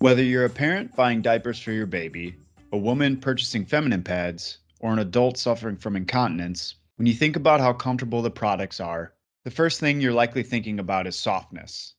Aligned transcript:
Whether 0.00 0.22
you're 0.22 0.46
a 0.46 0.48
parent 0.48 0.96
buying 0.96 1.20
diapers 1.20 1.60
for 1.60 1.72
your 1.72 1.84
baby, 1.84 2.34
a 2.72 2.78
woman 2.78 3.20
purchasing 3.20 3.66
feminine 3.66 4.02
pads, 4.02 4.56
or 4.78 4.94
an 4.94 4.98
adult 4.98 5.36
suffering 5.36 5.76
from 5.76 5.94
incontinence, 5.94 6.76
when 6.96 7.04
you 7.04 7.12
think 7.12 7.36
about 7.36 7.60
how 7.60 7.74
comfortable 7.74 8.22
the 8.22 8.30
products 8.30 8.80
are, 8.80 9.12
the 9.44 9.50
first 9.50 9.78
thing 9.78 10.00
you're 10.00 10.14
likely 10.14 10.42
thinking 10.42 10.80
about 10.80 11.06
is 11.06 11.16
softness. 11.16 11.96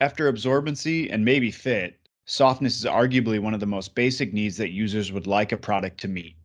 After 0.00 0.32
absorbency 0.32 1.12
and 1.12 1.26
maybe 1.26 1.50
fit, 1.50 2.08
softness 2.24 2.78
is 2.78 2.86
arguably 2.86 3.38
one 3.38 3.52
of 3.52 3.60
the 3.60 3.66
most 3.66 3.94
basic 3.94 4.32
needs 4.32 4.56
that 4.56 4.70
users 4.70 5.12
would 5.12 5.26
like 5.26 5.52
a 5.52 5.58
product 5.58 6.00
to 6.00 6.08
meet. 6.08 6.36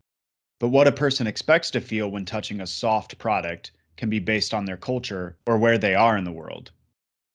But 0.60 0.68
what 0.68 0.86
a 0.86 0.92
person 0.92 1.26
expects 1.26 1.70
to 1.70 1.80
feel 1.80 2.10
when 2.10 2.26
touching 2.26 2.60
a 2.60 2.66
soft 2.66 3.16
product 3.16 3.72
can 3.96 4.10
be 4.10 4.18
based 4.18 4.52
on 4.52 4.66
their 4.66 4.76
culture 4.76 5.38
or 5.46 5.56
where 5.56 5.78
they 5.78 5.94
are 5.94 6.18
in 6.18 6.24
the 6.24 6.32
world. 6.32 6.70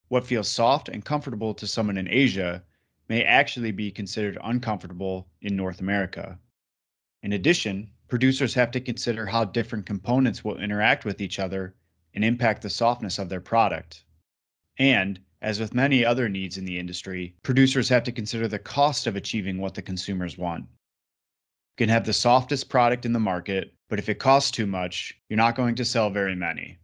What 0.10 0.28
feels 0.28 0.48
soft 0.48 0.90
and 0.90 1.04
comfortable 1.04 1.56
to 1.56 1.66
someone 1.66 1.98
in 1.98 2.08
Asia 2.08 2.62
may 3.10 3.24
actually 3.24 3.72
be 3.72 3.92
considered 3.92 4.38
uncomfortable 4.44 5.28
in 5.42 5.56
North 5.56 5.80
America. 5.80 6.38
In 7.24 7.34
addition, 7.34 7.92
producers 8.08 8.54
have 8.54 8.72
to 8.72 8.82
consider 8.82 9.26
how 9.26 9.46
different 9.46 9.86
components 9.86 10.44
will 10.44 10.58
interact 10.58 11.06
with 11.06 11.22
each 11.22 11.40
other 11.40 11.76
and 12.14 12.24
impact 12.24 12.62
the 12.62 12.70
softness 12.70 13.20
of 13.20 13.30
their 13.30 13.42
product. 13.42 14.04
And, 14.78 15.20
as 15.42 15.60
with 15.60 15.74
many 15.74 16.04
other 16.04 16.30
needs 16.30 16.58
in 16.58 16.66
the 16.66 16.80
industry, 16.80 17.36
producers 17.44 17.90
have 17.90 18.04
to 18.04 18.12
consider 18.12 18.48
the 18.48 18.60
cost 18.60 19.08
of 19.08 19.16
achieving 19.16 19.60
what 19.60 19.74
the 19.74 19.82
consumers 19.82 20.38
want. 20.38 20.64
You 20.64 21.86
can 21.86 21.90
have 21.90 22.06
the 22.06 22.14
softest 22.14 22.70
product 22.70 23.06
in 23.06 23.14
the 23.14 23.20
market, 23.20 23.74
but 23.90 24.00
if 24.00 24.10
it 24.10 24.16
costs 24.16 24.52
too 24.52 24.66
much, 24.66 25.16
you're 25.30 25.38
not 25.38 25.56
going 25.56 25.76
to 25.76 25.86
sell 25.86 26.10
very 26.10 26.36
many. 26.36 26.78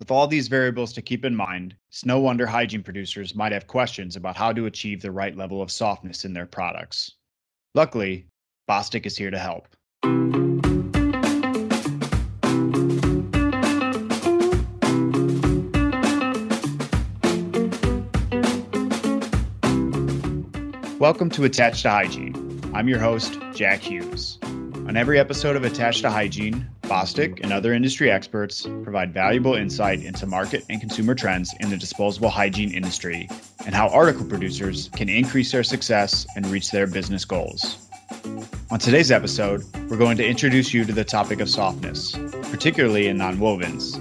With 0.00 0.12
all 0.12 0.28
these 0.28 0.46
variables 0.46 0.92
to 0.92 1.02
keep 1.02 1.24
in 1.24 1.34
mind, 1.34 1.74
it's 1.88 2.04
no 2.04 2.20
wonder 2.20 2.46
hygiene 2.46 2.84
producers 2.84 3.34
might 3.34 3.50
have 3.50 3.66
questions 3.66 4.14
about 4.14 4.36
how 4.36 4.52
to 4.52 4.66
achieve 4.66 5.02
the 5.02 5.10
right 5.10 5.36
level 5.36 5.60
of 5.60 5.72
softness 5.72 6.24
in 6.24 6.32
their 6.32 6.46
products. 6.46 7.16
Luckily, 7.74 8.28
Bostik 8.70 9.06
is 9.06 9.16
here 9.16 9.32
to 9.32 9.38
help. 9.40 9.66
Welcome 21.00 21.28
to 21.30 21.42
Attached 21.42 21.82
to 21.82 21.90
Hygiene. 21.90 22.60
I'm 22.72 22.88
your 22.88 23.00
host, 23.00 23.36
Jack 23.52 23.80
Hughes. 23.80 24.38
On 24.44 24.96
every 24.96 25.18
episode 25.18 25.56
of 25.56 25.64
Attached 25.64 26.02
to 26.02 26.10
Hygiene, 26.10 26.70
Bostik 26.88 27.40
and 27.42 27.52
other 27.52 27.74
industry 27.74 28.10
experts 28.10 28.62
provide 28.82 29.12
valuable 29.12 29.54
insight 29.54 30.02
into 30.02 30.26
market 30.26 30.64
and 30.70 30.80
consumer 30.80 31.14
trends 31.14 31.54
in 31.60 31.68
the 31.68 31.76
disposable 31.76 32.30
hygiene 32.30 32.72
industry 32.72 33.28
and 33.66 33.74
how 33.74 33.88
article 33.88 34.24
producers 34.24 34.88
can 34.96 35.10
increase 35.10 35.52
their 35.52 35.62
success 35.62 36.26
and 36.34 36.46
reach 36.46 36.70
their 36.70 36.86
business 36.86 37.26
goals. 37.26 37.86
On 38.70 38.78
today's 38.78 39.10
episode, 39.10 39.64
we're 39.90 39.98
going 39.98 40.16
to 40.16 40.26
introduce 40.26 40.72
you 40.72 40.86
to 40.86 40.92
the 40.92 41.04
topic 41.04 41.40
of 41.40 41.50
softness, 41.50 42.12
particularly 42.50 43.08
in 43.08 43.18
nonwovens. 43.18 43.98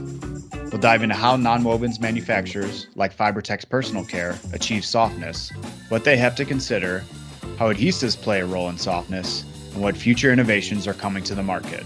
We'll 0.71 0.79
dive 0.81 1.03
into 1.03 1.15
how 1.15 1.35
nonwovens 1.35 1.99
manufacturers, 1.99 2.87
like 2.95 3.15
Fibertex 3.15 3.67
Personal 3.67 4.05
Care, 4.05 4.37
achieve 4.53 4.85
softness, 4.85 5.51
what 5.89 6.05
they 6.05 6.15
have 6.15 6.35
to 6.35 6.45
consider, 6.45 7.03
how 7.57 7.71
adhesives 7.71 8.19
play 8.19 8.39
a 8.39 8.45
role 8.45 8.69
in 8.69 8.77
softness, 8.77 9.43
and 9.73 9.81
what 9.81 9.97
future 9.97 10.31
innovations 10.31 10.87
are 10.87 10.93
coming 10.93 11.23
to 11.23 11.35
the 11.35 11.43
market. 11.43 11.85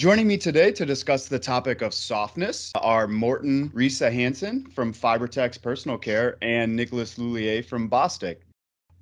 Joining 0.00 0.26
me 0.26 0.38
today 0.38 0.72
to 0.72 0.86
discuss 0.86 1.28
the 1.28 1.38
topic 1.38 1.82
of 1.82 1.92
softness 1.92 2.72
are 2.76 3.06
Morten 3.06 3.68
Risa 3.68 4.10
Hansen 4.10 4.64
from 4.70 4.94
Fibertex 4.94 5.60
Personal 5.60 5.98
Care 5.98 6.38
and 6.40 6.74
Nicholas 6.74 7.18
Lullier 7.18 7.62
from 7.62 7.86
Bostik. 7.86 8.36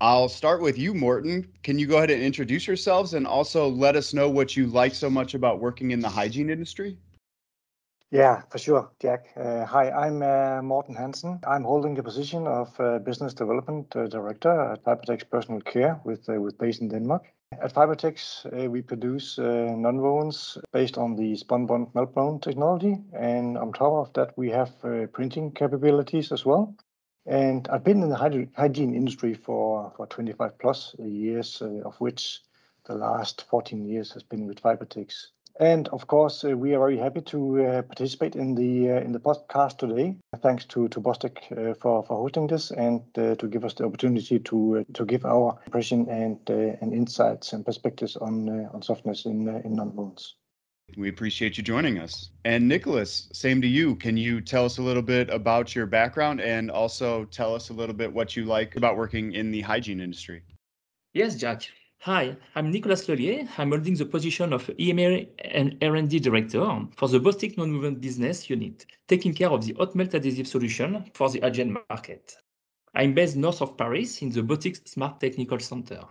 I'll 0.00 0.28
start 0.28 0.60
with 0.60 0.76
you, 0.76 0.94
Morten. 0.94 1.46
Can 1.62 1.78
you 1.78 1.86
go 1.86 1.98
ahead 1.98 2.10
and 2.10 2.20
introduce 2.20 2.66
yourselves 2.66 3.14
and 3.14 3.28
also 3.28 3.68
let 3.68 3.94
us 3.94 4.12
know 4.12 4.28
what 4.28 4.56
you 4.56 4.66
like 4.66 4.92
so 4.92 5.08
much 5.08 5.34
about 5.34 5.60
working 5.60 5.92
in 5.92 6.00
the 6.00 6.08
hygiene 6.08 6.50
industry? 6.50 6.98
Yeah, 8.10 8.40
for 8.50 8.56
sure, 8.56 8.90
Jack. 9.00 9.26
Uh, 9.36 9.66
hi, 9.66 9.90
I'm 9.90 10.22
uh, 10.22 10.62
Morten 10.62 10.94
Hansen. 10.94 11.40
I'm 11.46 11.62
holding 11.62 11.94
the 11.94 12.02
position 12.02 12.46
of 12.46 12.68
uh, 12.80 13.00
Business 13.00 13.34
Development 13.34 13.84
uh, 13.94 14.06
Director 14.06 14.72
at 14.72 14.82
Fibertex 14.82 15.28
Personal 15.28 15.60
Care 15.60 16.00
with, 16.04 16.26
uh, 16.26 16.40
with 16.40 16.56
base 16.56 16.78
in 16.78 16.88
Denmark. 16.88 17.24
At 17.60 17.74
Fibertex, 17.74 18.46
uh, 18.46 18.70
we 18.70 18.80
produce 18.80 19.36
nonwovens 19.36 20.56
based 20.72 20.96
on 20.96 21.16
the 21.16 21.34
spunbond 21.36 21.92
meltblown 21.92 22.40
technology. 22.40 22.96
And 23.12 23.58
on 23.58 23.74
top 23.74 23.92
of 23.92 24.12
that, 24.14 24.32
we 24.38 24.48
have 24.50 24.72
printing 25.12 25.52
capabilities 25.52 26.32
as 26.32 26.46
well. 26.46 26.74
And 27.26 27.68
I've 27.68 27.84
been 27.84 28.02
in 28.02 28.08
the 28.08 28.48
hygiene 28.56 28.94
industry 28.94 29.34
for, 29.34 29.92
for 29.98 30.06
25 30.06 30.58
plus 30.58 30.94
years, 30.98 31.60
of 31.60 31.94
which 32.00 32.40
the 32.86 32.94
last 32.94 33.44
14 33.50 33.84
years 33.84 34.12
has 34.12 34.22
been 34.22 34.46
with 34.46 34.62
Fibertex. 34.62 35.26
And 35.60 35.88
of 35.88 36.06
course, 36.06 36.44
uh, 36.44 36.56
we 36.56 36.74
are 36.74 36.78
very 36.78 36.96
happy 36.96 37.20
to 37.22 37.66
uh, 37.66 37.82
participate 37.82 38.36
in 38.36 38.54
the 38.54 38.92
uh, 38.92 39.00
in 39.00 39.10
the 39.10 39.18
podcast 39.18 39.78
today. 39.78 40.16
Thanks 40.40 40.64
to 40.66 40.88
to 40.88 41.00
Bostik 41.00 41.38
uh, 41.50 41.74
for 41.74 42.04
for 42.04 42.16
hosting 42.16 42.46
this 42.46 42.70
and 42.70 43.02
uh, 43.18 43.34
to 43.34 43.48
give 43.48 43.64
us 43.64 43.74
the 43.74 43.84
opportunity 43.84 44.38
to 44.38 44.78
uh, 44.78 44.84
to 44.94 45.04
give 45.04 45.24
our 45.24 45.58
impression 45.66 46.08
and 46.08 46.38
and 46.48 46.92
insights 46.92 47.52
and 47.52 47.66
perspectives 47.66 48.16
on 48.16 48.48
on 48.72 48.82
softness 48.82 49.26
in 49.26 49.48
in 49.48 49.76
nonwovens. 49.76 50.34
We 50.96 51.08
appreciate 51.08 51.58
you 51.58 51.62
joining 51.62 51.98
us. 51.98 52.30
And 52.44 52.66
Nicholas, 52.66 53.28
same 53.32 53.60
to 53.60 53.68
you. 53.68 53.96
Can 53.96 54.16
you 54.16 54.40
tell 54.40 54.64
us 54.64 54.78
a 54.78 54.82
little 54.82 55.02
bit 55.02 55.28
about 55.28 55.74
your 55.74 55.86
background 55.86 56.40
and 56.40 56.70
also 56.70 57.26
tell 57.26 57.54
us 57.54 57.68
a 57.68 57.74
little 57.74 57.94
bit 57.94 58.10
what 58.10 58.36
you 58.36 58.44
like 58.46 58.76
about 58.76 58.96
working 58.96 59.32
in 59.32 59.50
the 59.50 59.60
hygiene 59.60 60.00
industry? 60.00 60.42
Yes, 61.12 61.34
Jack. 61.34 61.68
Hi, 62.02 62.36
I'm 62.54 62.70
Nicolas 62.70 63.08
Lellier. 63.08 63.48
I'm 63.58 63.70
holding 63.70 63.96
the 63.96 64.06
position 64.06 64.52
of 64.52 64.68
EMEA 64.68 65.30
and 65.44 65.76
R&D 65.82 66.20
Director 66.20 66.86
for 66.94 67.08
the 67.08 67.18
Bostik 67.18 67.56
Nonwoven 67.56 68.00
Business 68.00 68.48
Unit, 68.48 68.86
taking 69.08 69.34
care 69.34 69.50
of 69.50 69.64
the 69.64 69.72
hot 69.72 69.96
melt 69.96 70.14
adhesive 70.14 70.46
solution 70.46 71.10
for 71.12 71.28
the 71.28 71.40
hygiene 71.40 71.76
market. 71.88 72.36
I'm 72.94 73.14
based 73.14 73.34
north 73.34 73.60
of 73.62 73.76
Paris 73.76 74.22
in 74.22 74.30
the 74.30 74.42
Bostik 74.42 74.86
Smart 74.86 75.18
Technical 75.18 75.58
Center. 75.58 76.04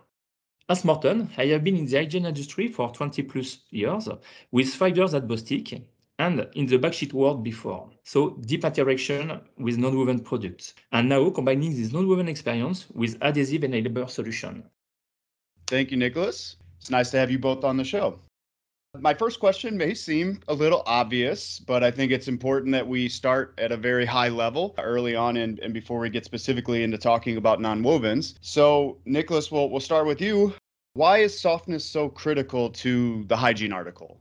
As 0.67 0.83
Morten, 0.83 1.29
I 1.37 1.45
have 1.45 1.63
been 1.63 1.77
in 1.77 1.85
the 1.85 1.95
hygiene 1.95 2.25
industry 2.25 2.67
for 2.67 2.91
20 2.91 3.23
plus 3.23 3.59
years, 3.69 4.09
with 4.51 4.67
five 4.73 4.97
years 4.97 5.13
at 5.13 5.25
Bostik 5.25 5.81
and 6.19 6.49
in 6.55 6.65
the 6.65 6.79
backsheet 6.79 7.13
world 7.13 7.45
before. 7.45 7.89
So 8.03 8.31
deep 8.41 8.65
interaction 8.65 9.39
with 9.57 9.77
non-woven 9.77 10.19
products. 10.19 10.73
And 10.91 11.07
now 11.07 11.29
combining 11.29 11.73
this 11.77 11.93
non-woven 11.93 12.27
experience 12.27 12.87
with 12.93 13.17
adhesive 13.21 13.63
and 13.63 13.73
enabler 13.73 14.09
solution. 14.09 14.65
Thank 15.67 15.91
you, 15.91 15.97
Nicholas. 15.97 16.55
It's 16.79 16.89
nice 16.89 17.11
to 17.11 17.17
have 17.17 17.29
you 17.29 17.37
both 17.37 17.65
on 17.65 17.75
the 17.75 17.83
show. 17.83 18.19
My 18.99 19.13
first 19.13 19.39
question 19.39 19.77
may 19.77 19.93
seem 19.93 20.39
a 20.47 20.53
little 20.53 20.81
obvious, 20.85 21.59
but 21.59 21.83
I 21.83 21.91
think 21.91 22.11
it's 22.11 22.29
important 22.29 22.71
that 22.71 22.87
we 22.87 23.09
start 23.09 23.53
at 23.57 23.73
a 23.73 23.77
very 23.77 24.05
high 24.05 24.29
level 24.29 24.73
early 24.79 25.15
on 25.15 25.37
and, 25.37 25.59
and 25.59 25.73
before 25.73 25.99
we 25.99 26.09
get 26.09 26.23
specifically 26.23 26.83
into 26.83 26.97
talking 26.97 27.35
about 27.35 27.59
nonwovens. 27.59 28.35
So, 28.41 28.97
Nicholas, 29.05 29.51
we'll, 29.51 29.69
we'll 29.69 29.81
start 29.81 30.07
with 30.07 30.21
you. 30.21 30.53
Why 30.93 31.17
is 31.19 31.37
softness 31.37 31.85
so 31.85 32.09
critical 32.09 32.69
to 32.71 33.25
the 33.25 33.35
hygiene 33.35 33.73
article? 33.73 34.19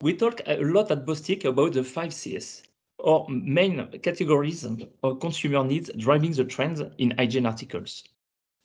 We 0.00 0.14
talk 0.14 0.40
a 0.46 0.56
lot 0.62 0.90
at 0.90 1.04
Bostik 1.04 1.44
about 1.44 1.72
the 1.72 1.82
five 1.82 2.14
C's, 2.14 2.62
or 2.98 3.26
main 3.28 3.88
categories 3.98 4.64
of 5.02 5.20
consumer 5.20 5.64
needs 5.64 5.90
driving 5.98 6.32
the 6.32 6.44
trends 6.44 6.80
in 6.98 7.10
hygiene 7.18 7.46
articles. 7.46 8.04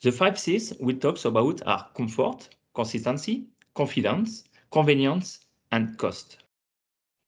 The 0.01 0.11
five 0.11 0.39
C's 0.39 0.73
we 0.79 0.93
talked 0.93 1.25
about 1.25 1.61
are 1.65 1.89
comfort, 1.93 2.49
consistency, 2.73 3.47
confidence, 3.73 4.45
convenience, 4.71 5.39
and 5.73 5.97
cost. 5.97 6.37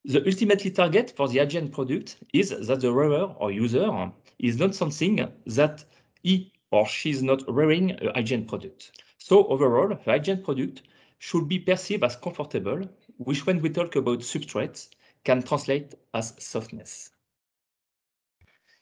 The 0.05 0.25
ultimate 0.25 0.73
target 0.73 1.11
for 1.11 1.27
the 1.27 1.39
hygiene 1.39 1.69
product 1.69 2.17
is 2.33 2.49
that 2.49 2.79
the 2.79 2.93
wearer 2.93 3.35
or 3.37 3.51
user 3.51 4.11
is 4.39 4.57
not 4.57 4.73
something 4.73 5.27
that 5.47 5.83
he 6.23 6.53
or 6.71 6.87
she 6.87 7.09
is 7.09 7.21
not 7.21 7.51
wearing 7.53 7.91
a 8.01 8.13
hygiene 8.13 8.45
product. 8.45 9.03
So 9.17 9.45
overall, 9.47 9.89
the 9.89 9.95
hygiene 10.09 10.41
product 10.41 10.83
should 11.19 11.49
be 11.49 11.59
perceived 11.59 12.05
as 12.05 12.15
comfortable, 12.15 12.89
which 13.17 13.45
when 13.45 13.61
we 13.61 13.69
talk 13.69 13.97
about 13.97 14.19
substrates 14.19 14.89
can 15.25 15.43
translate 15.43 15.93
as 16.13 16.33
softness. 16.39 17.11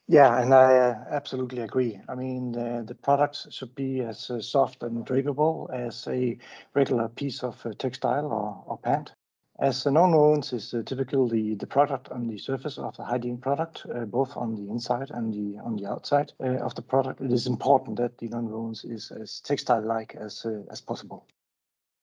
Yeah, 0.10 0.42
and 0.42 0.54
I 0.54 0.76
uh, 0.78 1.06
absolutely 1.10 1.62
agree. 1.62 2.02
I 2.10 2.16
mean, 2.16 2.54
uh, 2.58 2.82
the 2.86 2.96
products 2.96 3.48
should 3.52 3.76
be 3.76 4.02
as 4.02 4.30
uh, 4.30 4.42
soft 4.42 4.84
and 4.84 5.06
drapable 5.06 5.72
as 5.72 6.06
a 6.08 6.38
regular 6.74 7.08
piece 7.08 7.44
of 7.44 7.66
uh, 7.66 7.72
textile 7.78 8.26
or, 8.26 8.62
or 8.68 8.78
pant. 8.78 9.14
As 9.58 9.84
the 9.86 9.92
nonwovens 9.92 10.52
is 10.52 10.74
uh, 10.74 10.84
typically 10.86 11.56
the 11.56 11.68
product 11.68 12.10
on 12.10 12.28
the 12.28 12.38
surface 12.40 12.78
of 12.78 12.98
the 12.98 13.06
hygiene 13.06 13.38
product, 13.38 13.86
uh, 13.96 14.04
both 14.06 14.36
on 14.36 14.56
the 14.56 14.70
inside 14.70 15.12
and 15.12 15.34
the 15.34 15.60
on 15.60 15.78
the 15.78 15.86
outside 15.86 16.34
of 16.42 16.76
the 16.76 16.82
product, 16.82 17.22
it 17.22 17.32
is 17.32 17.48
important 17.48 17.98
that 17.98 18.18
the 18.18 18.28
nonwovens 18.30 18.84
is 18.84 19.12
as 19.12 19.40
textile-like 19.42 20.16
as 20.16 20.46
as 20.72 20.82
possible. 20.82 21.26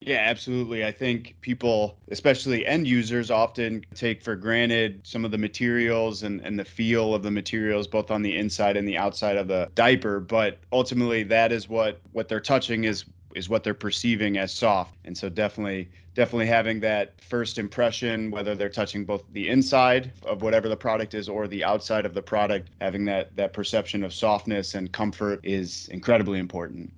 Yeah, 0.01 0.19
absolutely. 0.19 0.85
I 0.85 0.93
think 0.93 1.37
people, 1.41 1.99
especially 2.11 2.67
end 2.67 2.87
users, 2.87 3.31
often 3.31 3.83
take 3.95 4.23
for 4.23 4.37
granted 4.37 5.01
some 5.07 5.25
of 5.25 5.31
the 5.31 5.39
materials 5.39 6.23
and, 6.23 6.41
and 6.43 6.59
the 6.59 6.65
feel 6.65 7.15
of 7.15 7.23
the 7.23 7.31
materials, 7.31 7.87
both 7.89 8.11
on 8.11 8.23
the 8.23 8.37
inside 8.37 8.77
and 8.77 8.87
the 8.87 8.99
outside 8.99 9.37
of 9.37 9.49
the 9.49 9.71
diaper. 9.75 10.21
But 10.21 10.61
ultimately, 10.71 11.23
that 11.25 11.51
is 11.51 11.69
what 11.69 12.01
what 12.13 12.29
they're 12.29 12.41
touching 12.41 12.85
is 12.85 13.07
is 13.35 13.49
what 13.49 13.65
they're 13.65 13.75
perceiving 13.75 14.37
as 14.39 14.55
soft. 14.55 14.97
And 15.05 15.17
so 15.17 15.29
definitely 15.31 15.91
definitely 16.15 16.47
having 16.47 16.81
that 16.81 17.15
first 17.21 17.59
impression 17.59 18.31
whether 18.31 18.55
they're 18.55 18.69
touching 18.71 19.05
both 19.05 19.23
the 19.33 19.49
inside 19.49 20.13
of 20.23 20.41
whatever 20.43 20.69
the 20.69 20.77
product 20.77 21.13
is 21.15 21.29
or 21.29 21.47
the 21.49 21.63
outside 21.65 22.07
of 22.07 22.15
the 22.15 22.23
product 22.23 22.71
having 22.81 23.05
that 23.07 23.35
that 23.37 23.53
perception 23.55 24.03
of 24.05 24.13
softness 24.15 24.75
and 24.75 24.93
comfort 24.93 25.41
is 25.43 25.89
incredibly 25.91 26.39
important. 26.39 26.93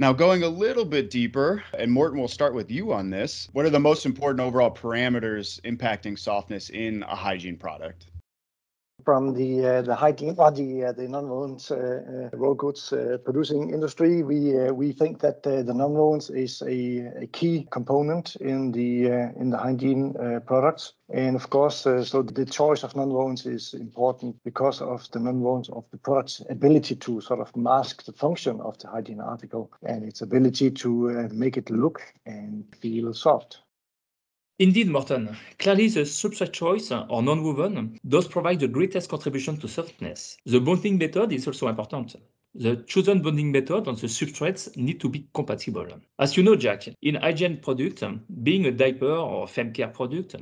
Now, 0.00 0.14
going 0.14 0.42
a 0.42 0.48
little 0.48 0.86
bit 0.86 1.10
deeper, 1.10 1.62
and 1.78 1.92
Morten, 1.92 2.18
we'll 2.18 2.26
start 2.26 2.54
with 2.54 2.70
you 2.70 2.90
on 2.90 3.10
this. 3.10 3.50
What 3.52 3.66
are 3.66 3.70
the 3.70 3.78
most 3.78 4.06
important 4.06 4.40
overall 4.40 4.74
parameters 4.74 5.60
impacting 5.60 6.18
softness 6.18 6.70
in 6.70 7.02
a 7.02 7.14
hygiene 7.14 7.58
product? 7.58 8.09
From 9.04 9.34
the 9.34 9.66
uh, 9.66 9.82
the 9.82 9.94
hygiene 9.94 10.34
or 10.38 10.50
the 10.50 10.84
uh, 10.84 10.92
the 10.92 11.06
nonwovens 11.06 11.70
uh, 11.70 12.36
raw 12.36 12.54
goods 12.54 12.92
producing 13.24 13.70
industry, 13.70 14.22
we 14.22 14.70
we 14.70 14.92
think 14.92 15.20
that 15.20 15.42
the 15.42 15.72
nonwovens 15.72 16.30
is 16.34 16.62
a, 16.62 17.22
a 17.22 17.26
key 17.26 17.66
component 17.70 18.36
in 18.36 18.72
the 18.72 19.06
in 19.40 19.50
the 19.50 19.58
hygiene 19.58 20.14
products. 20.46 20.94
And 21.12 21.34
of 21.34 21.50
course, 21.50 21.86
uh, 21.86 22.04
so 22.04 22.22
the 22.22 22.44
choice 22.44 22.84
of 22.84 22.94
nonwovens 22.94 23.44
is 23.44 23.74
important 23.74 24.36
because 24.44 24.80
of 24.80 25.10
the 25.10 25.18
nonwovens 25.18 25.68
of 25.70 25.84
the 25.90 25.98
product's 25.98 26.40
ability 26.48 26.94
to 26.96 27.20
sort 27.20 27.40
of 27.40 27.54
mask 27.56 28.04
the 28.04 28.12
function 28.12 28.60
of 28.60 28.78
the 28.78 28.86
hygiene 28.86 29.20
article 29.20 29.72
and 29.82 30.04
its 30.04 30.20
ability 30.20 30.70
to 30.70 31.10
uh, 31.10 31.28
make 31.32 31.56
it 31.56 31.68
look 31.68 32.00
and 32.26 32.64
feel 32.80 33.12
soft. 33.12 33.58
Indeed, 34.60 34.88
Morten, 34.88 35.34
clearly 35.58 35.88
the 35.88 36.00
substrate 36.00 36.52
choice 36.52 36.92
or 36.92 37.22
non-woven 37.22 37.98
does 38.06 38.28
provide 38.28 38.60
the 38.60 38.68
greatest 38.68 39.08
contribution 39.08 39.56
to 39.56 39.66
softness. 39.66 40.36
The 40.44 40.60
bonding 40.60 40.98
method 40.98 41.32
is 41.32 41.46
also 41.46 41.68
important. 41.68 42.16
The 42.54 42.76
chosen 42.86 43.22
bonding 43.22 43.52
method 43.52 43.86
and 43.88 43.96
the 43.96 44.06
substrates 44.06 44.76
need 44.76 45.00
to 45.00 45.08
be 45.08 45.26
compatible. 45.32 45.86
As 46.18 46.36
you 46.36 46.42
know, 46.42 46.56
Jack, 46.56 46.88
in 47.00 47.14
hygiene 47.14 47.56
product, 47.56 48.04
being 48.42 48.66
a 48.66 48.70
diaper 48.70 49.10
or 49.10 49.48
fem 49.48 49.72
care 49.72 49.88
product, 49.88 50.36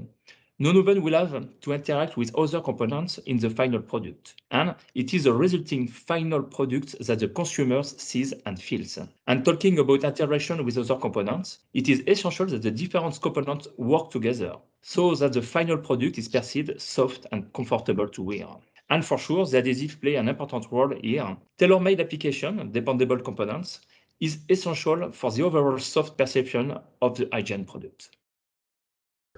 Nonwoven 0.60 1.02
will 1.02 1.12
have 1.12 1.60
to 1.60 1.72
interact 1.72 2.16
with 2.16 2.34
other 2.34 2.60
components 2.60 3.18
in 3.26 3.38
the 3.38 3.48
final 3.48 3.80
product, 3.80 4.34
and 4.50 4.74
it 4.96 5.14
is 5.14 5.22
the 5.22 5.32
resulting 5.32 5.86
final 5.86 6.42
product 6.42 6.98
that 7.06 7.20
the 7.20 7.28
consumer 7.28 7.84
sees 7.84 8.34
and 8.44 8.60
feels. 8.60 8.98
And 9.28 9.44
talking 9.44 9.78
about 9.78 10.02
interaction 10.02 10.64
with 10.64 10.76
other 10.76 10.96
components, 10.96 11.60
it 11.74 11.88
is 11.88 12.02
essential 12.08 12.46
that 12.46 12.62
the 12.62 12.72
different 12.72 13.20
components 13.22 13.68
work 13.76 14.10
together 14.10 14.56
so 14.82 15.14
that 15.14 15.32
the 15.32 15.42
final 15.42 15.78
product 15.78 16.18
is 16.18 16.26
perceived 16.26 16.80
soft 16.82 17.24
and 17.30 17.52
comfortable 17.52 18.08
to 18.08 18.22
wear. 18.24 18.48
And 18.90 19.04
for 19.04 19.16
sure, 19.16 19.46
the 19.46 19.58
adhesive 19.58 20.00
play 20.00 20.16
an 20.16 20.28
important 20.28 20.66
role 20.72 20.92
here. 21.00 21.36
Tailor-made 21.56 22.00
application, 22.00 22.72
dependable 22.72 23.20
components, 23.20 23.78
is 24.18 24.38
essential 24.48 25.12
for 25.12 25.30
the 25.30 25.44
overall 25.44 25.78
soft 25.78 26.18
perception 26.18 26.76
of 27.00 27.16
the 27.16 27.28
hygiene 27.32 27.64
product. 27.64 28.10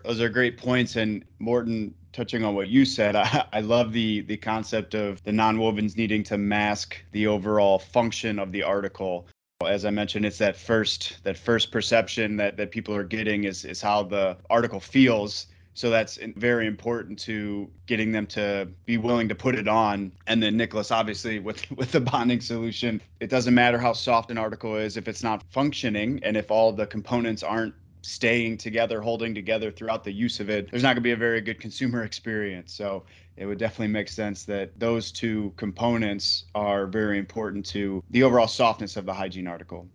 Those 0.05 0.21
are 0.21 0.29
great 0.29 0.57
points. 0.57 0.97
And 0.97 1.25
Morten, 1.39 1.95
touching 2.13 2.45
on 2.45 2.55
what 2.55 2.69
you 2.69 2.85
said, 2.85 3.17
I, 3.17 3.45
I 3.53 3.61
love 3.61 3.93
the 3.93 4.23
the 4.23 4.37
concept 4.37 4.95
of 4.95 5.23
the 5.23 5.33
non-wovens 5.33 5.97
needing 5.97 6.23
to 6.25 6.39
mask 6.39 6.97
the 7.13 7.27
overall 7.27 7.79
function 7.79 8.39
of 8.39 8.53
the 8.53 8.63
article. 8.63 9.27
As 9.67 9.85
I 9.85 9.91
mentioned, 9.91 10.25
it's 10.25 10.39
that 10.39 10.57
first 10.57 11.23
that 11.25 11.37
first 11.37 11.71
perception 11.71 12.37
that 12.37 12.57
that 12.57 12.71
people 12.71 12.95
are 12.95 13.05
getting 13.05 13.45
is 13.45 13.65
is 13.65 13.81
how 13.81 14.03
the 14.03 14.37
article 14.49 14.81
feels. 14.81 15.47
So 15.73 15.89
that's 15.89 16.19
very 16.37 16.67
important 16.67 17.19
to 17.21 17.71
getting 17.87 18.11
them 18.11 18.27
to 18.29 18.69
be 18.87 18.99
willing 18.99 19.29
to 19.29 19.35
put 19.35 19.55
it 19.55 19.69
on. 19.69 20.13
And 20.27 20.43
then 20.43 20.57
Nicholas, 20.57 20.91
obviously, 20.91 21.39
with 21.39 21.71
with 21.77 21.93
the 21.93 22.01
bonding 22.01 22.41
solution, 22.41 23.01
it 23.21 23.31
doesn't 23.31 23.55
matter 23.55 23.79
how 23.79 23.93
soft 23.93 24.31
an 24.31 24.39
article 24.39 24.77
is 24.77 24.97
if 24.97 25.09
it's 25.09 25.23
not 25.23 25.45
functioning 25.51 26.21
and 26.23 26.37
if 26.37 26.51
all 26.51 26.73
the 26.73 26.87
components 26.87 27.43
aren't 27.43 27.75
staying 28.03 28.57
together, 28.59 29.01
holding 29.01 29.35
together 29.35 29.71
throughout 29.71 30.05
the 30.05 30.13
use 30.13 30.41
of 30.41 30.51
it, 30.51 30.71
there's 30.71 30.83
not 30.83 30.89
going 30.89 30.97
to 30.97 31.01
be 31.03 31.13
a 31.13 31.17
very 31.17 31.41
good 31.41 31.61
consumer 31.61 32.05
experience. 32.05 32.73
So 32.73 33.05
it 33.37 33.47
would 33.47 33.59
definitely 33.59 33.89
make 33.89 34.09
sense 34.09 34.45
that 34.45 34.79
those 34.79 35.13
two 35.13 35.53
components 35.57 36.45
are 36.55 36.87
very 36.87 37.19
important 37.19 37.65
to 37.67 38.03
the 38.11 38.23
overall 38.23 38.49
softness 38.49 38.97
of 38.97 39.07
the 39.07 39.15
hygiene 39.15 39.47
article. 39.47 39.89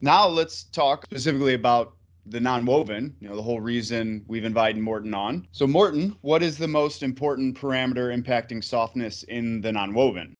Now 0.00 0.28
let's 0.28 0.64
talk 0.64 1.04
specifically 1.04 1.54
about 1.54 1.94
the 2.26 2.40
non-woven, 2.40 3.16
you 3.20 3.28
know, 3.28 3.36
the 3.36 3.42
whole 3.42 3.60
reason 3.60 4.24
we've 4.28 4.44
invited 4.44 4.80
Morten 4.80 5.14
on. 5.14 5.48
So 5.52 5.66
Morten, 5.66 6.14
what 6.20 6.42
is 6.42 6.58
the 6.58 6.68
most 6.68 7.02
important 7.02 7.58
parameter 7.58 8.14
impacting 8.14 8.62
softness 8.62 9.22
in 9.22 9.60
the 9.60 9.72
non-woven? 9.72 10.34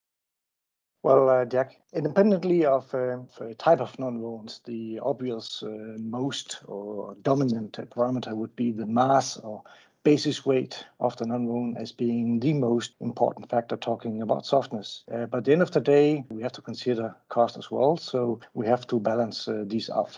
Well, 1.01 1.29
uh, 1.29 1.45
Jack, 1.45 1.79
independently 1.93 2.65
of 2.65 2.93
uh, 2.93 3.19
type 3.57 3.79
of 3.79 3.95
nonwovens, 3.97 4.61
the 4.65 4.99
obvious 5.01 5.63
uh, 5.63 5.95
most 5.97 6.59
or 6.65 7.15
dominant 7.21 7.73
parameter 7.89 8.33
would 8.33 8.55
be 8.55 8.71
the 8.71 8.85
mass 8.85 9.37
or 9.37 9.63
basis 10.03 10.45
weight 10.45 10.85
of 10.99 11.15
the 11.17 11.25
nonwoven 11.25 11.77
as 11.77 11.91
being 11.93 12.39
the 12.39 12.53
most 12.53 12.95
important 12.99 13.49
factor 13.49 13.77
talking 13.77 14.21
about 14.21 14.45
softness. 14.45 15.03
Uh, 15.11 15.25
but 15.25 15.39
at 15.39 15.43
the 15.45 15.53
end 15.53 15.61
of 15.61 15.71
the 15.71 15.79
day, 15.81 16.25
we 16.29 16.41
have 16.41 16.53
to 16.53 16.61
consider 16.61 17.15
cost 17.29 17.57
as 17.57 17.71
well. 17.71 17.95
So 17.95 18.39
we 18.53 18.65
have 18.67 18.85
to 18.87 18.99
balance 18.99 19.47
uh, 19.47 19.63
these 19.67 19.89
out. 19.89 20.17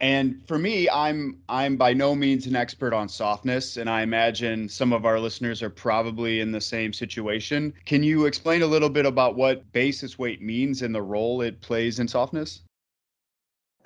And 0.00 0.46
for 0.46 0.58
me, 0.58 0.88
I'm 0.88 1.38
I'm 1.48 1.76
by 1.76 1.92
no 1.92 2.14
means 2.14 2.46
an 2.46 2.54
expert 2.54 2.92
on 2.92 3.08
softness, 3.08 3.76
and 3.76 3.90
I 3.90 4.02
imagine 4.02 4.68
some 4.68 4.92
of 4.92 5.04
our 5.04 5.18
listeners 5.18 5.60
are 5.60 5.70
probably 5.70 6.40
in 6.40 6.52
the 6.52 6.60
same 6.60 6.92
situation. 6.92 7.74
Can 7.84 8.04
you 8.04 8.26
explain 8.26 8.62
a 8.62 8.66
little 8.66 8.90
bit 8.90 9.06
about 9.06 9.34
what 9.34 9.72
basis 9.72 10.16
weight 10.18 10.40
means 10.40 10.82
and 10.82 10.94
the 10.94 11.02
role 11.02 11.42
it 11.42 11.60
plays 11.60 11.98
in 11.98 12.06
softness? 12.06 12.62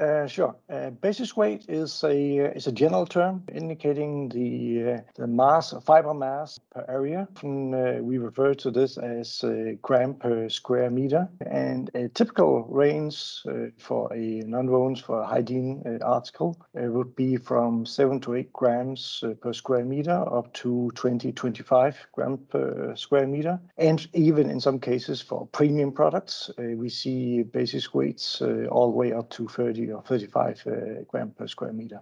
Uh, 0.02 0.26
sure. 0.26 0.56
Uh, 0.68 0.90
basis 0.90 1.36
weight 1.36 1.64
is 1.68 2.02
a 2.02 2.40
uh, 2.40 2.50
is 2.56 2.66
a 2.66 2.72
general 2.72 3.06
term 3.06 3.40
indicating 3.54 4.28
the 4.30 4.94
uh, 4.94 5.00
the 5.14 5.28
mass 5.28 5.72
fiber 5.84 6.12
mass 6.12 6.58
per 6.72 6.84
area. 6.88 7.28
Often, 7.36 7.72
uh, 7.72 7.98
we 8.02 8.18
refer 8.18 8.52
to 8.54 8.72
this 8.72 8.98
as 8.98 9.44
gram 9.80 10.14
per 10.14 10.48
square 10.48 10.90
meter. 10.90 11.28
And 11.46 11.88
a 11.94 12.08
typical 12.08 12.64
range 12.64 13.42
for 13.78 14.12
a 14.12 14.42
nonwovens 14.42 15.00
for 15.00 15.20
a 15.20 15.26
hygiene 15.26 16.00
article 16.02 16.56
would 16.74 17.14
be 17.14 17.36
from 17.36 17.86
seven 17.86 18.18
to 18.22 18.34
eight 18.34 18.52
grams 18.52 19.22
per 19.40 19.52
square 19.52 19.84
meter 19.84 20.24
up 20.34 20.52
to 20.54 20.90
20 20.96 21.30
25 21.30 21.96
grams 22.12 22.40
per 22.48 22.96
square 22.96 23.28
meter. 23.28 23.60
And 23.78 24.04
even 24.14 24.50
in 24.50 24.58
some 24.58 24.80
cases 24.80 25.20
for 25.20 25.46
premium 25.52 25.92
products, 25.92 26.50
we 26.58 26.88
see 26.88 27.44
basis 27.44 27.94
weights 27.94 28.42
all 28.42 28.90
the 28.90 28.96
way 28.96 29.12
up 29.12 29.30
to 29.30 29.46
30 29.46 29.91
or 29.92 30.02
35 30.02 30.62
uh, 30.66 30.70
gram 31.08 31.30
per 31.30 31.46
square 31.46 31.72
meter. 31.72 32.00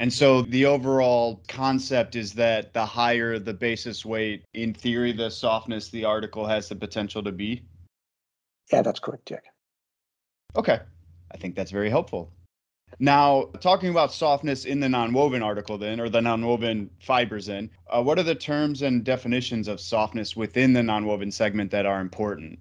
And 0.00 0.12
so 0.12 0.42
the 0.42 0.66
overall 0.66 1.42
concept 1.48 2.16
is 2.16 2.32
that 2.34 2.72
the 2.72 2.86
higher 2.86 3.38
the 3.38 3.52
basis 3.52 4.04
weight, 4.04 4.44
in 4.54 4.72
theory, 4.72 5.12
the 5.12 5.30
softness 5.30 5.88
the 5.88 6.04
article 6.04 6.46
has 6.46 6.68
the 6.68 6.76
potential 6.76 7.22
to 7.22 7.32
be? 7.32 7.62
Yeah, 8.72 8.82
that's 8.82 9.00
correct, 9.00 9.26
Jack. 9.26 9.44
Okay. 10.56 10.80
I 11.30 11.36
think 11.36 11.54
that's 11.54 11.70
very 11.70 11.90
helpful. 11.90 12.32
Now, 12.98 13.44
talking 13.60 13.88
about 13.88 14.12
softness 14.12 14.64
in 14.66 14.80
the 14.80 14.86
nonwoven 14.86 15.42
article, 15.42 15.78
then, 15.78 15.98
or 15.98 16.08
the 16.08 16.20
nonwoven 16.20 16.90
fibers, 17.00 17.48
in, 17.48 17.70
uh, 17.88 18.02
what 18.02 18.18
are 18.18 18.22
the 18.22 18.34
terms 18.34 18.82
and 18.82 19.02
definitions 19.02 19.66
of 19.66 19.80
softness 19.80 20.36
within 20.36 20.74
the 20.74 20.80
nonwoven 20.80 21.32
segment 21.32 21.70
that 21.70 21.86
are 21.86 22.00
important? 22.00 22.58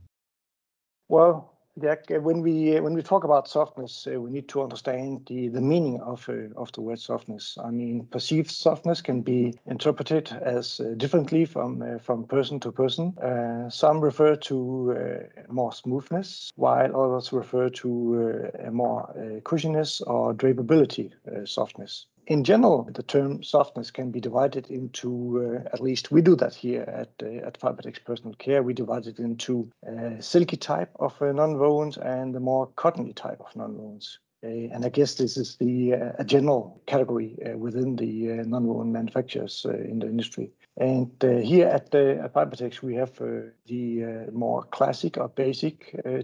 Well, 1.09 1.53
Jack, 1.79 2.09
when 2.09 2.41
we 2.41 2.79
when 2.81 2.93
we 2.93 3.01
talk 3.01 3.23
about 3.23 3.47
softness, 3.47 4.05
uh, 4.05 4.19
we 4.19 4.29
need 4.29 4.49
to 4.49 4.61
understand 4.61 5.25
the 5.27 5.47
the 5.47 5.61
meaning 5.61 6.01
of 6.01 6.27
uh, 6.27 6.51
of 6.57 6.69
the 6.73 6.81
word 6.81 6.99
softness. 6.99 7.57
I 7.63 7.71
mean, 7.71 8.07
perceived 8.11 8.51
softness 8.51 9.01
can 9.01 9.21
be 9.21 9.53
interpreted 9.65 10.33
as 10.41 10.81
uh, 10.81 10.95
differently 10.97 11.45
from 11.45 11.81
uh, 11.81 11.97
from 11.99 12.25
person 12.25 12.59
to 12.59 12.73
person. 12.73 13.17
Uh, 13.19 13.69
some 13.69 14.01
refer 14.01 14.35
to 14.35 14.57
uh, 14.91 15.43
more 15.47 15.71
smoothness, 15.71 16.51
while 16.57 16.93
others 16.93 17.31
refer 17.31 17.69
to 17.69 18.51
a 18.59 18.71
more 18.71 19.07
cushiness 19.45 20.01
or 20.05 20.33
drapability 20.33 21.11
softness 21.45 22.05
in 22.31 22.45
general, 22.45 22.89
the 22.93 23.03
term 23.03 23.43
softness 23.43 23.91
can 23.91 24.09
be 24.09 24.21
divided 24.21 24.69
into, 24.69 25.61
uh, 25.65 25.69
at 25.73 25.81
least 25.81 26.11
we 26.11 26.21
do 26.21 26.33
that 26.37 26.55
here 26.55 26.83
at, 26.83 27.09
uh, 27.21 27.45
at 27.45 27.59
Fibertex 27.59 28.01
Personal 28.05 28.33
Care, 28.35 28.63
we 28.63 28.73
divide 28.73 29.05
it 29.05 29.19
into 29.19 29.69
a 29.85 30.21
silky 30.21 30.55
type 30.55 30.91
of 30.95 31.13
uh, 31.21 31.25
nonwovens 31.25 31.97
and 31.97 32.33
the 32.33 32.39
more 32.39 32.67
cottony 32.77 33.11
type 33.11 33.41
of 33.41 33.51
nonwovens. 33.53 34.17
and 34.43 34.85
I 34.85 34.89
guess 34.89 35.15
this 35.15 35.35
is 35.35 35.57
the 35.57 35.91
a 36.17 36.23
general 36.23 36.81
category 36.87 37.37
within 37.65 37.95
the 37.97 38.13
non-woven 38.53 38.91
manufacturers 38.91 39.65
in 39.65 39.99
the 39.99 40.07
industry. 40.07 40.51
And 40.77 41.11
uh, 41.23 41.37
here 41.51 41.67
at, 41.67 41.93
uh, 41.93 42.23
at 42.23 42.33
Fibertex, 42.33 42.81
we 42.81 42.95
have 42.95 43.11
uh, 43.21 43.51
the 43.67 44.29
more 44.31 44.63
classic 44.63 45.17
or 45.17 45.27
basic 45.27 45.75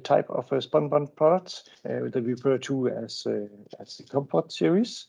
type 0.04 0.30
of 0.30 0.50
spunbond 0.50 1.16
products 1.16 1.66
that 1.84 2.24
we 2.24 2.34
refer 2.34 2.58
to 2.70 2.88
as, 2.88 3.28
as 3.80 3.98
the 3.98 4.04
Comfort 4.10 4.52
series. 4.52 5.08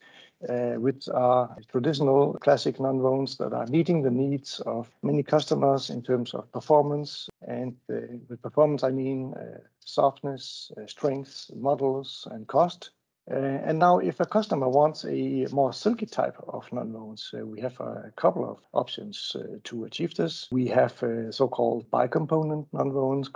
Uh, 0.49 0.75
which 0.75 1.09
are 1.09 1.57
traditional 1.67 2.35
classic 2.35 2.79
nonwovens 2.79 3.37
that 3.39 3.53
are 3.53 3.67
meeting 3.67 4.03
the 4.03 4.11
needs 4.11 4.61
of 4.67 4.89
many 5.03 5.21
customers 5.21 5.91
in 5.91 6.01
terms 6.01 6.33
of 6.33 6.53
performance. 6.53 7.29
And 7.49 7.75
uh, 7.93 7.97
with 8.29 8.41
performance, 8.41 8.85
I 8.85 8.91
mean 8.91 9.35
uh, 9.35 9.59
softness, 9.81 10.71
strength, 10.87 11.51
models, 11.57 12.29
and 12.31 12.47
cost. 12.47 12.91
Uh, 13.31 13.35
and 13.37 13.79
now 13.79 13.99
if 13.99 14.21
a 14.21 14.27
customer 14.27 14.69
wants 14.69 15.05
a 15.05 15.47
more 15.53 15.73
silky 15.73 16.07
type 16.07 16.37
of 16.49 16.67
nonwovens, 16.71 17.35
uh, 17.35 17.45
we 17.45 17.61
have 17.61 17.79
a 17.81 18.11
couple 18.17 18.49
of 18.49 18.59
options 18.73 19.37
uh, 19.39 19.59
to 19.65 19.85
achieve 19.85 20.15
this. 20.15 20.49
We 20.51 20.67
have 20.69 20.93
so-called 21.31 21.91
bicomponent 21.91 22.67
nonwovens 22.73 23.29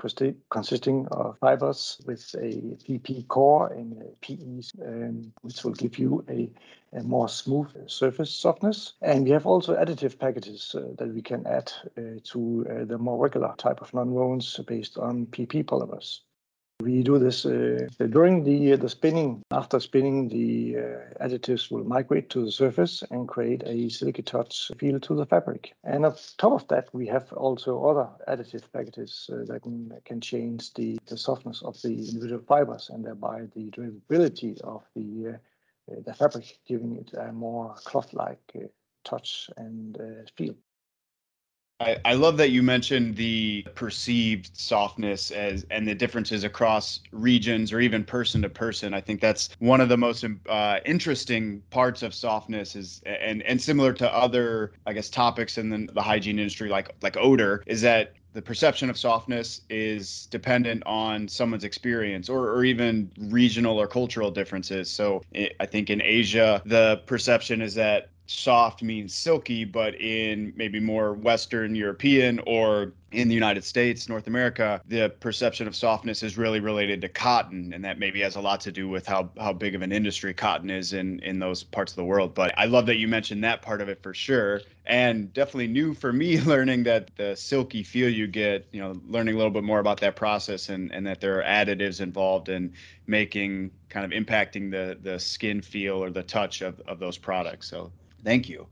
consisting 0.50 1.06
of 1.08 1.36
fibers 1.38 2.00
with 2.06 2.34
a 2.38 2.76
PP 2.86 3.28
core 3.28 3.72
and 3.72 4.00
a 4.02 4.16
PE, 4.20 4.62
um, 4.86 5.32
which 5.42 5.62
will 5.62 5.72
give 5.72 5.98
you 5.98 6.24
a, 6.28 6.50
a, 6.96 7.02
more 7.02 7.28
smooth 7.28 7.68
surface 7.88 8.32
softness. 8.32 8.94
And 9.02 9.24
we 9.24 9.30
have 9.30 9.46
also 9.46 9.76
additive 9.76 10.18
packages 10.18 10.74
uh, 10.74 10.94
that 10.98 11.12
we 11.12 11.20
can 11.22 11.46
add 11.46 11.72
uh, 11.98 12.20
to 12.32 12.66
uh, 12.68 12.84
the 12.84 12.98
more 12.98 13.18
regular 13.18 13.54
type 13.58 13.82
of 13.82 13.90
nonwovens 13.90 14.64
based 14.66 14.96
on 14.96 15.26
PP 15.26 15.64
polymers. 15.64 16.20
We 16.82 17.02
do 17.04 17.18
this 17.18 17.46
uh, 17.46 17.86
during 18.10 18.42
the 18.42 18.72
uh, 18.72 18.76
the 18.76 18.88
spinning. 18.88 19.42
After 19.52 19.78
spinning, 19.78 20.28
the 20.28 20.76
uh, 20.78 21.26
additives 21.26 21.70
will 21.70 21.84
migrate 21.84 22.28
to 22.30 22.44
the 22.44 22.50
surface 22.50 23.04
and 23.10 23.28
create 23.28 23.62
a 23.64 23.88
silky 23.88 24.22
touch 24.22 24.72
feel 24.78 24.98
to 24.98 25.14
the 25.14 25.26
fabric. 25.26 25.74
And 25.84 26.04
on 26.04 26.16
top 26.38 26.52
of 26.52 26.66
that, 26.68 26.88
we 26.92 27.06
have 27.06 27.32
also 27.34 27.84
other 27.84 28.08
additive 28.26 28.64
packages 28.72 29.30
uh, 29.32 29.44
that 29.46 29.62
can, 29.62 29.92
can 30.04 30.20
change 30.20 30.74
the, 30.74 30.98
the 31.06 31.16
softness 31.16 31.62
of 31.62 31.80
the 31.82 31.94
individual 32.10 32.42
fibers 32.48 32.90
and 32.92 33.04
thereby 33.04 33.42
the 33.54 33.70
durability 33.70 34.56
of 34.64 34.82
the 34.96 35.34
uh, 35.34 35.36
the 36.06 36.14
fabric, 36.14 36.58
giving 36.66 36.96
it 36.96 37.12
a 37.14 37.32
more 37.32 37.74
cloth-like 37.84 38.52
uh, 38.56 38.66
touch 39.04 39.50
and 39.56 39.98
feel. 40.36 40.54
I, 41.82 41.96
I 42.04 42.14
love 42.14 42.36
that 42.36 42.50
you 42.50 42.62
mentioned 42.62 43.16
the 43.16 43.66
perceived 43.74 44.50
softness 44.54 45.30
as 45.30 45.66
and 45.70 45.86
the 45.86 45.94
differences 45.94 46.44
across 46.44 47.00
regions 47.10 47.72
or 47.72 47.80
even 47.80 48.04
person 48.04 48.42
to 48.42 48.48
person. 48.48 48.94
I 48.94 49.00
think 49.00 49.20
that's 49.20 49.50
one 49.58 49.80
of 49.80 49.88
the 49.88 49.98
most 49.98 50.24
uh, 50.48 50.78
interesting 50.84 51.62
parts 51.70 52.02
of 52.02 52.14
softness 52.14 52.76
is 52.76 53.02
and 53.04 53.42
and 53.42 53.60
similar 53.60 53.92
to 53.94 54.14
other 54.14 54.72
I 54.86 54.92
guess 54.92 55.10
topics 55.10 55.58
in 55.58 55.68
the, 55.68 55.88
the 55.92 56.02
hygiene 56.02 56.38
industry 56.38 56.68
like 56.68 56.94
like 57.02 57.16
odor 57.16 57.62
is 57.66 57.80
that 57.82 58.14
the 58.32 58.42
perception 58.42 58.88
of 58.88 58.98
softness 58.98 59.60
is 59.68 60.26
dependent 60.30 60.82
on 60.86 61.28
someone's 61.28 61.64
experience 61.64 62.28
or, 62.28 62.50
or 62.50 62.64
even 62.64 63.10
regional 63.18 63.78
or 63.78 63.86
cultural 63.86 64.30
differences. 64.30 64.90
So 64.90 65.22
I 65.60 65.66
think 65.66 65.90
in 65.90 66.00
Asia, 66.00 66.62
the 66.64 67.02
perception 67.06 67.60
is 67.60 67.74
that 67.74 68.08
soft 68.32 68.82
means 68.82 69.14
silky, 69.14 69.64
but 69.64 69.94
in 70.00 70.52
maybe 70.56 70.80
more 70.80 71.14
Western 71.14 71.74
European 71.74 72.40
or 72.46 72.94
in 73.12 73.28
the 73.28 73.34
United 73.34 73.62
States, 73.62 74.08
North 74.08 74.26
America, 74.26 74.80
the 74.86 75.10
perception 75.20 75.66
of 75.66 75.76
softness 75.76 76.22
is 76.22 76.38
really 76.38 76.60
related 76.60 77.00
to 77.02 77.08
cotton, 77.08 77.72
and 77.74 77.84
that 77.84 77.98
maybe 77.98 78.20
has 78.20 78.36
a 78.36 78.40
lot 78.40 78.60
to 78.62 78.72
do 78.72 78.88
with 78.88 79.06
how 79.06 79.30
how 79.38 79.52
big 79.52 79.74
of 79.74 79.82
an 79.82 79.92
industry 79.92 80.32
cotton 80.32 80.70
is 80.70 80.92
in 80.92 81.20
in 81.20 81.38
those 81.38 81.62
parts 81.62 81.92
of 81.92 81.96
the 81.96 82.04
world. 82.04 82.34
But 82.34 82.54
I 82.56 82.64
love 82.64 82.86
that 82.86 82.96
you 82.96 83.08
mentioned 83.08 83.44
that 83.44 83.62
part 83.62 83.80
of 83.80 83.88
it 83.88 84.02
for 84.02 84.14
sure, 84.14 84.62
and 84.86 85.32
definitely 85.32 85.68
new 85.68 85.94
for 85.94 86.12
me 86.12 86.40
learning 86.52 86.84
that 86.84 87.14
the 87.16 87.36
silky 87.36 87.82
feel 87.82 88.08
you 88.08 88.26
get, 88.26 88.66
you 88.72 88.80
know, 88.80 88.94
learning 89.06 89.34
a 89.34 89.38
little 89.38 89.52
bit 89.52 89.64
more 89.64 89.78
about 89.78 90.00
that 90.00 90.16
process 90.16 90.68
and 90.68 90.90
and 90.92 91.06
that 91.06 91.20
there 91.20 91.38
are 91.38 91.44
additives 91.44 92.00
involved 92.00 92.48
in 92.48 92.72
making 93.06 93.70
kind 93.88 94.10
of 94.10 94.18
impacting 94.18 94.70
the 94.70 94.98
the 95.02 95.18
skin 95.18 95.60
feel 95.60 96.02
or 96.02 96.10
the 96.10 96.22
touch 96.22 96.62
of 96.62 96.80
of 96.86 96.98
those 96.98 97.18
products. 97.18 97.68
So 97.68 97.92
Thank 98.24 98.48
you. 98.48 98.68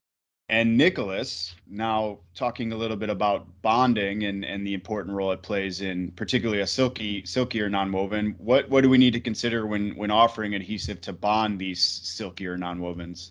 And 0.49 0.76
Nicholas, 0.76 1.54
now 1.69 2.19
talking 2.35 2.73
a 2.73 2.76
little 2.76 2.97
bit 2.97 3.09
about 3.09 3.47
bonding 3.62 4.25
and, 4.25 4.45
and 4.45 4.66
the 4.66 4.75
important 4.75 5.14
role 5.14 5.30
it 5.30 5.42
plays 5.42 5.80
in 5.80 6.11
particularly 6.12 6.61
a 6.61 6.66
silky, 6.66 7.25
silkier 7.25 7.71
nonwoven. 7.71 8.37
What 8.38 8.69
what 8.69 8.80
do 8.80 8.90
we 8.90 8.99
need 8.99 9.12
to 9.12 9.21
consider 9.21 9.66
when 9.66 9.97
when 9.97 10.11
offering 10.11 10.54
adhesive 10.54 11.00
to 11.02 11.12
bond 11.12 11.61
these 11.61 11.80
silky 11.80 12.45
silkier 12.45 12.59
nonwovens? 12.59 13.30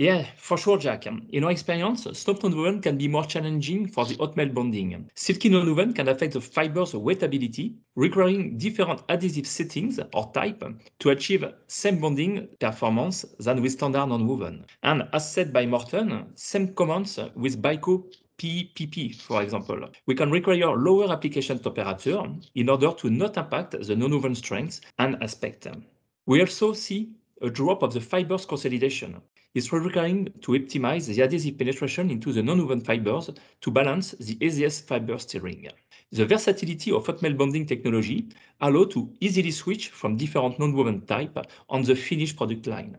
Yeah, 0.00 0.24
for 0.38 0.56
sure, 0.56 0.78
Jack. 0.78 1.06
Um, 1.06 1.26
in 1.28 1.44
our 1.44 1.50
experience, 1.50 2.06
uh, 2.06 2.14
soft 2.14 2.40
nonwoven 2.40 2.82
can 2.82 2.96
be 2.96 3.06
more 3.06 3.26
challenging 3.26 3.86
for 3.86 4.06
the 4.06 4.16
hot 4.16 4.34
melt 4.34 4.54
bonding. 4.54 4.94
Um, 4.94 5.08
Silky 5.14 5.50
nonwoven 5.50 5.94
can 5.94 6.08
affect 6.08 6.32
the 6.32 6.40
fiber's 6.40 6.92
wettability, 6.92 7.74
requiring 7.96 8.56
different 8.56 9.02
adhesive 9.10 9.46
settings 9.46 10.00
or 10.14 10.32
type 10.32 10.62
um, 10.62 10.78
to 11.00 11.10
achieve 11.10 11.44
same 11.66 12.00
bonding 12.00 12.48
performance 12.58 13.26
than 13.40 13.60
with 13.60 13.72
standard 13.72 14.08
nonwoven. 14.08 14.64
And 14.82 15.06
as 15.12 15.30
said 15.30 15.52
by 15.52 15.66
Morten, 15.66 16.32
same 16.34 16.72
comments 16.72 17.18
uh, 17.18 17.28
with 17.34 17.60
Bico 17.60 18.02
PPP, 18.38 19.16
for 19.16 19.42
example. 19.42 19.86
We 20.06 20.14
can 20.14 20.30
require 20.30 20.78
lower 20.78 21.12
application 21.12 21.58
temperature 21.58 22.24
in 22.54 22.70
order 22.70 22.92
to 22.94 23.10
not 23.10 23.36
impact 23.36 23.72
the 23.72 23.94
nonwoven 23.94 24.34
strength 24.34 24.80
and 24.98 25.22
aspect. 25.22 25.66
We 26.24 26.40
also 26.40 26.72
see 26.72 27.10
a 27.42 27.50
drop 27.50 27.82
of 27.82 27.92
the 27.92 28.00
fibers 28.00 28.46
consolidation 28.46 29.20
is 29.54 29.72
requiring 29.72 30.26
to 30.42 30.52
optimize 30.52 31.06
the 31.06 31.22
adhesive 31.22 31.58
penetration 31.58 32.10
into 32.10 32.32
the 32.32 32.42
non-woven 32.42 32.80
fibers 32.80 33.30
to 33.60 33.70
balance 33.70 34.12
the 34.12 34.36
easiest 34.44 34.86
fiber 34.86 35.18
steering. 35.18 35.68
The 36.12 36.26
versatility 36.26 36.92
of 36.92 37.06
hot 37.06 37.22
melt 37.22 37.36
bonding 37.36 37.66
technology 37.66 38.28
allow 38.60 38.84
to 38.84 39.12
easily 39.20 39.50
switch 39.50 39.88
from 39.88 40.16
different 40.16 40.58
non-woven 40.58 41.06
type 41.06 41.38
on 41.68 41.82
the 41.82 41.94
finished 41.94 42.36
product 42.36 42.66
line. 42.66 42.96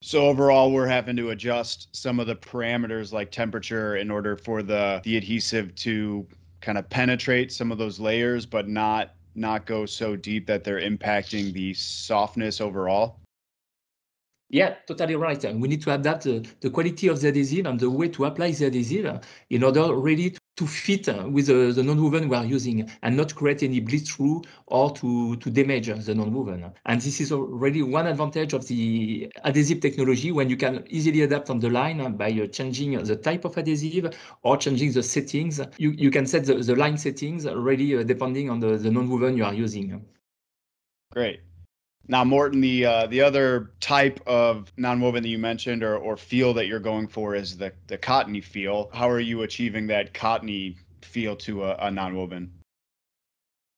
So 0.00 0.28
overall, 0.28 0.70
we're 0.70 0.86
having 0.86 1.16
to 1.16 1.30
adjust 1.30 1.88
some 1.94 2.20
of 2.20 2.28
the 2.28 2.36
parameters 2.36 3.12
like 3.12 3.32
temperature 3.32 3.96
in 3.96 4.10
order 4.10 4.36
for 4.36 4.62
the 4.62 5.00
the 5.02 5.16
adhesive 5.16 5.74
to 5.76 6.26
kind 6.60 6.78
of 6.78 6.88
penetrate 6.88 7.50
some 7.50 7.72
of 7.72 7.78
those 7.78 7.98
layers, 7.98 8.46
but 8.46 8.68
not 8.68 9.14
not 9.34 9.66
go 9.66 9.86
so 9.86 10.14
deep 10.14 10.46
that 10.46 10.62
they're 10.62 10.80
impacting 10.80 11.52
the 11.52 11.74
softness 11.74 12.60
overall. 12.60 13.20
Yeah, 14.50 14.76
totally 14.86 15.14
right. 15.14 15.42
And 15.44 15.60
we 15.60 15.68
need 15.68 15.82
to 15.82 15.92
adapt 15.92 16.24
the, 16.24 16.46
the 16.60 16.70
quality 16.70 17.08
of 17.08 17.20
the 17.20 17.28
adhesive 17.28 17.66
and 17.66 17.78
the 17.78 17.90
way 17.90 18.08
to 18.08 18.24
apply 18.24 18.52
the 18.52 18.66
adhesive 18.66 19.20
in 19.50 19.62
order 19.62 19.94
really 19.94 20.30
to, 20.30 20.40
to 20.56 20.66
fit 20.66 21.06
uh, 21.06 21.28
with 21.30 21.48
the, 21.48 21.70
the 21.72 21.82
non-woven 21.82 22.30
we 22.30 22.34
are 22.36 22.46
using 22.46 22.90
and 23.02 23.14
not 23.14 23.34
create 23.34 23.62
any 23.62 23.78
bleed 23.78 24.08
through 24.08 24.40
or 24.66 24.90
to, 24.92 25.36
to 25.36 25.50
damage 25.50 25.88
the 25.88 26.14
non-woven. 26.14 26.72
And 26.86 26.98
this 26.98 27.20
is 27.20 27.30
already 27.30 27.82
one 27.82 28.06
advantage 28.06 28.54
of 28.54 28.66
the 28.68 29.30
adhesive 29.44 29.80
technology 29.80 30.32
when 30.32 30.48
you 30.48 30.56
can 30.56 30.82
easily 30.88 31.20
adapt 31.22 31.50
on 31.50 31.58
the 31.58 31.68
line 31.68 32.16
by 32.16 32.30
uh, 32.30 32.46
changing 32.46 32.92
the 33.04 33.16
type 33.16 33.44
of 33.44 33.54
adhesive 33.58 34.14
or 34.44 34.56
changing 34.56 34.92
the 34.92 35.02
settings. 35.02 35.60
You, 35.76 35.90
you 35.90 36.10
can 36.10 36.26
set 36.26 36.46
the, 36.46 36.54
the 36.54 36.74
line 36.74 36.96
settings 36.96 37.44
really 37.44 37.98
uh, 37.98 38.02
depending 38.02 38.48
on 38.48 38.60
the, 38.60 38.78
the 38.78 38.90
non-woven 38.90 39.36
you 39.36 39.44
are 39.44 39.54
using. 39.54 40.06
Great. 41.12 41.40
Now, 42.06 42.24
Morten, 42.24 42.60
the 42.60 42.86
uh, 42.86 43.06
the 43.06 43.20
other 43.20 43.72
type 43.80 44.20
of 44.26 44.72
nonwoven 44.76 45.22
that 45.22 45.28
you 45.28 45.38
mentioned 45.38 45.82
or, 45.82 45.96
or 45.96 46.16
feel 46.16 46.54
that 46.54 46.66
you're 46.66 46.80
going 46.80 47.08
for 47.08 47.34
is 47.34 47.56
the 47.56 47.72
the 47.86 47.98
cottony 47.98 48.40
feel. 48.40 48.90
How 48.94 49.10
are 49.10 49.20
you 49.20 49.42
achieving 49.42 49.88
that 49.88 50.14
cottony 50.14 50.76
feel 51.02 51.36
to 51.36 51.64
a, 51.64 51.72
a 51.72 51.90
nonwoven? 51.90 52.48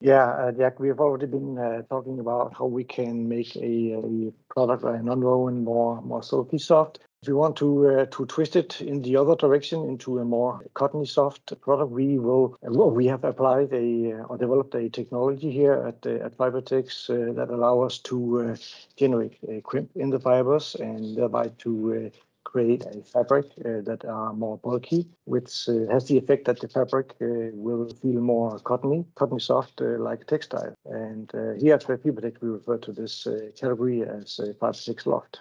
Yeah, 0.00 0.28
uh, 0.28 0.52
Jack, 0.52 0.80
we 0.80 0.88
have 0.88 1.00
already 1.00 1.26
been 1.26 1.58
uh, 1.58 1.82
talking 1.82 2.20
about 2.20 2.54
how 2.56 2.64
we 2.64 2.84
can 2.84 3.28
make 3.28 3.54
a, 3.56 3.92
a 3.92 4.32
product 4.48 4.82
like 4.82 5.02
nonwoven 5.02 5.62
more 5.62 6.00
more 6.02 6.22
silky 6.22 6.58
soft. 6.58 7.00
If 7.22 7.28
we 7.28 7.34
want 7.34 7.56
to 7.56 7.86
uh, 7.86 8.06
to 8.12 8.24
twist 8.24 8.56
it 8.56 8.80
in 8.80 9.02
the 9.02 9.16
other 9.16 9.36
direction 9.36 9.84
into 9.84 10.20
a 10.20 10.24
more 10.24 10.64
cottony 10.72 11.04
soft 11.04 11.52
product, 11.60 11.90
we 11.90 12.18
will 12.18 12.56
we 12.62 13.04
have 13.08 13.24
applied 13.24 13.74
a 13.74 14.12
uh, 14.12 14.30
or 14.30 14.38
developed 14.38 14.74
a 14.74 14.88
technology 14.88 15.50
here 15.50 15.74
at 15.74 16.06
uh, 16.06 16.24
at 16.24 16.38
Fibertex 16.38 17.10
uh, 17.10 17.34
that 17.34 17.50
allow 17.50 17.80
us 17.80 17.98
to 17.98 18.16
uh, 18.40 18.56
generate 18.96 19.36
a 19.46 19.60
crimp 19.60 19.90
in 19.96 20.08
the 20.08 20.18
fibers 20.18 20.76
and 20.76 21.14
thereby 21.14 21.48
to 21.58 21.70
uh, 21.92 22.18
create 22.44 22.86
a 22.86 23.02
fabric 23.02 23.54
that 23.56 24.02
are 24.06 24.32
more 24.32 24.56
bulky, 24.56 25.06
which 25.26 25.66
has 25.90 26.06
the 26.06 26.16
effect 26.16 26.46
that 26.46 26.58
the 26.60 26.68
fabric 26.68 27.14
will 27.20 27.86
feel 28.00 28.20
more 28.22 28.58
cottony, 28.60 29.04
cottony 29.14 29.40
soft 29.40 29.78
like 29.82 30.26
textile. 30.26 30.74
And 30.86 31.30
here 31.60 31.74
at 31.74 31.84
Fibertex, 31.84 32.40
we 32.40 32.48
refer 32.48 32.78
to 32.78 32.92
this 32.92 33.28
category 33.56 34.02
as 34.02 34.40
Fibertex 34.58 35.04
Loft. 35.04 35.38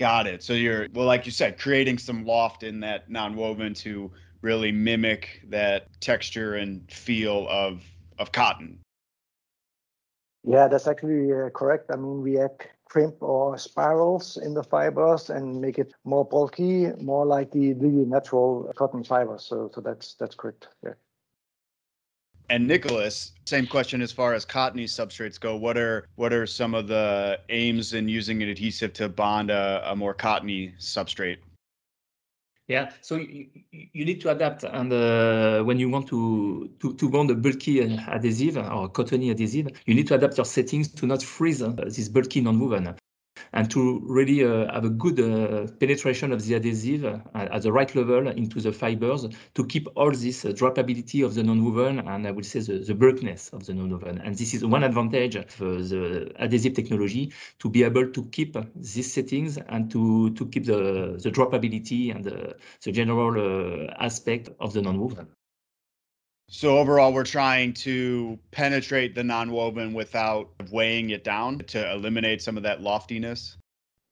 Got 0.00 0.26
it. 0.26 0.42
So 0.42 0.54
you're 0.54 0.86
well, 0.94 1.04
like 1.04 1.26
you 1.26 1.30
said, 1.30 1.58
creating 1.58 1.98
some 1.98 2.24
loft 2.24 2.62
in 2.62 2.80
that 2.80 3.10
non-woven 3.10 3.74
to 3.74 4.10
really 4.40 4.72
mimic 4.72 5.42
that 5.50 5.88
texture 6.00 6.54
and 6.54 6.90
feel 6.90 7.46
of 7.50 7.84
of 8.18 8.32
cotton. 8.32 8.78
Yeah, 10.42 10.68
that's 10.68 10.86
actually 10.86 11.30
uh, 11.30 11.50
correct. 11.50 11.90
I 11.92 11.96
mean, 11.96 12.22
we 12.22 12.38
add 12.40 12.52
crimp 12.86 13.22
or 13.22 13.58
spirals 13.58 14.38
in 14.38 14.54
the 14.54 14.62
fibers 14.62 15.28
and 15.28 15.60
make 15.60 15.78
it 15.78 15.92
more 16.04 16.24
bulky, 16.24 16.86
more 16.98 17.26
like 17.26 17.50
the, 17.50 17.74
the 17.74 17.86
natural 17.86 18.72
cotton 18.76 19.04
fibers. 19.04 19.44
So, 19.44 19.70
so 19.74 19.82
that's 19.82 20.14
that's 20.14 20.34
correct. 20.34 20.68
Yeah. 20.82 20.94
And 22.50 22.66
Nicholas, 22.66 23.30
same 23.46 23.64
question 23.64 24.02
as 24.02 24.10
far 24.10 24.34
as 24.34 24.44
cottony 24.44 24.86
substrates 24.86 25.38
go. 25.38 25.54
What 25.54 25.78
are 25.78 26.08
what 26.16 26.32
are 26.32 26.46
some 26.46 26.74
of 26.74 26.88
the 26.88 27.38
aims 27.48 27.94
in 27.94 28.08
using 28.08 28.42
an 28.42 28.48
adhesive 28.48 28.92
to 28.94 29.08
bond 29.08 29.52
a, 29.52 29.88
a 29.88 29.94
more 29.94 30.14
cottony 30.14 30.74
substrate? 30.80 31.36
Yeah, 32.66 32.90
so 33.02 33.16
you, 33.16 33.46
you 33.70 34.04
need 34.04 34.20
to 34.22 34.30
adapt, 34.30 34.64
and 34.64 34.92
uh, 34.92 35.62
when 35.62 35.78
you 35.78 35.88
want 35.88 36.06
to, 36.08 36.70
to, 36.80 36.94
to 36.94 37.08
bond 37.08 37.30
a 37.30 37.34
bulky 37.34 37.80
adhesive 37.80 38.58
or 38.58 38.88
cottony 38.88 39.30
adhesive, 39.30 39.68
you 39.86 39.94
need 39.94 40.06
to 40.08 40.14
adapt 40.14 40.36
your 40.36 40.44
settings 40.44 40.86
to 40.88 41.06
not 41.06 41.22
freeze 41.22 41.62
uh, 41.62 41.68
this 41.68 42.08
bulky 42.08 42.40
non-woven 42.40 42.94
and 43.52 43.70
to 43.70 44.00
really 44.06 44.44
uh, 44.44 44.72
have 44.72 44.84
a 44.84 44.90
good 44.90 45.18
uh, 45.20 45.66
penetration 45.78 46.32
of 46.32 46.44
the 46.46 46.54
adhesive 46.54 47.04
uh, 47.04 47.18
at 47.34 47.62
the 47.62 47.72
right 47.72 47.94
level 47.94 48.28
into 48.28 48.60
the 48.60 48.72
fibers 48.72 49.26
to 49.54 49.66
keep 49.66 49.88
all 49.96 50.10
this 50.10 50.44
drapability 50.44 51.24
of 51.24 51.34
the 51.34 51.42
non-woven 51.42 51.98
and 52.00 52.26
I 52.26 52.30
will 52.30 52.44
say 52.44 52.60
the, 52.60 52.78
the 52.78 52.94
bulkiness 52.94 53.50
of 53.50 53.66
the 53.66 53.74
non-woven. 53.74 54.18
And 54.18 54.36
this 54.36 54.54
is 54.54 54.64
one 54.64 54.84
advantage 54.84 55.36
of 55.36 55.56
the 55.58 56.32
adhesive 56.36 56.74
technology 56.74 57.32
to 57.58 57.68
be 57.68 57.84
able 57.84 58.10
to 58.10 58.24
keep 58.26 58.56
these 58.74 59.12
settings 59.12 59.58
and 59.68 59.90
to, 59.90 60.30
to 60.30 60.46
keep 60.46 60.64
the, 60.66 61.18
the 61.22 61.30
drapability 61.30 62.14
and 62.14 62.24
the, 62.24 62.56
the 62.82 62.92
general 62.92 63.88
aspect 63.98 64.48
of 64.60 64.72
the 64.72 64.82
non-woven. 64.82 65.28
So 66.52 66.78
overall, 66.78 67.12
we're 67.12 67.22
trying 67.22 67.74
to 67.74 68.36
penetrate 68.50 69.14
the 69.14 69.22
non-woven 69.22 69.94
without 69.94 70.50
weighing 70.72 71.10
it 71.10 71.22
down 71.22 71.58
to 71.68 71.92
eliminate 71.92 72.42
some 72.42 72.56
of 72.56 72.64
that 72.64 72.82
loftiness. 72.82 73.56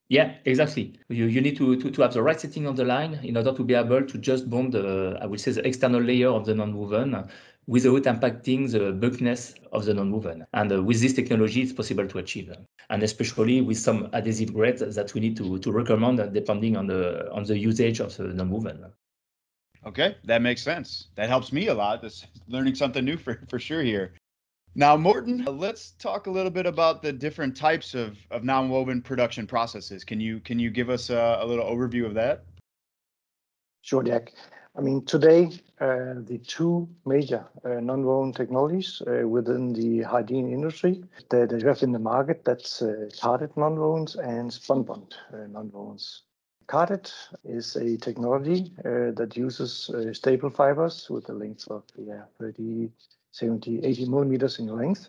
Yeah, 0.09 0.35
exactly. 0.45 1.01
You, 1.09 1.27
you 1.27 1.41
need 1.41 1.57
to, 1.57 1.75
to, 1.81 1.91
to 1.91 2.03
have 2.03 2.15
the 2.15 2.23
right 2.23 2.41
setting 2.41 2.69
on 2.69 2.77
the 2.77 2.85
line 2.85 3.15
in 3.25 3.37
order 3.37 3.53
to 3.53 3.65
be 3.65 3.75
able 3.75 4.07
to 4.07 4.19
just 4.19 4.49
bond 4.49 4.73
the, 4.73 5.19
I 5.21 5.27
would 5.27 5.41
say, 5.41 5.51
the 5.51 5.67
external 5.67 6.01
layer 6.01 6.29
of 6.29 6.47
the 6.47 6.55
non-woven 6.55 7.29
without 7.67 8.05
impacting 8.05 8.71
the 8.71 8.93
bulkiness 8.93 9.55
of 9.73 9.85
the 9.85 9.95
non-woven. 9.95 10.47
And 10.55 10.73
uh, 10.73 10.81
with 10.81 11.01
this 11.01 11.15
technology, 11.15 11.63
it's 11.63 11.73
possible 11.73 12.07
to 12.07 12.19
achieve. 12.19 12.53
And 12.89 13.03
especially 13.03 13.63
with 13.63 13.79
some 13.79 14.11
adhesive 14.13 14.55
grades 14.55 14.95
that 14.95 15.13
we 15.13 15.21
need 15.21 15.37
to, 15.39 15.59
to 15.59 15.73
recommend 15.73 16.33
depending 16.33 16.77
on 16.77 16.87
the 16.87 17.29
on 17.33 17.43
the 17.43 17.59
usage 17.59 17.99
of 17.99 18.17
the 18.17 18.29
non-woven. 18.29 18.87
Okay, 19.87 20.17
that 20.25 20.43
makes 20.43 20.63
sense. 20.63 21.09
That 21.15 21.29
helps 21.29 21.53
me 21.53 21.69
a 21.69 21.75
lot. 21.75 22.03
This 22.03 22.27
learning 22.49 22.75
something 22.75 23.05
new 23.05 23.17
for 23.17 23.41
for 23.49 23.59
sure 23.59 23.83
here. 23.83 24.13
Now, 24.75 24.97
Morten, 24.97 25.45
let's 25.45 25.93
talk 25.93 26.27
a 26.27 26.31
little 26.31 26.51
bit 26.51 26.67
about 26.67 27.03
the 27.03 27.13
different 27.13 27.57
types 27.57 27.95
of, 27.95 28.17
of 28.31 28.45
non-woven 28.45 29.03
production 29.03 29.47
processes. 29.47 30.05
Can 30.05 30.21
you 30.21 30.41
can 30.41 30.59
you 30.59 30.71
give 30.71 30.91
us 30.91 31.11
a, 31.11 31.39
a 31.41 31.47
little 31.47 31.65
overview 31.65 32.07
of 32.07 32.15
that? 32.15 32.45
Sure, 33.83 34.03
Jack. 34.03 34.35
I 34.77 34.81
mean, 34.81 35.05
today 35.05 35.47
uh, 35.81 36.15
the 36.23 36.41
two 36.47 36.89
major 37.05 37.45
uh, 37.65 37.81
non-woven 37.81 38.33
technologies 38.33 39.03
uh, 39.07 39.27
within 39.27 39.73
the 39.73 40.03
hygiene 40.03 40.53
industry 40.53 41.03
that, 41.31 41.51
you 41.51 41.67
have 41.67 41.83
in 41.83 41.91
the 41.91 41.99
market 41.99 42.45
that's 42.45 42.81
uh, 42.83 43.09
carded 43.21 43.57
non-wovens 43.57 44.17
and 44.17 44.51
spunbond 44.51 45.15
uh, 45.33 45.47
non-wovens. 45.49 46.21
Carded 46.69 47.11
is 47.45 47.77
a 47.77 47.97
technology 47.97 48.71
uh, 48.81 49.13
that 49.17 49.37
uses 49.37 49.89
uh, 49.89 50.13
staple 50.13 50.51
fibers 50.51 51.09
with 51.09 51.27
a 51.31 51.33
length 51.33 51.67
of 51.71 51.83
yeah, 51.97 52.25
30, 52.39 52.91
70, 53.33 53.85
80 53.85 54.05
millimeters 54.11 54.59
in 54.59 54.67
length. 54.67 55.09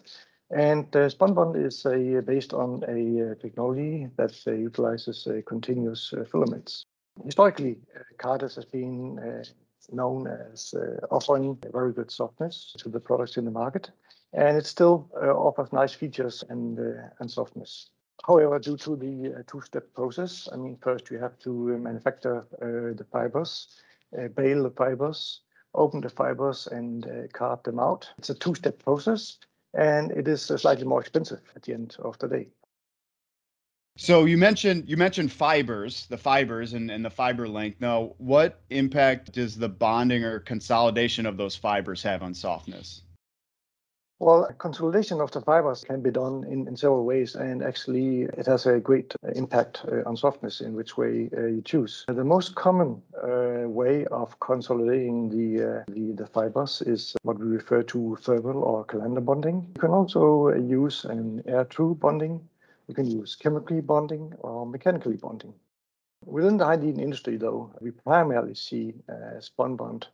And 0.51 0.85
uh, 0.95 1.09
spunbond 1.09 1.63
is 1.63 1.85
a, 1.85 2.21
based 2.21 2.53
on 2.53 2.83
a 2.87 3.31
uh, 3.31 3.35
technology 3.35 4.07
that 4.15 4.33
uh, 4.47 4.51
utilizes 4.51 5.27
uh, 5.27 5.41
continuous 5.45 6.13
filaments. 6.31 6.85
Historically, 7.25 7.77
carded 8.17 8.53
has 8.55 8.63
been 8.63 9.43
known 9.91 10.27
as 10.27 10.73
offering 11.11 11.57
very 11.73 11.91
good 11.91 12.09
softness 12.09 12.73
to 12.77 12.87
the 12.87 13.01
products 13.01 13.35
in 13.35 13.43
the 13.43 13.51
market, 13.51 13.91
and 14.31 14.55
it 14.55 14.65
still 14.65 15.09
offers 15.21 15.73
nice 15.73 15.91
features 15.91 16.41
and, 16.49 16.79
and 17.19 17.29
softness. 17.29 17.89
However, 18.27 18.59
due 18.59 18.77
to 18.77 18.95
the 18.95 19.33
uh, 19.33 19.43
two-step 19.47 19.93
process, 19.93 20.47
I 20.51 20.57
mean, 20.57 20.77
first 20.81 21.09
you 21.09 21.17
have 21.19 21.37
to 21.39 21.75
uh, 21.75 21.77
manufacture 21.77 22.45
uh, 22.61 22.95
the 22.97 23.05
fibers, 23.11 23.81
bale 24.35 24.63
the 24.63 24.71
fibers, 24.71 25.41
open 25.73 26.01
the 26.01 26.09
fibers, 26.09 26.67
and 26.67 27.07
carve 27.33 27.63
them 27.63 27.79
out. 27.79 28.09
It's 28.17 28.29
a 28.29 28.35
two-step 28.35 28.83
process, 28.83 29.37
and 29.73 30.11
it 30.11 30.27
is 30.27 30.41
slightly 30.41 30.85
more 30.85 31.01
expensive 31.01 31.41
at 31.55 31.63
the 31.63 31.73
end 31.73 31.95
of 31.99 32.17
the 32.19 32.27
day. 32.27 32.49
So 33.97 34.23
you 34.23 34.37
mentioned 34.37 34.87
you 34.87 34.95
mentioned 34.95 35.29
fibers, 35.29 36.05
the 36.07 36.17
fibers 36.17 36.73
and, 36.73 36.89
and 36.89 37.03
the 37.03 37.09
fiber 37.09 37.49
length. 37.49 37.81
Now, 37.81 38.13
what 38.17 38.61
impact 38.69 39.33
does 39.33 39.57
the 39.57 39.67
bonding 39.67 40.23
or 40.23 40.39
consolidation 40.39 41.25
of 41.25 41.35
those 41.35 41.57
fibers 41.57 42.01
have 42.03 42.23
on 42.23 42.33
softness? 42.33 43.01
Well, 44.21 44.49
consolidation 44.57 45.21
of 45.21 45.31
the 45.31 45.39
fibers 45.39 45.85
can 45.85 46.01
be 46.01 46.11
done 46.11 46.43
in, 46.43 46.67
in 46.67 46.75
several 46.75 47.05
ways, 47.05 47.35
and 47.35 47.63
actually, 47.63 48.23
it 48.23 48.45
has 48.47 48.65
a 48.65 48.77
great 48.77 49.15
impact 49.33 49.85
uh, 49.89 50.01
on 50.05 50.17
softness 50.17 50.59
in 50.59 50.73
which 50.73 50.97
way 50.97 51.29
uh, 51.37 51.45
you 51.45 51.61
choose. 51.61 52.03
The 52.09 52.25
most 52.25 52.53
common 52.55 53.01
uh, 53.23 53.69
way 53.69 54.05
of 54.07 54.37
consolidating 54.41 55.29
the, 55.29 55.63
uh, 55.63 55.83
the, 55.87 56.11
the 56.11 56.27
fibers 56.27 56.81
is 56.81 57.15
what 57.23 57.39
we 57.39 57.47
refer 57.47 57.81
to 57.83 58.17
thermal 58.21 58.61
or 58.61 58.83
calender 58.83 59.21
bonding. 59.21 59.65
You 59.75 59.81
can 59.81 59.91
also 59.91 60.53
use 60.53 61.05
an 61.05 61.41
air-through 61.45 61.95
bonding. 61.95 62.41
You 62.89 62.95
can 62.95 63.09
use 63.09 63.37
chemically 63.37 63.79
bonding 63.79 64.33
or 64.39 64.65
mechanically 64.65 65.15
bonding. 65.15 65.53
Within 66.25 66.57
the 66.57 66.65
hygiene 66.65 66.99
industry, 66.99 67.37
though, 67.37 67.71
we 67.79 67.91
primarily 67.91 68.53
see 68.53 68.95
uh, 69.07 69.39
spunbond 69.39 70.07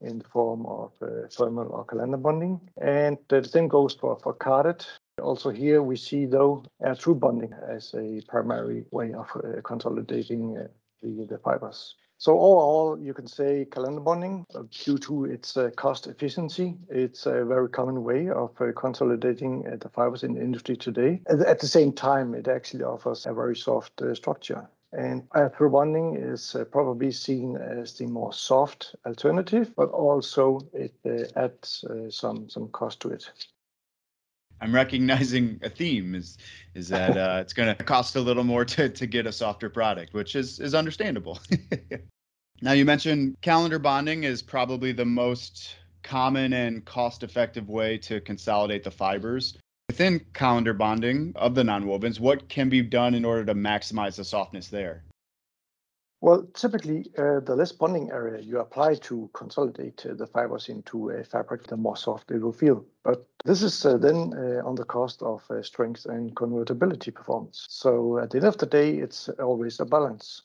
in 0.00 0.18
the 0.18 0.24
form 0.24 0.66
of 0.66 0.92
uh, 1.02 1.28
thermal 1.30 1.68
or 1.68 1.84
calender 1.84 2.16
bonding. 2.16 2.60
And 2.80 3.18
the 3.28 3.44
same 3.44 3.68
goes 3.68 3.94
for, 3.94 4.18
for 4.22 4.34
carded. 4.34 4.84
Also 5.20 5.50
here 5.50 5.82
we 5.82 5.96
see 5.96 6.26
though 6.26 6.64
air-through 6.82 7.16
bonding 7.16 7.52
as 7.68 7.94
a 7.94 8.22
primary 8.28 8.84
way 8.90 9.12
of 9.12 9.28
uh, 9.36 9.60
consolidating 9.62 10.56
uh, 10.56 10.66
the, 11.02 11.26
the 11.26 11.38
fibers. 11.38 11.96
So 12.20 12.38
overall, 12.38 12.98
you 13.00 13.14
can 13.14 13.26
say 13.26 13.66
calender 13.70 14.02
bonding, 14.02 14.44
uh, 14.54 14.64
due 14.70 14.98
to 14.98 15.24
its 15.24 15.56
uh, 15.56 15.70
cost 15.74 16.06
efficiency, 16.06 16.76
it's 16.90 17.24
a 17.24 17.46
very 17.46 17.70
common 17.70 18.04
way 18.04 18.28
of 18.28 18.50
uh, 18.60 18.72
consolidating 18.76 19.66
uh, 19.66 19.76
the 19.80 19.88
fibers 19.88 20.22
in 20.22 20.34
the 20.34 20.42
industry 20.42 20.76
today. 20.76 21.22
At, 21.28 21.40
at, 21.40 21.60
the 21.60 21.66
same 21.66 21.94
time, 21.94 22.34
it 22.34 22.46
actually 22.46 22.84
offers 22.84 23.24
a 23.24 23.32
very 23.32 23.56
soft 23.56 24.02
uh, 24.02 24.14
structure. 24.14 24.68
And 24.92 25.28
air-through 25.36 25.70
bonding 25.70 26.16
is 26.16 26.56
uh, 26.56 26.64
probably 26.64 27.12
seen 27.12 27.56
as 27.56 27.96
the 27.96 28.06
more 28.06 28.32
soft 28.32 28.96
alternative, 29.06 29.72
but 29.76 29.90
also 29.90 30.66
it 30.72 30.94
uh, 31.06 31.38
adds 31.38 31.84
uh, 31.84 32.10
some 32.10 32.48
some 32.50 32.68
cost 32.68 33.00
to 33.00 33.10
it. 33.10 33.30
I'm 34.60 34.74
recognizing 34.74 35.60
a 35.62 35.70
theme 35.70 36.14
is 36.14 36.38
is 36.74 36.88
that 36.88 37.16
uh, 37.16 37.38
it's 37.40 37.52
going 37.52 37.74
to 37.74 37.84
cost 37.84 38.16
a 38.16 38.20
little 38.20 38.44
more 38.44 38.64
to 38.64 38.88
to 38.88 39.06
get 39.06 39.26
a 39.26 39.32
softer 39.32 39.70
product, 39.70 40.12
which 40.12 40.34
is 40.34 40.58
is 40.58 40.74
understandable. 40.74 41.38
now 42.62 42.72
you 42.72 42.84
mentioned 42.84 43.36
calender 43.42 43.78
bonding 43.78 44.24
is 44.24 44.42
probably 44.42 44.90
the 44.90 45.04
most 45.04 45.76
common 46.02 46.52
and 46.52 46.84
cost-effective 46.84 47.68
way 47.68 47.98
to 47.98 48.20
consolidate 48.22 48.82
the 48.82 48.90
fibers. 48.90 49.56
Within 50.00 50.24
calender 50.32 50.72
bonding 50.72 51.34
of 51.36 51.54
the 51.54 51.62
nonwovens, 51.62 52.18
what 52.18 52.48
can 52.48 52.70
be 52.70 52.80
done 52.80 53.12
in 53.12 53.22
order 53.22 53.44
to 53.44 53.54
maximize 53.54 54.16
the 54.16 54.24
softness 54.24 54.68
there? 54.68 55.04
Well, 56.22 56.48
typically, 56.54 57.12
uh, 57.18 57.40
the 57.40 57.54
less 57.54 57.70
bonding 57.72 58.10
area 58.10 58.40
you 58.40 58.60
apply 58.60 58.94
to 58.94 59.28
consolidate 59.34 60.06
uh, 60.06 60.14
the 60.14 60.26
fibers 60.26 60.70
into 60.70 61.10
a 61.10 61.22
fabric, 61.22 61.66
the 61.66 61.76
more 61.76 61.98
soft 61.98 62.30
it 62.30 62.38
will 62.38 62.50
feel. 62.50 62.82
But 63.04 63.26
this 63.44 63.60
is 63.62 63.84
uh, 63.84 63.98
then 63.98 64.32
uh, 64.32 64.66
on 64.66 64.74
the 64.74 64.86
cost 64.86 65.20
of 65.20 65.44
uh, 65.50 65.62
strength 65.62 66.06
and 66.06 66.34
convertibility 66.34 67.10
performance. 67.10 67.66
So 67.68 68.16
at 68.20 68.30
the 68.30 68.38
end 68.38 68.46
of 68.46 68.56
the 68.56 68.64
day, 68.64 68.94
it's 68.94 69.28
always 69.38 69.80
a 69.80 69.84
balance. 69.84 70.40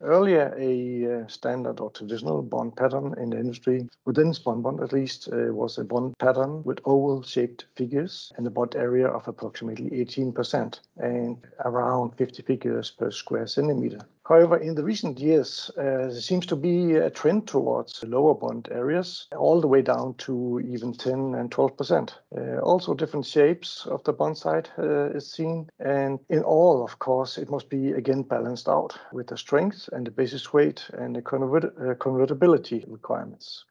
Earlier, 0.00 0.54
a 0.58 1.22
uh, 1.22 1.28
standard 1.28 1.80
or 1.80 1.90
traditional 1.90 2.42
bond 2.42 2.76
pattern 2.76 3.14
in 3.16 3.30
the 3.30 3.38
industry, 3.38 3.88
within 4.04 4.32
spunbond 4.32 4.82
at 4.82 4.92
least, 4.92 5.28
uh, 5.32 5.52
was 5.52 5.78
a 5.78 5.84
bond 5.84 6.18
pattern 6.18 6.64
with 6.64 6.80
oval-shaped 6.84 7.66
figures 7.76 8.32
and 8.36 8.46
a 8.46 8.50
bond 8.50 8.74
area 8.74 9.06
of 9.06 9.26
approximately 9.28 9.90
18% 9.90 10.80
and 10.96 11.38
around 11.64 12.16
50 12.16 12.42
figures 12.42 12.90
per 12.90 13.10
square 13.10 13.46
centimeter. 13.46 14.00
However, 14.26 14.56
in 14.56 14.74
the 14.74 14.82
recent 14.82 15.20
years, 15.20 15.70
uh, 15.76 15.82
there 15.82 16.20
seems 16.20 16.46
to 16.46 16.56
be 16.56 16.94
a 16.94 17.10
trend 17.10 17.46
towards 17.46 18.02
lower 18.04 18.34
bond 18.34 18.68
areas, 18.70 19.28
all 19.36 19.60
the 19.60 19.68
way 19.68 19.82
down 19.82 20.14
to 20.14 20.60
even 20.60 20.94
10 20.94 21.34
and 21.34 21.50
12%. 21.50 22.14
Uh, 22.34 22.58
also, 22.60 22.94
different 22.94 23.26
shapes 23.26 23.84
of 23.84 24.02
the 24.04 24.14
bond 24.14 24.38
side 24.38 24.70
uh, 24.78 25.10
is 25.10 25.30
seen. 25.30 25.68
And 25.78 26.20
in 26.30 26.42
all, 26.42 26.82
of 26.82 26.98
course, 26.98 27.36
it 27.36 27.50
must 27.50 27.68
be 27.68 27.92
again 27.92 28.22
balanced 28.22 28.66
out 28.66 28.98
with 29.12 29.26
the 29.26 29.36
strength 29.36 29.90
and 29.92 30.06
the 30.06 30.10
basis 30.10 30.54
weight 30.54 30.88
and 30.94 31.14
the 31.14 31.20
convert- 31.20 31.78
uh, 31.78 31.94
convertibility 31.96 32.82
requirements. 32.88 33.66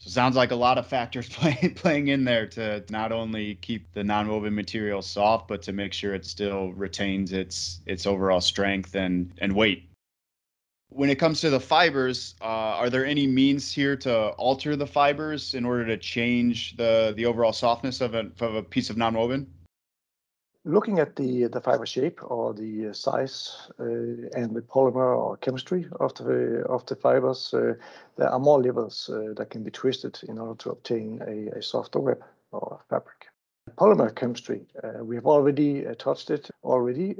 So 0.00 0.10
sounds 0.10 0.36
like 0.36 0.52
a 0.52 0.56
lot 0.56 0.78
of 0.78 0.86
factors 0.86 1.28
play, 1.32 1.72
playing 1.74 2.08
in 2.08 2.24
there 2.24 2.46
to 2.48 2.84
not 2.90 3.12
only 3.12 3.56
keep 3.56 3.92
the 3.92 4.02
nonwoven 4.02 4.52
material 4.52 5.02
soft, 5.02 5.48
but 5.48 5.62
to 5.62 5.72
make 5.72 5.92
sure 5.92 6.14
it 6.14 6.24
still 6.24 6.72
retains 6.72 7.32
its 7.32 7.80
its 7.86 8.06
overall 8.06 8.40
strength 8.40 8.94
and 8.94 9.32
and 9.38 9.54
weight. 9.54 9.84
When 10.90 11.10
it 11.10 11.16
comes 11.16 11.40
to 11.42 11.50
the 11.50 11.60
fibers, 11.60 12.34
uh, 12.40 12.44
are 12.44 12.88
there 12.88 13.04
any 13.04 13.26
means 13.26 13.72
here 13.72 13.96
to 13.98 14.30
alter 14.30 14.74
the 14.74 14.86
fibers 14.86 15.54
in 15.54 15.64
order 15.64 15.84
to 15.86 15.96
change 15.98 16.76
the 16.76 17.12
the 17.16 17.26
overall 17.26 17.52
softness 17.52 18.00
of 18.00 18.14
a, 18.14 18.30
of 18.40 18.54
a 18.54 18.62
piece 18.62 18.90
of 18.90 18.96
nonwoven? 18.96 19.46
Looking 20.68 20.98
at 20.98 21.16
the 21.16 21.48
the 21.48 21.60
fiber 21.60 21.86
shape 21.86 22.20
or 22.22 22.52
the 22.52 22.88
uh, 22.88 22.92
size 22.92 23.70
uh, 23.80 23.84
and 24.36 24.54
the 24.54 24.60
polymer 24.60 25.16
or 25.16 25.36
chemistry 25.38 25.86
of 25.98 26.14
the 26.14 26.62
of 26.68 26.84
the 26.86 26.94
fibers, 26.94 27.54
uh, 27.54 27.74
there 28.16 28.28
are 28.28 28.38
more 28.38 28.62
levels 28.62 29.10
uh, 29.12 29.32
that 29.36 29.50
can 29.50 29.64
be 29.64 29.70
twisted 29.70 30.20
in 30.28 30.38
order 30.38 30.56
to 30.58 30.70
obtain 30.70 31.20
a, 31.26 31.58
a 31.58 31.62
softer 31.62 32.00
web 32.00 32.22
or 32.52 32.80
fabric. 32.90 33.26
Polymer 33.76 34.14
chemistry, 34.14 34.66
uh, 34.82 35.04
we 35.04 35.14
have 35.14 35.26
already 35.26 35.86
uh, 35.86 35.94
touched 35.94 36.30
it 36.30 36.50
already 36.64 37.10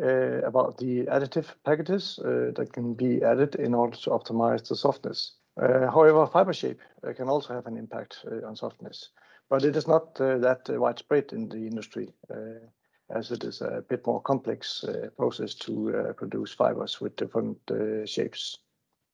about 0.44 0.76
the 0.78 1.04
additive 1.06 1.46
packages 1.64 2.18
that 2.22 2.72
can 2.72 2.94
be 2.94 3.22
added 3.22 3.54
in 3.54 3.74
order 3.74 3.96
to 3.96 4.10
optimize 4.10 4.66
the 4.68 4.76
softness. 4.76 5.32
however, 5.58 6.26
fiber 6.26 6.52
shape 6.52 6.80
can 7.16 7.28
also 7.28 7.54
have 7.54 7.66
an 7.66 7.76
impact 7.76 8.24
on 8.46 8.56
softness, 8.56 9.10
but 9.50 9.64
it 9.64 9.76
is 9.76 9.86
not 9.86 10.14
that 10.14 10.68
widespread 10.68 11.32
in 11.32 11.48
the 11.48 11.66
industry 11.66 12.08
as 13.10 13.30
it 13.30 13.44
is 13.44 13.60
a 13.60 13.84
bit 13.88 14.06
more 14.06 14.20
complex 14.20 14.84
uh, 14.84 15.08
process 15.16 15.54
to 15.54 15.96
uh, 15.96 16.12
produce 16.12 16.52
fibers 16.52 17.00
with 17.00 17.16
different 17.16 17.58
uh, 17.70 18.04
shapes. 18.04 18.58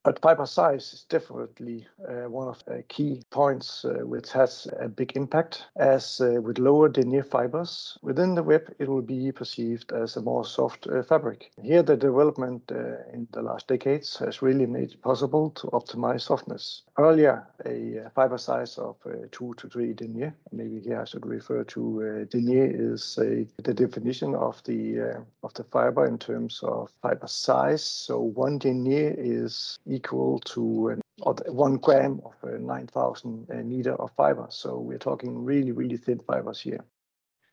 But 0.05 0.21
fiber 0.21 0.45
size 0.45 0.93
is 0.93 1.05
definitely 1.09 1.87
uh, 2.07 2.29
one 2.29 2.47
of 2.47 2.63
the 2.67 2.83
key 2.89 3.23
points 3.31 3.87
uh, 3.87 4.05
which 4.05 4.31
has 4.33 4.69
a 4.79 4.87
big 4.87 5.17
impact. 5.17 5.65
As 5.77 6.21
uh, 6.21 6.43
with 6.43 6.59
lower 6.59 6.91
denier 6.91 7.23
fibers 7.23 7.97
within 8.03 8.35
the 8.35 8.43
web, 8.43 8.71
it 8.79 8.87
will 8.87 9.01
be 9.01 9.33
perceived 9.33 9.93
as 9.93 10.17
a 10.17 10.21
more 10.21 10.45
soft 10.45 10.87
uh, 10.87 11.03
fabric. 11.05 11.51
Here, 11.63 11.83
the 11.83 11.97
development 11.97 12.71
uh, 12.71 13.11
in 13.15 13.27
the 13.33 13.41
last 13.41 13.67
decades 13.67 14.19
has 14.19 14.43
really 14.43 14.67
made 14.67 14.91
it 14.91 15.01
possible 15.01 15.49
to 15.53 15.69
optimize 15.69 16.21
softness. 16.21 16.83
Earlier, 16.99 17.47
a 17.65 18.05
uh, 18.05 18.11
fiber 18.11 18.37
size 18.37 18.77
of 18.77 18.97
two 19.33 19.55
to 19.57 19.69
three 19.71 19.95
denier, 19.95 20.35
maybe 20.53 20.81
here 20.81 21.01
I 21.01 21.07
should 21.07 21.25
refer 21.25 21.65
to 21.65 22.27
denier 22.31 22.71
is 22.71 23.15
the 23.17 23.75
definition 23.75 24.35
of 24.35 24.63
the 24.65 25.25
of 25.43 25.55
the 25.55 25.65
fiber 25.65 26.07
in 26.07 26.19
terms 26.19 26.61
of 26.63 26.91
fiber 27.01 27.27
size. 27.27 27.83
So 27.83 28.21
one 28.21 28.59
denier 28.59 29.15
is 29.17 29.79
equal 29.95 30.39
to 30.41 31.01
one 31.47 31.77
gram 31.77 32.21
of 32.25 32.35
uh, 32.43 32.59
9,000 32.59 33.47
uh, 33.51 33.55
meter 33.63 33.95
of 33.95 34.11
fiber. 34.17 34.47
So 34.51 34.79
we're 34.79 34.99
talking 34.99 35.45
really, 35.45 35.73
really 35.73 35.97
thin 35.97 36.21
fibers 36.27 36.61
here. 36.61 36.85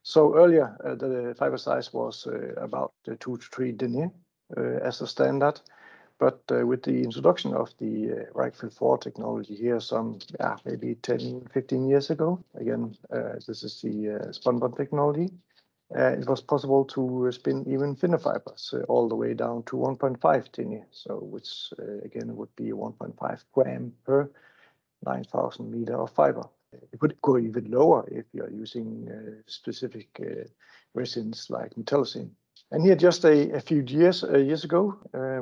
So 0.03 0.35
earlier, 0.35 0.75
uh, 0.83 0.95
the 0.95 1.35
fiber 1.37 1.57
size 1.57 1.93
was 1.93 2.27
about 2.57 2.91
two 3.05 3.37
to 3.37 3.47
three 3.53 3.71
denier 3.71 4.11
as 4.57 5.01
a 5.01 5.07
standard. 5.07 5.61
But 6.21 6.39
uh, 6.51 6.67
with 6.67 6.83
the 6.83 7.03
introduction 7.03 7.55
of 7.55 7.73
the 7.79 8.11
uh, 8.11 8.33
Reicofil 8.35 8.71
4 8.71 8.97
technology 8.99 9.55
here, 9.55 9.79
some 9.79 10.19
yeah, 10.39 10.55
maybe 10.65 10.93
10, 10.93 11.47
15 11.51 11.89
years 11.89 12.11
ago, 12.11 12.39
again, 12.53 12.95
uh, 13.11 13.39
this 13.47 13.63
is 13.63 13.81
the 13.81 14.11
uh, 14.11 14.25
spunbond 14.27 14.77
technology, 14.77 15.29
uh, 15.95 16.15
it 16.19 16.27
was 16.27 16.41
possible 16.41 16.85
to 16.85 17.29
spin 17.31 17.65
even 17.67 17.95
thinner 17.95 18.17
fibers 18.17 18.73
uh, 18.73 18.83
all 18.83 19.09
the 19.09 19.15
way 19.15 19.33
down 19.33 19.63
to 19.63 19.75
1.5 19.75 20.51
denier, 20.51 20.85
so 20.91 21.17
which 21.19 21.73
uh, 21.79 22.05
again 22.05 22.35
would 22.35 22.55
be 22.55 22.71
1.5 22.71 23.43
gram 23.53 23.93
per 24.05 24.29
9,000 25.05 25.69
meter 25.69 25.99
of 25.99 26.11
fiber. 26.11 26.43
It 26.93 26.99
could 26.99 27.21
go 27.21 27.37
even 27.37 27.69
lower 27.69 28.07
if 28.09 28.25
you 28.31 28.43
are 28.43 28.49
using 28.49 29.09
uh, 29.09 29.41
specific 29.47 30.07
uh, 30.21 30.47
resins 30.93 31.47
like 31.49 31.75
metallocene. 31.75 32.29
And 32.71 32.85
here, 32.85 32.95
just 32.95 33.25
a, 33.25 33.51
a 33.51 33.59
few 33.59 33.81
years 33.81 34.23
uh, 34.23 34.37
years 34.37 34.63
ago, 34.63 34.97
uh, 35.13 35.41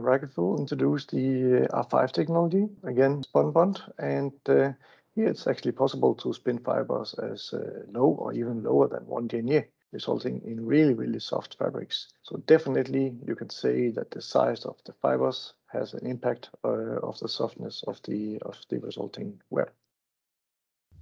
introduced 0.57 1.11
the 1.11 1.67
R5 1.71 2.11
technology, 2.11 2.67
again 2.83 3.21
spun 3.21 3.51
bond, 3.51 3.83
and 3.99 4.31
here 4.47 5.27
it's 5.27 5.45
actually 5.45 5.73
possible 5.73 6.15
to 6.15 6.33
spin 6.33 6.57
fibers 6.57 7.13
as 7.19 7.53
low 7.91 8.15
or 8.17 8.33
even 8.33 8.63
lower 8.63 8.87
than 8.87 9.05
one 9.05 9.27
denier 9.27 9.67
resulting 9.91 10.41
in 10.45 10.65
really, 10.65 10.93
really 10.93 11.19
soft 11.19 11.57
fabrics. 11.57 12.13
So 12.23 12.37
definitely 12.45 13.15
you 13.25 13.35
can 13.35 13.49
say 13.49 13.89
that 13.91 14.11
the 14.11 14.21
size 14.21 14.65
of 14.65 14.77
the 14.85 14.93
fibers 15.01 15.53
has 15.67 15.93
an 15.93 16.05
impact 16.05 16.49
uh, 16.63 16.99
of 17.01 17.19
the 17.19 17.29
softness 17.29 17.83
of 17.87 18.01
the 18.03 18.39
of 18.43 18.57
the 18.69 18.79
resulting 18.79 19.41
web. 19.49 19.71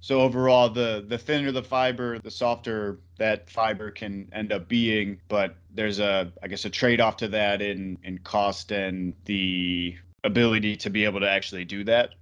So 0.00 0.20
overall, 0.20 0.70
the 0.70 1.04
the 1.06 1.18
thinner 1.18 1.52
the 1.52 1.62
fiber, 1.62 2.18
the 2.18 2.30
softer 2.30 3.00
that 3.18 3.50
fiber 3.50 3.90
can 3.90 4.28
end 4.32 4.52
up 4.52 4.68
being. 4.68 5.20
But 5.28 5.56
there's 5.74 5.98
a, 5.98 6.32
I 6.42 6.48
guess, 6.48 6.64
a 6.64 6.70
trade-off 6.70 7.16
to 7.18 7.28
that 7.28 7.60
in 7.60 7.98
in 8.04 8.18
cost 8.18 8.70
and 8.70 9.14
the 9.24 9.96
ability 10.24 10.76
to 10.76 10.90
be 10.90 11.04
able 11.04 11.20
to 11.20 11.28
actually 11.28 11.64
do 11.64 11.84
that. 11.84 12.14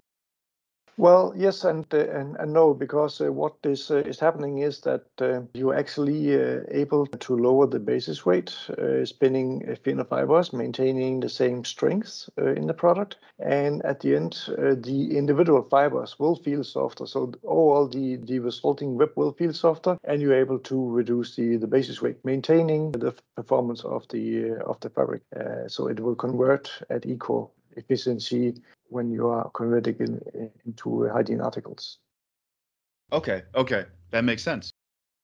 Well, 0.99 1.31
yes 1.35 1.63
and 1.63 1.85
uh, 1.93 2.09
and, 2.09 2.35
and 2.37 2.53
no, 2.53 2.73
because 2.73 3.21
uh, 3.21 3.31
what 3.31 3.53
is 3.63 3.91
uh, 3.91 3.97
is 3.97 4.19
happening 4.19 4.57
is 4.57 4.81
that 4.81 5.05
uh, 5.21 5.41
you're 5.53 5.77
actually 5.77 6.33
uh, 6.35 6.61
able 6.71 7.05
to 7.05 7.35
lower 7.37 7.67
the 7.67 7.79
basis 7.79 8.25
weight, 8.25 8.51
uh, 8.79 9.05
spinning 9.05 9.77
thinner 9.83 10.05
fibers, 10.05 10.53
maintaining 10.53 11.19
the 11.19 11.29
same 11.29 11.63
strength 11.65 12.27
in 12.37 12.65
the 12.65 12.73
product, 12.73 13.17
and 13.37 13.85
at 13.85 13.99
the 13.99 14.15
end, 14.15 14.39
the 14.47 15.15
individual 15.15 15.61
fibers 15.69 16.17
will 16.17 16.35
feel 16.35 16.63
softer. 16.63 17.05
So 17.05 17.31
overall, 17.43 17.87
the 17.87 18.15
the 18.15 18.39
resulting 18.39 18.97
web 18.97 19.11
will 19.15 19.33
feel 19.33 19.53
softer, 19.53 19.99
and 20.03 20.19
you're 20.19 20.41
able 20.41 20.57
to 20.59 20.89
reduce 20.89 21.35
the 21.35 21.57
the 21.57 21.67
basis 21.67 22.01
weight, 22.01 22.25
maintaining 22.25 22.91
the 22.93 23.13
performance 23.35 23.83
of 23.85 24.07
the 24.07 24.55
of 24.65 24.79
the 24.79 24.89
fabric. 24.89 25.21
so 25.67 25.89
it 25.89 25.99
will 25.99 26.15
convert 26.15 26.71
at 26.89 27.05
equal 27.05 27.53
efficiency 27.77 28.55
when 28.89 29.11
you 29.11 29.27
are 29.27 29.49
converting 29.51 29.95
in, 29.99 30.51
into 30.65 31.07
hygiene 31.09 31.41
articles. 31.41 31.99
Okay, 33.11 33.43
okay, 33.55 33.85
that 34.11 34.23
makes 34.23 34.43
sense. 34.43 34.71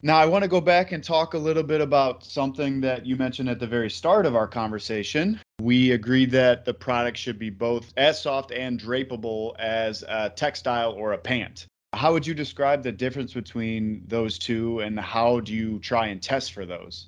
Now, 0.06 0.18
I 0.18 0.26
want 0.26 0.44
to 0.44 0.50
go 0.50 0.60
back 0.60 0.92
and 0.92 1.02
talk 1.02 1.34
a 1.34 1.38
little 1.38 1.64
bit 1.64 1.80
about 1.80 2.26
something 2.26 2.82
that 2.82 3.06
you 3.06 3.16
mentioned 3.16 3.48
at 3.48 3.60
the 3.60 3.68
very 3.68 3.90
start 3.90 4.26
of 4.26 4.36
our 4.36 4.48
conversation. 4.48 5.40
We 5.62 5.92
agreed 5.92 6.32
that 6.32 6.66
the 6.66 6.74
product 6.74 7.18
should 7.18 7.40
be 7.40 7.50
both 7.50 7.94
as 7.96 8.22
soft 8.22 8.52
and 8.52 8.78
drapable 8.78 9.58
as 9.60 10.04
a 10.04 10.30
textile 10.30 10.92
or 10.92 11.14
a 11.14 11.18
pant. 11.18 11.68
How 11.94 12.12
would 12.12 12.28
you 12.28 12.34
describe 12.34 12.84
the 12.84 12.92
difference 12.92 13.34
between 13.34 14.04
those 14.08 14.38
two, 14.38 14.80
and 14.80 15.00
how 15.00 15.40
do 15.40 15.54
you 15.54 15.80
try 15.80 16.08
and 16.08 16.22
test 16.22 16.52
for 16.52 16.66
those? 16.66 17.08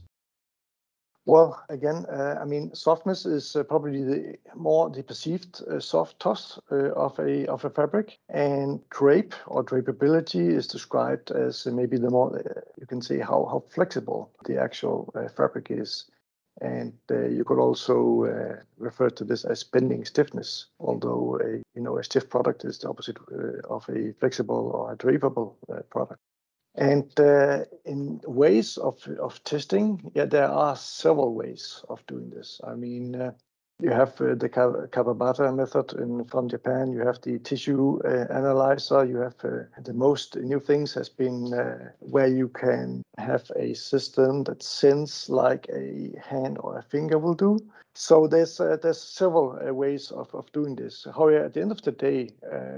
Well, 1.27 1.63
again, 1.69 2.05
uh, 2.05 2.37
I 2.39 2.45
mean, 2.45 2.73
softness 2.75 3.25
is 3.25 3.55
uh, 3.55 3.63
probably 3.63 4.03
the 4.03 4.35
more 4.55 4.91
the 4.91 5.01
perceived 5.01 5.63
uh, 5.63 5.79
soft 5.79 6.19
toss 6.19 6.59
uh, 6.71 6.91
of 6.91 7.17
a 7.17 7.47
of 7.47 7.65
a 7.65 7.69
fabric, 7.71 8.19
and 8.29 8.79
drape 8.91 9.33
or 9.47 9.63
drapability 9.63 10.51
is 10.55 10.67
described 10.67 11.31
as 11.31 11.65
maybe 11.65 11.97
the 11.97 12.11
more 12.11 12.37
uh, 12.37 12.61
you 12.79 12.85
can 12.85 13.01
say 13.01 13.17
how 13.17 13.45
how 13.49 13.63
flexible 13.73 14.29
the 14.45 14.61
actual 14.61 15.11
uh, 15.15 15.27
fabric 15.29 15.71
is, 15.71 16.05
and 16.61 16.93
you 17.09 17.43
could 17.43 17.59
also 17.59 18.23
refer 18.77 19.09
to 19.09 19.23
this 19.23 19.45
as 19.45 19.63
bending 19.63 20.05
stiffness. 20.05 20.67
Although 20.79 21.39
a 21.41 21.57
you 21.73 21.81
know 21.81 21.97
a 21.97 22.03
stiff 22.03 22.29
product 22.29 22.65
is 22.65 22.77
the 22.77 22.89
opposite 22.89 23.17
of 23.67 23.89
a 23.89 24.13
flexible 24.19 24.69
or 24.75 24.91
a 24.93 24.97
drapable 24.97 25.55
product. 25.89 26.21
And 26.77 27.09
uh, 27.19 27.63
in 27.85 28.19
ways 28.25 28.77
of, 28.77 29.01
of 29.19 29.41
testing, 29.43 30.11
yeah, 30.13 30.25
there 30.25 30.49
are 30.49 30.75
several 30.75 31.33
ways 31.33 31.83
of 31.89 32.05
doing 32.05 32.29
this. 32.29 32.59
I 32.63 32.75
mean, 32.75 33.15
uh, 33.15 33.31
you 33.81 33.91
have 33.91 34.19
uh, 34.21 34.35
the 34.35 34.49
Kawabata 34.49 35.53
method 35.55 35.93
in, 35.93 36.25
from 36.25 36.47
Japan. 36.49 36.91
You 36.91 37.05
have 37.05 37.21
the 37.21 37.39
tissue 37.39 37.99
uh, 38.05 38.25
analyzer. 38.29 39.05
You 39.05 39.17
have 39.17 39.35
uh, 39.43 39.81
the 39.83 39.93
most 39.93 40.37
new 40.37 40.59
things 40.59 40.93
has 40.93 41.09
been 41.09 41.53
uh, 41.53 41.91
where 41.99 42.27
you 42.27 42.49
can 42.49 43.03
have 43.17 43.49
a 43.55 43.73
system 43.73 44.43
that 44.45 44.63
sends 44.63 45.29
like 45.29 45.67
a 45.69 46.13
hand 46.21 46.57
or 46.59 46.77
a 46.77 46.83
finger 46.83 47.17
will 47.19 47.33
do. 47.35 47.59
So 47.95 48.27
there's 48.27 48.59
uh, 48.59 48.77
there's 48.81 49.01
several 49.01 49.57
uh, 49.57 49.73
ways 49.73 50.11
of, 50.11 50.33
of 50.35 50.51
doing 50.51 50.75
this. 50.75 51.07
However, 51.15 51.45
at 51.45 51.53
the 51.53 51.61
end 51.61 51.71
of 51.71 51.81
the 51.81 51.93
day, 51.93 52.29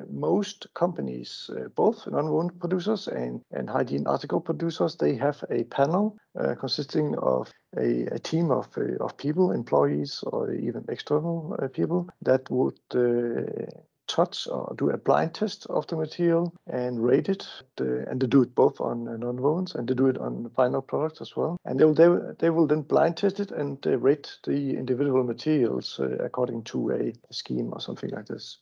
most 0.10 0.68
companies, 0.76 1.50
both 1.76 2.06
non-wound 2.08 2.60
producers 2.60 3.08
and, 3.08 3.42
and 3.52 3.70
hygiene 3.70 4.06
article 4.08 4.40
producers, 4.40 4.96
they 4.96 5.16
have 5.16 5.44
a 5.50 5.64
panel 5.66 6.18
consisting 6.60 7.16
of 7.18 7.52
a, 7.76 8.06
a 8.08 8.20
team 8.20 8.52
of, 8.52 8.68
uh, 8.78 9.04
of 9.04 9.18
people, 9.18 9.52
employees, 9.52 10.24
or 10.28 10.52
even 10.54 10.86
external 10.90 11.56
uh, 11.62 11.68
people 11.68 12.10
that 12.22 12.50
would 12.50 12.80
uh, 12.96 13.70
touch 14.08 14.48
or 14.48 14.74
do 14.78 14.90
a 14.90 14.98
blind 14.98 15.34
test 15.34 15.66
of 15.68 15.88
the 15.88 15.96
material 15.96 16.54
and 16.68 17.04
rate 17.04 17.30
it. 17.30 17.48
and 17.78 18.20
they 18.22 18.28
do 18.28 18.42
it 18.42 18.56
both 18.56 18.80
on 18.82 19.08
uh, 19.08 19.18
non-wovens 19.18 19.76
and 19.76 19.88
they 19.88 19.94
do 19.94 20.08
it 20.08 20.18
on 20.18 20.50
final 20.56 20.82
products 20.82 21.22
as 21.22 21.36
well. 21.36 21.58
And 21.66 21.80
they 21.80 21.86
will, 21.86 21.94
they, 21.94 22.34
they 22.40 22.50
will 22.50 22.68
then 22.68 22.82
blind 22.82 23.18
test 23.18 23.40
it 23.40 23.52
and 23.52 23.82
they 23.82 23.96
rate 23.96 24.38
the 24.44 24.78
individual 24.78 25.24
materials 25.24 26.00
uh, 26.00 26.18
according 26.24 26.64
to 26.66 26.92
a 26.92 27.34
scheme 27.34 27.72
or 27.74 27.80
something 27.80 28.10
like 28.10 28.26
this. 28.26 28.58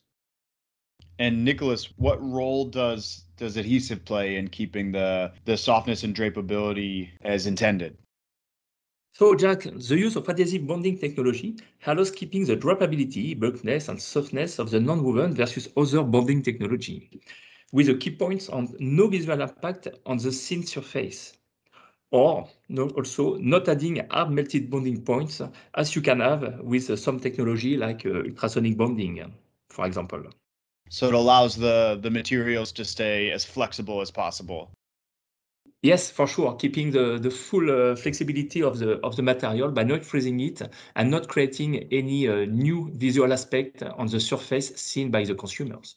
And 1.18 1.46
Nicholas, 1.46 1.88
what 1.98 2.22
role 2.22 2.66
does 2.66 3.24
does 3.38 3.58
adhesive 3.58 4.04
play 4.06 4.38
in 4.38 4.50
keeping 4.50 4.92
the 4.92 5.32
the 5.46 5.58
softness 5.58 6.04
and 6.04 6.16
drapeability 6.16 7.12
as 7.22 7.48
intended? 7.48 7.98
So, 9.18 9.34
Jack, 9.34 9.62
the 9.62 9.98
use 9.98 10.18
of 10.18 10.28
adhesive 10.28 10.68
bonding 10.68 10.98
technology 10.98 11.56
allows 11.88 12.12
keeping 12.12 12.44
the 12.44 12.58
drapability, 12.58 13.40
bulkiness, 13.40 13.88
and 13.88 14.02
softness 14.02 14.60
of 14.60 14.72
the 14.72 14.80
non-woven 14.82 15.34
versus 15.34 15.70
other 15.78 16.04
bonding 16.04 16.42
technology, 16.44 17.10
with 17.72 17.88
the 17.88 17.96
key 17.96 18.12
points 18.12 18.50
on 18.50 18.76
no 18.78 19.08
visual 19.08 19.40
impact 19.42 19.88
on 20.06 20.18
the 20.18 20.32
thin 20.32 20.64
surface, 20.64 21.38
or 22.12 22.50
no, 22.68 22.90
also 22.90 23.36
not 23.38 23.70
adding 23.70 24.06
hard 24.12 24.32
melted 24.32 24.70
bonding 24.70 25.02
points 25.02 25.42
as 25.76 25.96
you 25.96 26.02
can 26.02 26.20
have 26.20 26.60
with 26.60 27.00
some 27.00 27.18
technology 27.18 27.78
like 27.78 28.06
uh, 28.06 28.10
ultrasonic 28.10 28.76
bonding, 28.76 29.34
for 29.70 29.86
example. 29.86 30.24
So 30.90 31.08
it 31.08 31.14
allows 31.14 31.56
the, 31.56 31.98
the 32.02 32.12
materials 32.12 32.74
to 32.74 32.84
stay 32.84 33.32
as 33.32 33.46
flexible 33.46 34.02
as 34.02 34.12
possible. 34.12 34.74
Yes, 35.86 36.10
for 36.10 36.26
sure, 36.26 36.56
keeping 36.56 36.90
the, 36.90 37.20
the 37.20 37.30
full 37.30 37.70
uh, 37.70 37.96
flexibility 37.96 38.64
of 38.64 38.80
the 38.80 39.00
of 39.02 39.16
the 39.16 39.22
material 39.22 39.70
by 39.70 39.84
not 39.84 40.04
freezing 40.04 40.40
it 40.40 40.60
and 40.96 41.12
not 41.12 41.28
creating 41.28 41.88
any 41.94 42.28
uh, 42.28 42.46
new 42.46 42.90
visual 42.96 43.32
aspect 43.32 43.84
on 43.84 44.08
the 44.08 44.20
surface 44.20 44.70
seen 44.78 45.12
by 45.12 45.24
the 45.26 45.36
consumers. 45.36 45.96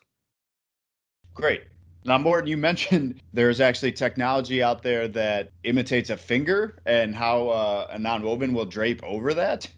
Great. 1.33 1.62
Now, 2.05 2.18
Morten, 2.18 2.48
you 2.51 2.59
mentioned 2.59 3.22
there's 3.33 3.62
actually 3.62 3.92
technology 3.92 4.62
out 4.62 4.83
there 4.83 5.09
that 5.09 5.53
imitates 5.64 6.11
a 6.11 6.18
finger 6.18 6.77
and 6.85 7.14
how 7.14 7.48
uh, 7.48 7.87
a 7.90 7.98
non-woven 7.98 8.53
will 8.53 8.66
drape 8.66 9.03
over 9.03 9.33
that. 9.33 9.68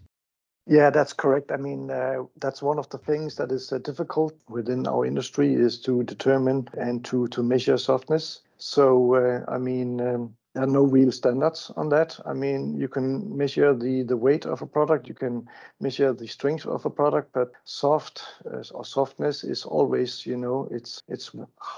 Yeah, 0.71 0.89
that's 0.89 1.11
correct. 1.11 1.51
I 1.51 1.57
mean, 1.57 1.91
uh, 1.91 2.23
that's 2.39 2.61
one 2.61 2.79
of 2.79 2.87
the 2.89 2.97
things 2.97 3.35
that 3.35 3.51
is 3.51 3.73
uh, 3.73 3.79
difficult 3.79 4.33
within 4.47 4.87
our 4.87 5.05
industry 5.05 5.53
is 5.53 5.77
to 5.81 6.03
determine 6.03 6.69
and 6.77 7.03
to 7.05 7.27
to 7.27 7.43
measure 7.43 7.77
softness. 7.77 8.39
So, 8.57 9.15
uh, 9.15 9.43
I 9.51 9.57
mean, 9.57 9.99
um, 9.99 10.35
there 10.53 10.63
are 10.63 10.67
no 10.79 10.83
real 10.83 11.11
standards 11.11 11.71
on 11.75 11.89
that. 11.89 12.17
I 12.25 12.31
mean, 12.33 12.77
you 12.77 12.87
can 12.87 13.35
measure 13.37 13.73
the 13.75 14.03
the 14.03 14.15
weight 14.15 14.45
of 14.45 14.61
a 14.61 14.65
product, 14.65 15.09
you 15.09 15.13
can 15.15 15.45
measure 15.81 16.13
the 16.13 16.27
strength 16.27 16.65
of 16.65 16.85
a 16.85 16.89
product, 16.89 17.33
but 17.33 17.51
soft 17.65 18.23
uh, 18.45 18.63
or 18.73 18.85
softness 18.85 19.43
is 19.43 19.65
always, 19.65 20.25
you 20.25 20.37
know, 20.37 20.69
it's 20.71 21.03
it's 21.09 21.35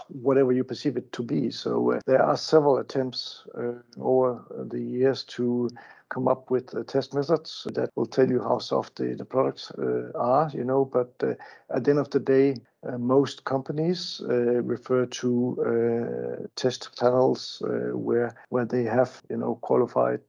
whatever 0.10 0.52
you 0.52 0.64
perceive 0.64 0.98
it 0.98 1.12
to 1.14 1.24
be. 1.24 1.50
So 1.50 1.94
uh, 1.94 2.00
there 2.06 2.22
are 2.22 2.38
several 2.38 2.78
attempts 2.78 3.44
uh, 3.58 3.82
over 4.00 4.44
the 4.70 4.80
years 4.82 5.24
to 5.36 5.70
come 6.13 6.28
up 6.28 6.52
with 6.52 6.76
uh, 6.76 6.84
test 6.84 7.13
methods 7.13 7.65
that 7.73 7.89
will 7.95 8.06
tell 8.06 8.30
you 8.30 8.41
how 8.41 8.60
soft 8.60 8.95
the, 8.97 9.15
the 9.15 9.26
products 9.26 9.71
uh, 9.71 10.12
are, 10.15 10.49
you 10.54 10.63
know, 10.63 10.86
but 10.86 11.13
uh, 11.23 11.34
at 11.76 11.84
the 11.84 11.91
end 11.91 11.99
of 11.99 12.10
the 12.12 12.19
day, 12.19 12.56
uh, 12.88 12.97
most 12.97 13.43
companies 13.45 14.21
refer 14.28 15.06
to 15.06 16.47
test 16.56 16.99
panels 16.99 17.62
where 17.93 18.36
where 18.49 18.65
they 18.65 18.84
have, 18.84 19.21
you 19.30 19.38
know, 19.38 19.56
qualified 19.62 20.21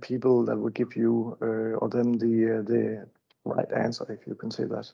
people 0.00 0.44
that 0.44 0.56
will 0.56 0.70
give 0.70 0.96
you 0.96 1.36
or 1.80 1.88
them 1.88 2.14
the 2.14 2.64
the 2.66 3.06
right 3.44 3.70
answer, 3.72 4.06
if 4.10 4.26
you 4.26 4.34
can 4.34 4.50
say 4.50 4.64
that. 4.64 4.92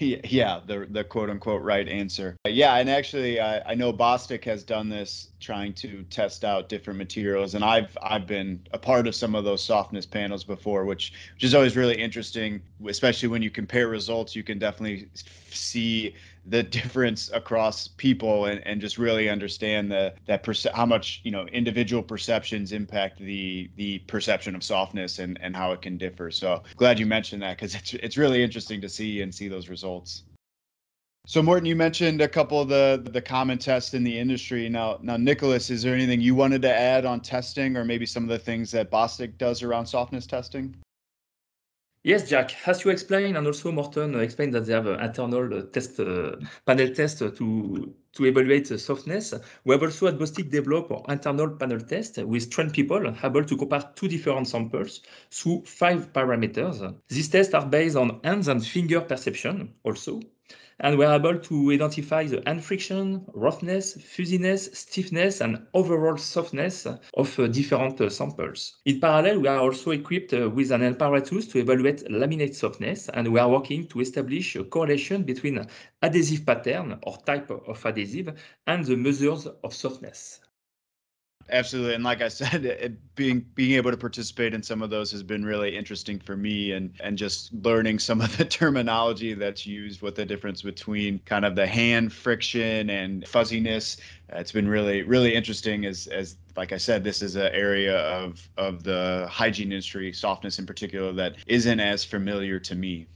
Yeah, 0.00 0.60
the 0.66 0.86
the 0.90 1.04
quote 1.04 1.30
unquote 1.30 1.62
right 1.62 1.88
answer. 1.88 2.36
Yeah, 2.46 2.76
and 2.76 2.90
actually, 2.90 3.40
I, 3.40 3.60
I 3.60 3.74
know 3.74 3.92
Bostik 3.92 4.44
has 4.44 4.64
done 4.64 4.88
this, 4.88 5.28
trying 5.40 5.72
to 5.74 6.02
test 6.04 6.44
out 6.44 6.68
different 6.68 6.98
materials, 6.98 7.54
and 7.54 7.64
I've 7.64 7.96
I've 8.02 8.26
been 8.26 8.66
a 8.72 8.78
part 8.78 9.06
of 9.06 9.14
some 9.14 9.34
of 9.34 9.44
those 9.44 9.62
softness 9.62 10.06
panels 10.06 10.42
before, 10.44 10.84
which 10.84 11.12
which 11.34 11.44
is 11.44 11.54
always 11.54 11.76
really 11.76 12.00
interesting, 12.00 12.62
especially 12.88 13.28
when 13.28 13.42
you 13.42 13.50
compare 13.50 13.88
results. 13.88 14.34
You 14.34 14.42
can 14.42 14.58
definitely 14.58 15.08
see 15.50 16.16
the 16.46 16.62
difference 16.62 17.30
across 17.32 17.88
people 17.88 18.46
and, 18.46 18.64
and 18.66 18.80
just 18.80 18.98
really 18.98 19.28
understand 19.28 19.90
the 19.90 20.14
that 20.26 20.42
perce- 20.42 20.66
how 20.74 20.86
much 20.86 21.20
you 21.24 21.30
know 21.30 21.46
individual 21.46 22.02
perceptions 22.02 22.72
impact 22.72 23.18
the 23.18 23.70
the 23.76 23.98
perception 24.00 24.54
of 24.54 24.62
softness 24.62 25.18
and 25.18 25.38
and 25.40 25.56
how 25.56 25.72
it 25.72 25.82
can 25.82 25.96
differ 25.96 26.30
so 26.30 26.62
glad 26.76 26.98
you 26.98 27.06
mentioned 27.06 27.42
that 27.42 27.56
because 27.56 27.74
it's 27.74 27.94
it's 27.94 28.16
really 28.16 28.42
interesting 28.42 28.80
to 28.80 28.88
see 28.88 29.22
and 29.22 29.34
see 29.34 29.48
those 29.48 29.68
results 29.68 30.24
so 31.26 31.42
Morten, 31.42 31.64
you 31.64 31.74
mentioned 31.74 32.20
a 32.20 32.28
couple 32.28 32.60
of 32.60 32.68
the 32.68 33.02
the 33.10 33.22
common 33.22 33.56
tests 33.56 33.94
in 33.94 34.04
the 34.04 34.18
industry. 34.18 34.68
Now, 34.68 34.98
now 35.00 35.16
Nicholas, 35.16 35.70
is 35.70 35.82
there 35.82 35.94
anything 35.94 36.20
you 36.20 36.34
wanted 36.34 36.60
to 36.62 36.70
add 36.70 37.06
on 37.06 37.20
testing, 37.20 37.78
or 37.78 37.84
maybe 37.84 38.04
some 38.04 38.24
of 38.24 38.28
the 38.28 38.38
things 38.38 38.70
that 38.72 38.90
Bostik 38.90 39.38
does 39.38 39.62
around 39.62 39.86
softness 39.86 40.26
testing? 40.26 40.76
Yes, 42.04 42.28
Jack. 42.28 42.54
As 42.68 42.84
you 42.84 42.90
explained, 42.92 43.36
and 43.36 43.46
also 43.46 43.72
Morten 43.72 44.20
explained 44.20 44.54
that 44.54 44.66
they 44.66 44.72
have 44.74 44.86
an 44.86 45.00
internal 45.00 45.62
test 45.72 45.98
uh, 45.98 46.36
panel 46.66 46.88
test 46.94 47.18
to 47.18 47.94
to 48.12 48.26
evaluate 48.26 48.68
the 48.68 48.78
softness. 48.78 49.34
We 49.64 49.72
have 49.74 49.82
also 49.82 50.06
at 50.06 50.18
Bostik 50.18 50.50
developed 50.50 50.92
our 50.92 51.02
internal 51.08 51.50
panel 51.56 51.80
test 51.80 52.18
with 52.18 52.48
trained 52.50 52.74
people 52.74 53.02
able 53.24 53.44
to 53.44 53.56
compare 53.56 53.90
two 53.96 54.06
different 54.08 54.46
samples 54.46 55.00
through 55.32 55.62
five 55.64 56.12
parameters. 56.12 56.78
These 57.08 57.28
tests 57.30 57.54
are 57.54 57.66
based 57.66 57.96
on 57.96 58.20
hands 58.22 58.46
and 58.48 58.64
finger 58.64 59.00
perception 59.00 59.74
also 59.82 60.20
and 60.80 60.98
we're 60.98 61.14
able 61.14 61.38
to 61.38 61.70
identify 61.70 62.24
the 62.24 62.42
hand 62.46 62.64
friction, 62.64 63.24
roughness, 63.32 63.94
fuzziness, 63.94 64.70
stiffness, 64.72 65.40
and 65.40 65.66
overall 65.74 66.16
softness 66.16 66.86
of 67.14 67.38
uh, 67.38 67.46
different 67.46 68.00
uh, 68.00 68.10
samples. 68.10 68.76
In 68.84 69.00
parallel, 69.00 69.40
we 69.40 69.48
are 69.48 69.60
also 69.60 69.92
equipped 69.92 70.34
uh, 70.34 70.50
with 70.50 70.72
an 70.72 70.82
apparatus 70.82 71.46
to 71.48 71.58
evaluate 71.58 72.04
laminate 72.10 72.54
softness, 72.54 73.08
and 73.14 73.32
we 73.32 73.38
are 73.40 73.48
working 73.48 73.86
to 73.88 74.00
establish 74.00 74.56
a 74.56 74.64
correlation 74.64 75.22
between 75.22 75.64
adhesive 76.02 76.44
pattern 76.44 76.98
or 77.04 77.16
type 77.24 77.50
of 77.50 77.84
adhesive 77.84 78.34
and 78.66 78.84
the 78.84 78.96
measures 78.96 79.46
of 79.46 79.72
softness. 79.72 80.40
Absolutely, 81.50 81.94
and 81.94 82.04
like 82.04 82.22
I 82.22 82.28
said, 82.40 82.64
it, 82.64 83.14
being 83.16 83.44
being 83.54 83.72
able 83.72 83.90
to 83.90 83.96
participate 83.96 84.54
in 84.54 84.62
some 84.62 84.82
of 84.82 84.90
those 84.90 85.10
has 85.12 85.22
been 85.22 85.44
really 85.44 85.76
interesting 85.76 86.18
for 86.18 86.36
me, 86.36 86.72
and 86.72 86.92
and 87.00 87.18
just 87.18 87.52
learning 87.52 87.98
some 87.98 88.20
of 88.20 88.36
the 88.36 88.44
terminology 88.60 89.34
that's 89.34 89.66
used, 89.66 90.00
what 90.00 90.14
the 90.14 90.24
difference 90.24 90.62
between 90.62 91.18
kind 91.26 91.44
of 91.44 91.54
the 91.54 91.66
hand 91.66 92.12
friction 92.12 92.90
and 92.90 93.26
fuzziness. 93.28 93.98
It's 94.30 94.52
been 94.52 94.68
really 94.68 95.02
really 95.02 95.34
interesting. 95.34 95.84
As 95.84 96.06
as 96.06 96.36
like 96.56 96.72
I 96.72 96.78
said, 96.78 97.04
this 97.04 97.20
is 97.20 97.36
an 97.36 97.52
area 97.52 97.98
of 97.98 98.48
of 98.56 98.82
the 98.82 99.26
hygiene 99.30 99.70
industry, 99.70 100.12
softness 100.12 100.58
in 100.58 100.66
particular, 100.66 101.12
that 101.12 101.36
isn't 101.46 101.80
as 101.80 102.04
familiar 102.04 102.58
to 102.60 102.74
me. 102.74 103.06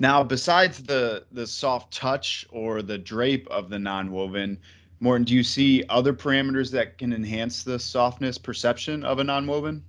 Now, 0.00 0.22
besides 0.22 0.82
the 0.82 1.24
the 1.32 1.46
soft 1.46 1.94
touch 1.94 2.46
or 2.50 2.82
the 2.82 2.98
drape 2.98 3.46
of 3.48 3.70
the 3.70 3.78
nonwoven 3.78 4.58
Morten, 5.02 5.24
do 5.24 5.34
you 5.34 5.42
see 5.42 5.82
other 5.88 6.14
parameters 6.14 6.70
that 6.70 6.96
can 6.96 7.12
enhance 7.12 7.64
the 7.64 7.76
softness 7.76 8.38
perception 8.38 9.02
of 9.02 9.18
a 9.18 9.24
nonwoven? 9.24 9.82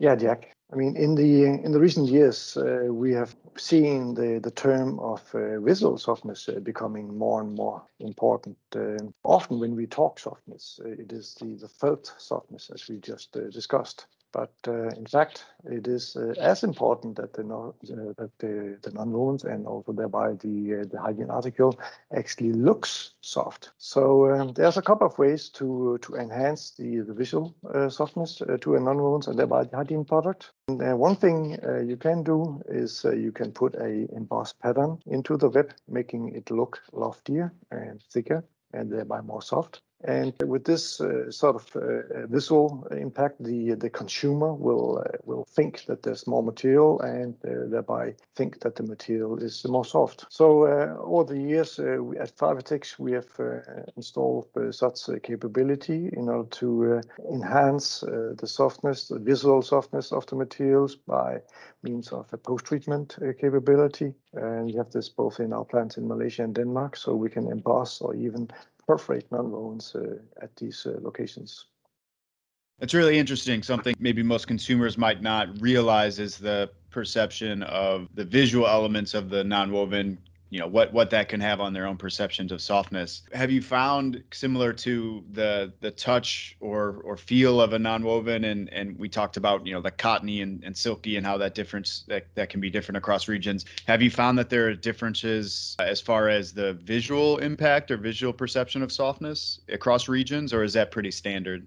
Yeah, 0.00 0.16
Jack. 0.16 0.50
I 0.72 0.74
mean, 0.74 0.96
in 0.96 1.14
the 1.14 1.44
in 1.44 1.70
the 1.70 1.78
recent 1.78 2.08
years, 2.08 2.56
uh, 2.56 2.88
we 2.90 3.12
have 3.12 3.36
seen 3.56 4.14
the 4.14 4.40
the 4.42 4.50
term 4.50 4.98
of 4.98 5.22
uh, 5.32 5.60
visual 5.60 5.98
softness 5.98 6.48
uh, 6.48 6.58
becoming 6.58 7.16
more 7.16 7.42
and 7.42 7.54
more 7.54 7.80
important. 8.00 8.56
Uh, 8.74 8.96
often, 9.22 9.60
when 9.60 9.76
we 9.76 9.86
talk 9.86 10.18
softness, 10.18 10.80
uh, 10.84 10.88
it 10.88 11.12
is 11.12 11.34
the 11.34 11.54
the 11.54 11.68
felt 11.68 12.12
softness, 12.18 12.70
as 12.74 12.88
we 12.88 12.96
just 12.96 13.36
uh, 13.36 13.50
discussed. 13.50 14.06
But 14.32 14.52
uh, 14.66 14.88
in 14.88 15.06
fact, 15.06 15.44
it 15.64 15.86
is 15.86 16.16
uh, 16.16 16.34
as 16.40 16.64
important 16.64 17.16
that 17.16 17.34
the 17.34 17.42
uh, 17.42 17.72
that 18.16 18.30
the, 18.38 18.78
the 18.82 19.48
and 19.50 19.66
also 19.66 19.92
thereby 19.92 20.32
the 20.32 20.80
uh, 20.80 20.84
the 20.90 21.00
hygiene 21.00 21.30
article 21.30 21.78
actually 22.16 22.52
looks 22.52 23.10
soft. 23.20 23.70
So 23.76 24.30
um, 24.32 24.52
there's 24.54 24.78
a 24.78 24.82
couple 24.82 25.06
of 25.06 25.18
ways 25.18 25.50
to 25.50 25.98
to 25.98 26.14
enhance 26.16 26.70
the, 26.70 27.00
the 27.00 27.12
visual 27.12 27.54
uh, 27.74 27.90
softness 27.90 28.40
uh, 28.40 28.56
to 28.62 28.76
a 28.76 28.80
nonwovens 28.80 29.28
and 29.28 29.38
thereby 29.38 29.64
the 29.64 29.76
hygiene 29.76 30.04
product. 30.04 30.52
And, 30.68 30.98
one 30.98 31.16
thing 31.16 31.58
you 31.86 31.96
can 31.96 32.22
do 32.22 32.62
is 32.68 33.04
you 33.04 33.32
can 33.32 33.52
put 33.52 33.74
a 33.74 34.06
embossed 34.14 34.58
pattern 34.60 34.98
into 35.06 35.36
the 35.36 35.48
web, 35.48 35.74
making 35.88 36.34
it 36.34 36.50
look 36.50 36.80
loftier 36.92 37.52
and 37.70 38.00
thicker 38.12 38.44
and 38.72 38.90
thereby 38.90 39.20
more 39.20 39.42
soft. 39.42 39.82
And 40.04 40.32
with 40.44 40.64
this 40.64 41.00
uh, 41.00 41.30
sort 41.30 41.56
of 41.56 41.76
uh, 41.76 42.26
visual 42.26 42.86
impact, 42.90 43.42
the 43.42 43.74
the 43.74 43.90
consumer 43.90 44.52
will 44.52 44.98
uh, 44.98 45.18
will 45.24 45.44
think 45.44 45.84
that 45.86 46.02
there's 46.02 46.26
more 46.26 46.42
material 46.42 47.00
and 47.00 47.34
uh, 47.44 47.68
thereby 47.68 48.14
think 48.34 48.60
that 48.60 48.74
the 48.74 48.82
material 48.82 49.38
is 49.38 49.64
more 49.64 49.84
soft. 49.84 50.26
So 50.28 50.64
uh, 50.66 50.96
over 50.98 51.32
the 51.32 51.40
years, 51.40 51.78
uh, 51.78 52.02
we, 52.02 52.18
at 52.18 52.36
Fibertex, 52.36 52.98
we 52.98 53.12
have 53.12 53.28
installed 53.96 54.48
such 54.70 55.08
a 55.08 55.20
capability 55.20 56.10
in 56.12 56.28
order 56.28 56.48
to 56.50 57.00
enhance 57.30 58.00
the 58.00 58.46
softness, 58.46 59.08
the 59.08 59.18
visual 59.18 59.62
softness 59.62 60.12
of 60.12 60.26
the 60.26 60.36
materials 60.36 60.96
by 60.96 61.40
means 61.82 62.12
of 62.12 62.26
a 62.32 62.36
post-treatment 62.36 63.16
capability. 63.40 64.14
And 64.34 64.66
we 64.66 64.74
have 64.74 64.90
this 64.90 65.08
both 65.08 65.40
in 65.40 65.52
our 65.52 65.64
plants 65.64 65.96
in 65.96 66.08
Malaysia 66.08 66.42
and 66.42 66.54
Denmark, 66.54 66.96
so 66.96 67.14
we 67.14 67.30
can 67.30 67.50
emboss 67.50 68.00
or 68.00 68.14
even 68.14 68.48
perforate 68.86 69.28
nonwovens 69.30 69.94
uh, 69.94 70.18
at 70.40 70.54
these 70.56 70.86
uh, 70.86 70.98
locations. 71.00 71.66
It's 72.80 72.94
really 72.94 73.18
interesting. 73.18 73.62
Something 73.62 73.94
maybe 74.00 74.22
most 74.22 74.48
consumers 74.48 74.98
might 74.98 75.22
not 75.22 75.60
realize 75.60 76.18
is 76.18 76.36
the 76.36 76.70
perception 76.90 77.62
of 77.62 78.08
the 78.14 78.24
visual 78.24 78.66
elements 78.66 79.14
of 79.14 79.30
the 79.30 79.44
nonwoven 79.44 80.18
you 80.52 80.58
know 80.58 80.66
what 80.66 80.92
what 80.92 81.08
that 81.08 81.30
can 81.30 81.40
have 81.40 81.62
on 81.62 81.72
their 81.72 81.86
own 81.86 81.96
perceptions 81.96 82.52
of 82.52 82.60
softness. 82.60 83.22
Have 83.32 83.50
you 83.50 83.62
found 83.62 84.22
similar 84.32 84.74
to 84.74 85.24
the 85.32 85.72
the 85.80 85.90
touch 85.90 86.58
or 86.60 87.00
or 87.04 87.16
feel 87.16 87.58
of 87.58 87.72
a 87.72 87.78
nonwoven 87.78 88.44
and 88.44 88.70
and 88.70 88.98
we 88.98 89.08
talked 89.08 89.38
about 89.38 89.66
you 89.66 89.72
know 89.72 89.80
the 89.80 89.90
cottony 89.90 90.42
and, 90.42 90.62
and 90.62 90.76
silky 90.76 91.16
and 91.16 91.24
how 91.24 91.38
that 91.38 91.54
difference 91.54 92.04
that, 92.08 92.26
that 92.34 92.50
can 92.50 92.60
be 92.60 92.68
different 92.68 92.98
across 92.98 93.28
regions. 93.28 93.64
Have 93.86 94.02
you 94.02 94.10
found 94.10 94.36
that 94.36 94.50
there 94.50 94.68
are 94.68 94.74
differences 94.74 95.74
uh, 95.78 95.84
as 95.84 96.02
far 96.02 96.28
as 96.28 96.52
the 96.52 96.74
visual 96.74 97.38
impact 97.38 97.90
or 97.90 97.96
visual 97.96 98.34
perception 98.34 98.82
of 98.82 98.92
softness 98.92 99.58
across 99.70 100.06
regions, 100.06 100.52
or 100.52 100.64
is 100.64 100.74
that 100.74 100.90
pretty 100.90 101.12
standard? 101.12 101.66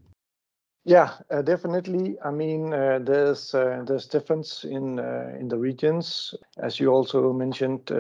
Yeah, 0.88 1.16
uh, 1.32 1.42
definitely. 1.42 2.16
I 2.24 2.30
mean, 2.30 2.72
uh, 2.72 3.00
there's 3.02 3.56
uh, 3.56 3.82
there's 3.88 4.06
difference 4.06 4.64
in 4.64 5.00
uh, 5.00 5.36
in 5.40 5.48
the 5.48 5.58
regions, 5.58 6.36
as 6.60 6.80
you 6.80 6.90
also 6.92 7.34
mentioned 7.34 7.90
uh, 7.92 7.96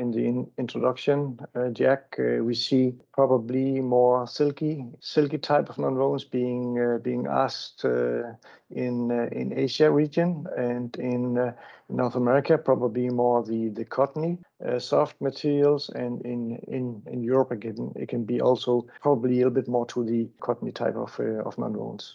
in 0.00 0.12
the 0.12 0.24
in 0.24 0.48
introduction, 0.56 1.40
uh, 1.56 1.70
Jack. 1.70 2.14
we 2.16 2.54
see 2.54 2.94
probably 3.12 3.80
more 3.80 4.28
silky 4.28 4.84
silky 5.00 5.36
type 5.38 5.68
of 5.68 5.76
nonwovens 5.78 6.30
being 6.30 7.00
being 7.02 7.26
asked 7.26 7.84
in 7.84 9.10
in 9.10 9.52
Asia 9.58 9.90
region 9.90 10.46
and 10.56 10.94
in 10.96 11.52
North 11.88 12.14
America, 12.14 12.56
probably 12.56 13.08
more 13.10 13.42
the 13.42 13.70
the 13.70 13.84
cottony 13.84 14.38
soft 14.78 15.20
materials, 15.20 15.88
and 15.96 16.22
in 16.24 16.56
in 16.68 17.02
in 17.08 17.24
Europe 17.24 17.50
again, 17.50 17.92
it 17.96 18.08
can 18.08 18.22
be 18.24 18.40
also 18.40 18.86
probably 19.02 19.32
a 19.32 19.36
little 19.38 19.50
bit 19.60 19.66
more 19.66 19.86
to 19.86 20.04
the 20.04 20.28
cottony 20.40 20.70
type 20.70 20.94
of 20.94 21.18
of 21.18 21.56
nonwovens. 21.56 22.14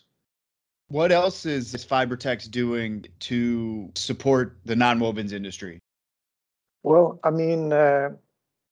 What 0.90 1.12
else 1.12 1.46
is 1.46 1.74
Fibertex 1.74 2.50
doing 2.52 3.06
to 3.22 3.90
support 3.96 4.58
the 4.66 4.76
nonwovens 4.76 5.32
industry? 5.32 5.80
Well, 6.84 7.20
I 7.24 7.32
mean, 7.32 7.72
uh, 7.72 8.10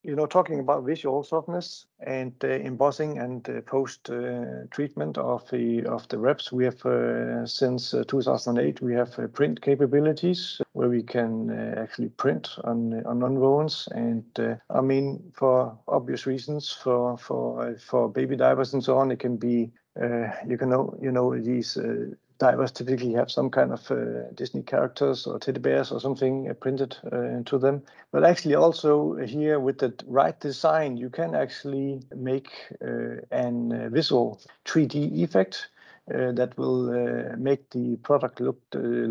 you 0.03 0.15
know, 0.15 0.25
talking 0.25 0.59
about 0.59 0.83
visual 0.83 1.23
softness 1.23 1.85
and 1.99 2.33
uh, 2.43 2.47
embossing 2.47 3.19
and 3.19 3.47
uh, 3.47 3.61
post 3.61 4.09
uh, 4.09 4.65
treatment 4.71 5.17
of 5.17 5.47
the 5.51 5.85
of 5.85 6.07
the 6.09 6.17
reps, 6.17 6.51
we 6.51 6.65
have 6.65 6.83
uh, 6.85 7.45
since 7.45 7.93
uh, 7.93 8.03
2008 8.07 8.81
we 8.81 8.93
have 8.93 9.33
print 9.33 9.61
capabilities 9.61 10.59
where 10.73 10.89
we 10.89 11.03
can 11.03 11.51
actually 11.77 12.09
print 12.09 12.49
on 12.63 13.05
on 13.05 13.19
nonwovens. 13.19 13.87
And 13.91 14.59
I 14.69 14.81
mean, 14.81 15.31
for 15.33 15.77
obvious 15.87 16.25
reasons, 16.25 16.71
for 16.71 17.17
for 17.17 17.75
for 17.77 18.09
baby 18.09 18.35
diapers 18.35 18.73
and 18.73 18.83
so 18.83 18.97
on, 18.97 19.11
it 19.11 19.19
can 19.19 19.37
be 19.37 19.71
you 19.97 20.57
can 20.57 20.69
know, 20.69 20.97
you 21.01 21.11
know, 21.11 21.37
these 21.39 21.77
uh, 21.77 22.11
divers 22.41 22.71
typically 22.71 23.13
have 23.13 23.29
some 23.29 23.51
kind 23.51 23.71
of 23.71 23.91
uh, 23.91 24.31
Disney 24.33 24.63
characters 24.63 25.27
or 25.27 25.37
teddy 25.37 25.59
bears 25.59 25.91
or 25.91 25.99
something 25.99 26.49
uh, 26.49 26.53
printed 26.53 26.97
uh, 27.13 27.21
into 27.21 27.59
them. 27.59 27.83
But 28.11 28.23
actually, 28.23 28.55
also 28.55 29.15
here 29.15 29.59
with 29.59 29.77
the 29.77 29.93
right 30.07 30.37
design, 30.39 30.97
you 30.97 31.09
can 31.09 31.35
actually 31.35 32.01
make 32.15 32.49
uh, 32.83 33.21
an 33.31 33.91
visual 33.91 34.41
3D 34.65 35.23
effect. 35.23 35.69
that 36.07 36.57
will 36.57 36.81
make 37.37 37.69
the 37.69 37.95
product 38.07 38.39
look 38.41 38.59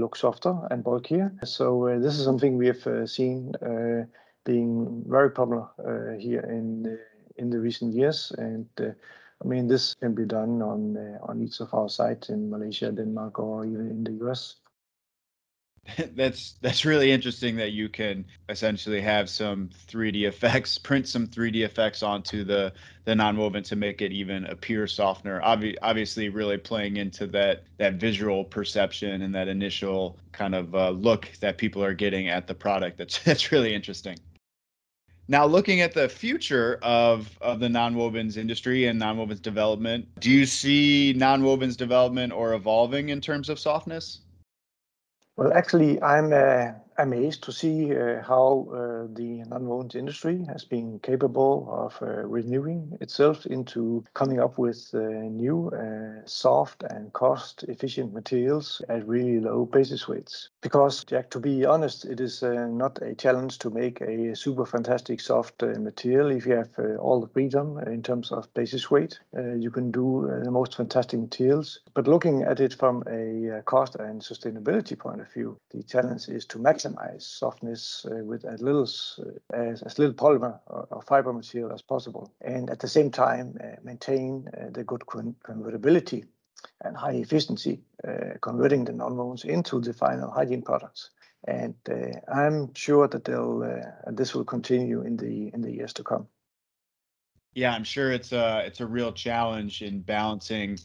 look 0.02 0.16
softer 0.16 0.54
and 0.70 0.84
bulkier. 0.84 1.30
So 1.44 1.98
this 2.02 2.18
is 2.18 2.24
something 2.24 2.58
we 2.58 2.66
have 2.66 2.84
seen 3.08 3.54
being 4.44 5.04
very 5.06 5.30
popular 5.30 5.64
here 6.18 6.44
in 6.58 6.98
in 7.36 7.50
the 7.50 7.60
recent 7.60 7.94
years, 7.94 8.32
and 8.36 8.66
I 9.42 9.48
mean, 9.48 9.68
this 9.68 9.94
can 9.94 10.14
be 10.14 10.26
done 10.26 10.61
on 10.62 10.96
uh, 10.96 11.18
on 11.22 11.42
each 11.42 11.61
of 11.61 11.72
our 11.72 11.88
sites 11.88 12.29
in 12.29 12.50
Malaysia, 12.50 12.92
Denmark, 12.92 13.38
or 13.38 13.64
even 13.64 13.88
in 13.88 14.05
the 14.05 14.26
US. 14.26 14.57
that's 16.14 16.57
that's 16.61 16.85
really 16.85 17.11
interesting 17.11 17.57
that 17.57 17.72
you 17.72 17.88
can 17.88 18.24
essentially 18.48 19.00
have 19.00 19.31
some 19.31 19.70
3D 19.88 20.29
effects, 20.29 20.76
print 20.79 21.09
some 21.09 21.26
3D 21.26 21.64
effects 21.64 22.03
onto 22.03 22.44
the 22.44 22.72
the 23.05 23.12
nonwoven 23.12 23.64
to 23.64 23.76
make 23.76 24.03
it 24.03 24.12
even 24.12 24.44
appear 24.44 24.87
softer. 24.87 25.40
Obvi- 25.42 25.76
obviously, 25.81 26.29
really 26.29 26.59
playing 26.59 26.96
into 26.98 27.26
that 27.29 27.64
that 27.79 27.94
visual 27.94 28.44
perception 28.44 29.22
and 29.22 29.35
that 29.35 29.48
initial 29.48 30.18
kind 30.33 30.55
of 30.55 30.74
uh, 30.74 30.90
look 30.90 31.33
that 31.40 31.57
people 31.57 31.83
are 31.83 31.94
getting 31.94 32.29
at 32.29 32.46
the 32.46 32.55
product. 32.55 32.98
That's 32.98 33.18
that's 33.24 33.50
really 33.50 33.74
interesting. 33.74 34.18
Now, 35.30 35.46
looking 35.46 35.80
at 35.80 35.94
the 35.94 36.08
future 36.08 36.80
of, 36.82 37.38
of 37.40 37.60
the 37.60 37.68
nonwovens 37.68 38.36
industry 38.36 38.86
and 38.86 39.00
nonwovens 39.00 39.40
development, 39.40 40.08
do 40.18 40.28
you 40.28 40.44
see 40.44 41.14
nonwovens 41.16 41.76
development 41.76 42.32
or 42.32 42.54
evolving 42.54 43.10
in 43.10 43.20
terms 43.20 43.48
of 43.48 43.60
softness? 43.60 44.22
Well, 45.36 45.52
actually, 45.52 46.02
I'm 46.02 46.32
uh, 46.32 46.72
amazed 47.00 47.42
to 47.42 47.52
see 47.52 47.96
uh, 47.96 48.22
how 48.22 48.68
uh, 48.70 49.06
the 49.14 49.42
nonwovens 49.48 49.94
industry 49.94 50.44
has 50.52 50.64
been 50.64 50.98
capable 51.00 51.66
of 51.70 51.98
uh, 52.02 52.26
renewing 52.26 52.96
itself 53.00 53.46
into 53.46 54.04
coming 54.14 54.38
up 54.38 54.58
with 54.58 54.90
uh, 54.94 54.98
new, 54.98 55.68
uh, 55.70 56.20
soft, 56.26 56.82
and 56.84 57.12
cost-efficient 57.12 58.12
materials 58.12 58.82
at 58.88 59.06
really 59.08 59.40
low 59.40 59.64
basis 59.64 60.06
weights. 60.06 60.50
Because, 60.60 61.04
Jack, 61.04 61.30
to 61.30 61.40
be 61.40 61.64
honest, 61.64 62.04
it 62.04 62.20
is 62.20 62.42
not 62.42 63.00
a 63.02 63.14
challenge 63.14 63.58
to 63.60 63.70
make 63.70 64.00
a 64.02 64.36
super 64.36 64.66
fantastic 64.66 65.20
soft 65.20 65.62
material 65.62 66.30
if 66.30 66.46
you 66.46 66.52
have 66.52 66.70
all 66.98 67.20
the 67.20 67.28
freedom 67.28 67.78
in 67.78 68.02
terms 68.02 68.30
of 68.30 68.52
basis 68.54 68.90
weight. 68.90 69.18
you 69.56 69.70
can 69.70 69.90
do 69.90 70.28
the 70.44 70.50
most 70.50 70.76
fantastic 70.76 71.18
materials. 71.18 71.80
But 71.94 72.06
looking 72.06 72.42
at 72.42 72.60
it 72.60 72.74
from 72.74 73.02
a 73.08 73.62
cost 73.64 73.96
and 73.96 74.20
sustainability 74.20 74.98
point 74.98 75.20
of 75.20 75.32
view, 75.32 75.58
the 75.70 75.82
challenge 75.82 76.28
is 76.28 76.44
to 76.46 76.58
maximize 76.58 76.89
softness 77.18 78.07
uh, 78.11 78.24
with 78.24 78.44
as 78.44 78.61
little 78.62 78.88
uh, 79.18 79.55
as, 79.55 79.83
as, 79.83 79.98
little 79.98 80.14
polymer 80.14 80.59
or, 80.66 80.87
or, 80.90 81.03
fiber 81.03 81.33
material 81.33 81.72
as 81.72 81.83
possible, 81.83 82.33
and 82.40 82.70
at 82.70 82.79
the 82.79 82.88
same 82.88 83.11
time 83.11 83.57
uh, 83.62 83.76
maintain 83.83 84.48
uh, 84.57 84.70
the 84.70 84.85
good 84.85 85.05
con- 85.07 85.37
convertibility 85.42 86.24
and 86.83 86.96
high 86.96 87.12
efficiency, 87.12 87.81
converting 88.42 88.85
the 88.85 88.92
nonwovens 88.92 89.44
into 89.44 89.81
the 89.81 89.94
final 89.94 90.31
hygiene 90.31 90.62
products. 90.62 91.11
And 91.44 91.74
I'm 92.29 92.74
sure 92.74 93.09
that 93.09 93.24
they'll 93.24 93.61
this 94.09 94.35
will 94.35 94.44
continue 94.44 95.00
in 95.00 95.16
the 95.16 95.50
in 95.55 95.62
the 95.62 95.72
years 95.72 95.94
to 95.94 96.03
come. 96.05 96.26
Yeah, 97.55 97.72
I'm 97.74 97.85
sure 97.85 98.12
it's 98.12 98.33
a 98.33 98.62
it's 98.66 98.81
a 98.81 98.87
real 98.87 99.12
challenge 99.12 99.81
in 99.81 100.00
balancing 100.00 100.79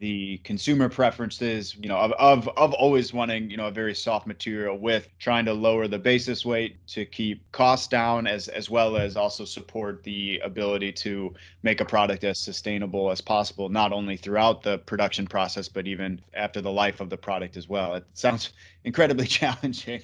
the 0.00 0.38
consumer 0.44 0.88
preferences, 0.88 1.76
you 1.76 1.86
know, 1.88 1.98
of, 1.98 2.12
of 2.12 2.48
of 2.56 2.72
always 2.72 3.12
wanting, 3.12 3.50
you 3.50 3.58
know, 3.58 3.66
a 3.66 3.70
very 3.70 3.94
soft 3.94 4.26
material 4.26 4.78
with 4.78 5.06
trying 5.18 5.44
to 5.44 5.52
lower 5.52 5.86
the 5.86 5.98
basis 5.98 6.44
weight 6.44 6.84
to 6.88 7.04
keep 7.04 7.42
costs 7.52 7.86
down 7.86 8.26
as 8.26 8.48
as 8.48 8.70
well 8.70 8.96
as 8.96 9.14
also 9.14 9.44
support 9.44 10.02
the 10.02 10.40
ability 10.42 10.90
to 10.90 11.32
make 11.62 11.82
a 11.82 11.84
product 11.84 12.24
as 12.24 12.38
sustainable 12.38 13.10
as 13.10 13.20
possible, 13.20 13.68
not 13.68 13.92
only 13.92 14.16
throughout 14.16 14.62
the 14.62 14.78
production 14.78 15.26
process, 15.26 15.68
but 15.68 15.86
even 15.86 16.18
after 16.32 16.62
the 16.62 16.72
life 16.72 17.00
of 17.00 17.10
the 17.10 17.18
product 17.18 17.58
as 17.58 17.68
well. 17.68 17.94
It 17.94 18.04
sounds 18.14 18.52
incredibly 18.84 19.26
challenging. 19.38 20.00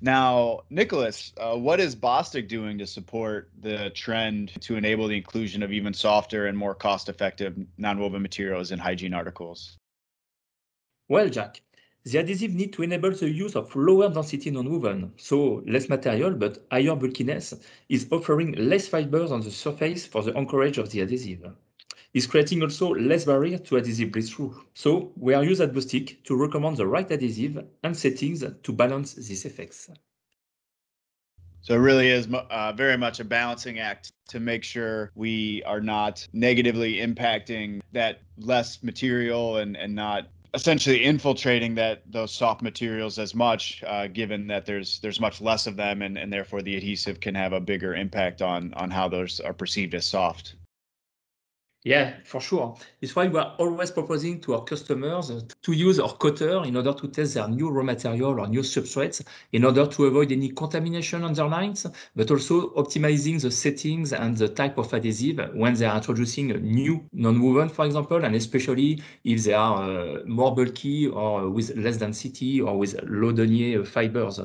Now, 0.00 0.60
Nicholas, 0.70 1.32
uh, 1.38 1.56
what 1.56 1.80
is 1.80 1.96
Bostik 1.96 2.46
doing 2.48 2.78
to 2.78 2.86
support 2.86 3.50
the 3.60 3.90
trend 3.90 4.52
to 4.62 4.76
enable 4.76 5.08
the 5.08 5.16
inclusion 5.16 5.62
of 5.62 5.72
even 5.72 5.92
softer 5.92 6.46
and 6.46 6.56
more 6.56 6.74
cost-effective 6.74 7.56
nonwoven 7.78 8.20
materials 8.20 8.70
in 8.70 8.78
hygiene 8.78 9.12
articles? 9.12 9.76
Well, 11.08 11.28
Jack, 11.28 11.62
the 12.04 12.18
adhesive 12.18 12.54
need 12.54 12.72
to 12.74 12.82
enable 12.82 13.10
the 13.10 13.28
use 13.28 13.56
of 13.56 13.74
lower 13.74 14.08
density 14.08 14.52
nonwoven, 14.52 15.10
so 15.16 15.64
less 15.66 15.88
material 15.88 16.32
but 16.32 16.64
higher 16.70 16.94
bulkiness, 16.94 17.54
is 17.88 18.06
offering 18.12 18.52
less 18.52 18.86
fibers 18.86 19.32
on 19.32 19.40
the 19.40 19.50
surface 19.50 20.06
for 20.06 20.22
the 20.22 20.36
anchorage 20.36 20.78
of 20.78 20.90
the 20.90 21.00
adhesive 21.00 21.42
is 22.14 22.26
creating 22.26 22.62
also 22.62 22.94
less 22.94 23.24
barrier 23.24 23.58
to 23.58 23.76
adhesive 23.76 24.10
breakthrough. 24.12 24.54
So 24.74 25.12
we 25.16 25.34
are 25.34 25.44
used 25.44 25.60
at 25.60 25.72
Bostik 25.72 26.24
to 26.24 26.36
recommend 26.36 26.76
the 26.76 26.86
right 26.86 27.10
adhesive 27.10 27.64
and 27.82 27.96
settings 27.96 28.44
to 28.62 28.72
balance 28.72 29.14
these 29.14 29.44
effects. 29.44 29.90
So 31.60 31.74
it 31.74 31.78
really 31.78 32.08
is 32.08 32.28
uh, 32.32 32.72
very 32.72 32.96
much 32.96 33.20
a 33.20 33.24
balancing 33.24 33.78
act 33.78 34.12
to 34.28 34.40
make 34.40 34.64
sure 34.64 35.10
we 35.14 35.62
are 35.64 35.80
not 35.80 36.26
negatively 36.32 36.94
impacting 36.96 37.80
that 37.92 38.20
less 38.38 38.82
material 38.82 39.58
and, 39.58 39.76
and 39.76 39.94
not 39.94 40.28
essentially 40.54 41.04
infiltrating 41.04 41.74
that 41.74 42.02
those 42.10 42.32
soft 42.32 42.62
materials 42.62 43.18
as 43.18 43.34
much, 43.34 43.84
uh, 43.86 44.06
given 44.06 44.46
that 44.46 44.64
there's 44.64 44.98
there's 45.00 45.20
much 45.20 45.40
less 45.40 45.66
of 45.66 45.76
them 45.76 46.00
and, 46.00 46.16
and 46.16 46.32
therefore 46.32 46.62
the 46.62 46.76
adhesive 46.76 47.20
can 47.20 47.34
have 47.34 47.52
a 47.52 47.60
bigger 47.60 47.94
impact 47.94 48.40
on 48.40 48.72
on 48.74 48.90
how 48.90 49.08
those 49.08 49.40
are 49.40 49.52
perceived 49.52 49.94
as 49.94 50.06
soft. 50.06 50.54
Yeah, 51.84 52.16
for 52.24 52.40
sure. 52.40 52.76
It's 53.00 53.14
why 53.14 53.28
we 53.28 53.38
are 53.38 53.54
always 53.58 53.92
proposing 53.92 54.40
to 54.42 54.54
our 54.54 54.64
customers 54.64 55.30
to 55.62 55.72
use 55.72 56.00
our 56.00 56.12
coater 56.16 56.64
in 56.64 56.76
order 56.76 56.92
to 56.92 57.08
test 57.08 57.34
their 57.34 57.48
new 57.48 57.70
raw 57.70 57.84
material 57.84 58.40
or 58.40 58.48
new 58.48 58.60
substrates 58.62 59.24
in 59.52 59.64
order 59.64 59.86
to 59.86 60.06
avoid 60.06 60.32
any 60.32 60.50
contamination 60.50 61.22
on 61.22 61.34
their 61.34 61.46
lines, 61.46 61.86
but 62.16 62.30
also 62.32 62.70
optimizing 62.74 63.40
the 63.40 63.50
settings 63.50 64.12
and 64.12 64.36
the 64.36 64.48
type 64.48 64.76
of 64.76 64.92
adhesive 64.92 65.38
when 65.54 65.74
they 65.74 65.86
are 65.86 65.96
introducing 65.96 66.50
a 66.50 66.58
new 66.58 67.08
non-woven, 67.12 67.68
for 67.68 67.86
example, 67.86 68.24
and 68.24 68.34
especially 68.34 69.00
if 69.22 69.44
they 69.44 69.54
are 69.54 70.18
uh, 70.18 70.22
more 70.26 70.54
bulky 70.54 71.06
or 71.06 71.48
with 71.48 71.74
less 71.76 71.96
density 71.96 72.60
or 72.60 72.76
with 72.76 73.00
low 73.04 73.30
denier 73.30 73.84
fibers. 73.84 74.40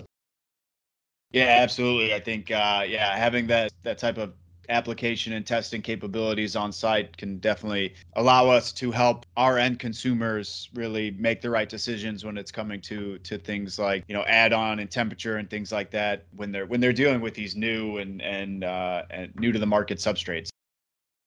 Yeah, 1.32 1.58
absolutely. 1.62 2.14
I 2.14 2.20
think 2.20 2.52
uh, 2.52 2.86
yeah, 2.88 3.18
having 3.18 3.48
that 3.48 3.72
that 3.82 3.98
type 3.98 4.18
of 4.20 4.34
application 4.70 5.34
and 5.34 5.46
testing 5.46 5.82
capabilities 5.82 6.56
on 6.56 6.72
site 6.72 7.16
can 7.18 7.38
definitely 7.40 7.94
allow 8.14 8.50
us 8.50 8.72
to 8.72 8.92
help 8.92 9.26
our 9.38 9.58
end 9.58 9.80
consumers 9.80 10.70
really 10.74 11.12
make 11.12 11.42
the 11.42 11.50
right 11.50 11.70
decisions 11.70 12.24
when 12.24 12.38
it's 12.38 12.52
coming 12.52 12.80
to 12.82 13.18
to 13.20 13.38
things 13.38 13.78
like 13.78 14.04
you 14.08 14.16
know 14.16 14.24
add 14.24 14.54
on 14.54 14.80
and 14.80 14.90
temperature 14.90 15.38
and 15.38 15.50
things 15.50 15.72
like 15.72 15.92
that 15.92 16.26
when 16.36 16.52
they're 16.52 16.66
when 16.66 16.80
they're 16.80 16.94
dealing 16.94 17.22
with 17.22 17.34
these 17.34 17.56
new 17.56 17.98
and 17.98 18.22
and, 18.22 18.64
uh, 18.64 19.04
and 19.10 19.36
new 19.36 19.52
to 19.52 19.60
the 19.60 19.66
market 19.66 19.98
substrates. 19.98 20.50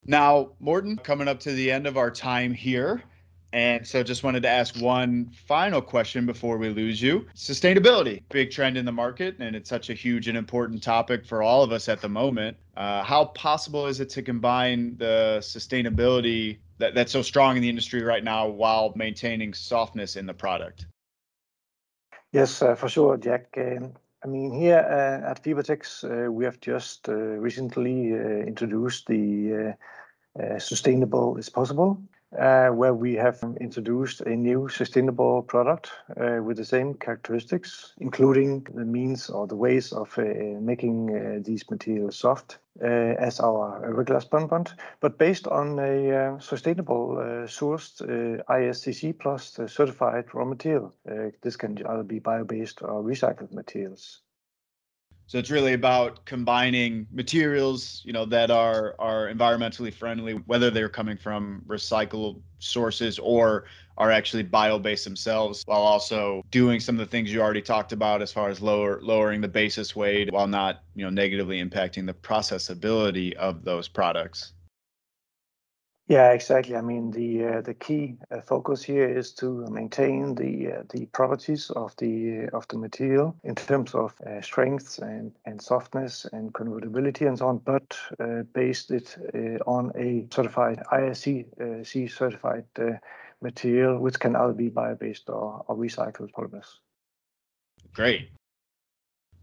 Now 0.05 0.53
Morten 0.61 0.97
coming 0.97 1.29
up 1.29 1.41
to 1.41 1.53
the 1.53 1.71
end 1.71 1.87
of 1.87 1.97
our 1.97 2.11
time 2.11 2.53
here 2.53 3.03
and 3.53 3.87
so 3.87 4.03
just 4.03 4.23
wanted 4.23 4.43
to 4.43 4.49
ask 4.49 4.77
one 4.81 5.31
final 5.47 5.81
question 5.81 6.27
before 6.27 6.59
we 6.59 6.69
lose 6.69 7.01
you. 7.01 7.27
Sustainability, 7.35 8.23
big 8.31 8.51
trend 8.51 8.77
in 8.77 8.85
the 8.85 8.93
market, 8.93 9.37
and 9.39 9.55
it's 9.55 9.69
such 9.69 9.89
a 9.89 9.95
huge 9.95 10.29
and 10.29 10.37
important 10.37 10.83
topic 10.83 11.25
for 11.25 11.43
all 11.43 11.63
of 11.63 11.73
us 11.73 11.89
at 11.89 12.01
the 12.01 12.09
moment. 12.09 12.57
Uh, 12.77 13.03
how 13.03 13.27
possible 13.27 13.87
is 13.87 14.01
it 14.01 14.11
to 14.11 14.23
combine 14.23 14.97
the 14.99 15.39
sustainability 15.41 16.59
that, 16.79 16.95
that's 16.95 17.13
so 17.13 17.23
strong 17.23 17.57
in 17.57 17.63
the 17.63 17.69
industry 17.69 18.03
right 18.03 18.25
now 18.25 18.49
while 18.49 18.93
maintaining 18.97 19.55
softness 19.55 20.17
in 20.17 20.27
the 20.27 20.35
product? 20.35 20.87
Yes, 22.33 22.61
uh, 22.61 22.75
for 22.75 22.89
sure, 22.89 23.17
Jack. 23.17 23.47
Um, 23.57 23.93
I 24.25 24.29
mean, 24.29 24.53
here 24.53 24.79
uh, 24.79 25.31
at 25.31 25.43
Fibertex, 25.43 26.05
uh, 26.05 26.31
we 26.31 26.45
have 26.45 26.61
just 26.61 27.09
uh, 27.09 27.15
recently 27.15 28.13
uh, 28.13 28.17
introduced 28.17 29.07
the 29.07 29.75
Sustainable 30.59 31.39
is 31.39 31.49
Possible 31.49 31.99
where 32.31 32.95
we 32.95 33.15
have 33.15 33.43
introduced 33.61 34.21
a 34.23 34.37
new 34.37 34.69
sustainable 34.69 35.43
product 35.43 35.91
uh, 36.21 36.43
with 36.43 36.57
the 36.57 36.65
same 36.65 36.95
characteristics, 36.95 37.95
including 37.99 38.67
the 38.75 38.85
means 38.85 39.31
or 39.31 39.47
the 39.47 39.57
ways 39.57 39.93
of 39.93 40.19
uh, 40.19 40.23
making 40.61 41.11
uh, 41.11 41.39
these 41.43 41.65
materials 41.71 42.17
soft 42.17 42.59
uh, 42.83 42.87
as 42.87 43.41
our 43.41 43.93
regular 43.95 44.21
spun 44.21 44.47
bond, 44.47 44.73
but 45.01 45.19
based 45.19 45.47
on 45.47 45.79
a 45.79 46.11
uh, 46.11 46.39
sustainable 46.39 47.17
sourced 47.47 48.03
ISCC 48.49 49.19
plus 49.19 49.59
certified 49.67 50.25
raw 50.35 50.45
material. 50.45 50.93
this 51.43 51.57
can 51.57 51.79
either 51.87 52.03
be 52.03 52.19
bio-based 52.19 52.83
or 52.83 53.03
recycled 53.03 53.53
materials. 53.53 54.21
So 55.29 55.39
it's 55.39 55.51
really 55.51 55.73
about 55.73 56.25
combining 56.25 57.07
materials, 57.13 58.01
you 58.05 58.13
know, 58.13 58.25
that 58.27 58.51
are 58.51 58.95
are 58.99 59.27
environmentally 59.33 59.93
friendly, 59.93 60.35
whether 60.47 60.71
they're 60.71 60.89
coming 60.89 61.17
from 61.17 61.63
recycled 61.67 62.41
sources 62.61 63.19
or 63.19 63.65
are 63.99 64.11
actually 64.13 64.43
bio-based 64.45 65.05
themselves, 65.05 65.63
while 65.67 65.81
also 65.83 66.43
doing 66.51 66.79
some 66.81 66.95
of 66.97 67.01
the 67.01 67.07
things 67.11 67.33
you 67.33 67.41
already 67.41 67.63
talked 67.63 67.93
about 67.93 68.23
as 68.23 68.33
far 68.33 68.51
as 68.51 68.61
lower 68.61 69.01
lowering 69.03 69.41
the 69.41 69.49
basis 69.49 69.97
weight 69.97 70.33
while 70.33 70.47
not, 70.47 70.85
you 70.95 71.05
know, 71.05 71.11
negatively 71.11 71.63
impacting 71.63 72.07
the 72.07 72.15
processability 72.15 73.33
of 73.35 73.65
those 73.65 73.89
products. 73.89 74.53
Yeah, 76.09 76.31
exactly. 76.31 76.77
I 76.77 76.83
mean, 76.83 77.11
the 77.11 77.45
uh, 77.45 77.61
the 77.63 77.75
key 77.75 78.17
uh, 78.31 78.41
focus 78.41 78.81
here 78.81 79.09
is 79.09 79.33
to 79.35 79.67
maintain 79.69 80.37
the 80.37 80.73
uh, 80.73 80.83
the 80.91 81.07
properties 81.07 81.69
of 81.71 81.97
the 81.97 82.49
of 82.53 82.69
the 82.69 82.79
material 82.79 83.35
in 83.43 83.57
terms 83.57 83.93
of 83.93 84.15
uh, 84.25 84.41
strength 84.41 85.01
and, 85.01 85.33
and 85.47 85.61
softness 85.61 86.25
and 86.33 86.55
convertibility 86.55 87.27
and 87.27 87.37
so 87.37 87.49
on, 87.49 87.59
but 87.59 87.99
uh, 88.21 88.43
based 88.55 88.93
it 88.93 89.17
uh, 89.35 89.59
on 89.69 89.91
a 89.97 90.27
certified 90.33 90.81
ISCC 90.93 92.11
certified 92.13 92.67
material, 93.43 93.99
which 93.99 94.21
can 94.21 94.37
either 94.37 94.53
be 94.53 94.69
bio-based 94.69 95.29
or, 95.29 95.65
or 95.67 95.77
recycled 95.77 96.31
polymers. 96.31 96.79
Great. 97.93 98.31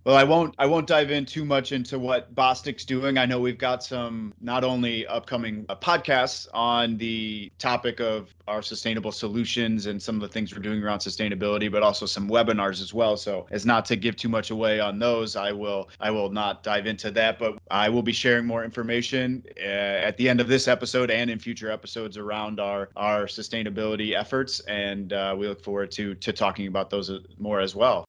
Well, 0.05 0.17
I 0.17 0.25
won't 0.25 0.53
I 0.59 0.65
won't 0.65 0.85
dive 0.85 1.11
in 1.11 1.25
too 1.25 1.45
much 1.45 1.71
into 1.71 1.97
what 1.97 2.35
Bostik's 2.35 2.83
doing. 2.83 3.17
I 3.17 3.25
know 3.25 3.39
we've 3.39 3.57
got 3.57 3.85
some 3.85 4.33
not 4.41 4.65
only 4.65 5.07
upcoming 5.07 5.65
uh, 5.69 5.77
podcasts 5.77 6.45
on 6.53 6.97
the 6.97 7.49
topic 7.57 8.01
of 8.01 8.35
our 8.45 8.61
sustainable 8.61 9.13
solutions 9.13 9.85
and 9.85 10.01
some 10.01 10.15
of 10.15 10.21
the 10.21 10.27
things 10.27 10.53
we're 10.53 10.61
doing 10.61 10.83
around 10.83 10.99
sustainability, 10.99 11.71
but 11.71 11.83
also 11.83 12.05
some 12.05 12.29
webinars 12.29 12.81
as 12.81 12.93
well. 12.93 13.15
So, 13.15 13.47
as 13.51 13.65
not 13.65 13.85
to 13.85 13.95
give 13.95 14.17
too 14.17 14.27
much 14.27 14.51
away 14.51 14.81
on 14.81 14.99
those, 14.99 15.37
I 15.37 15.53
will 15.53 15.89
I 16.01 16.11
will 16.11 16.29
not 16.29 16.63
dive 16.63 16.85
into 16.85 17.09
that, 17.11 17.39
but 17.39 17.57
I 17.71 17.87
will 17.87 18.03
be 18.03 18.11
sharing 18.11 18.45
more 18.45 18.65
information 18.65 19.41
uh, 19.57 19.61
at 19.61 20.17
the 20.17 20.27
end 20.27 20.41
of 20.41 20.49
this 20.49 20.67
episode 20.67 21.11
and 21.11 21.29
in 21.29 21.39
future 21.39 21.71
episodes 21.71 22.17
around 22.17 22.59
our 22.59 22.89
our 22.97 23.23
sustainability 23.25 24.19
efforts, 24.19 24.59
and 24.61 25.13
uh, 25.13 25.33
we 25.37 25.47
look 25.47 25.63
forward 25.63 25.91
to 25.91 26.13
to 26.15 26.33
talking 26.33 26.67
about 26.67 26.89
those 26.89 27.09
uh, 27.09 27.19
more 27.39 27.61
as 27.61 27.73
well. 27.73 28.03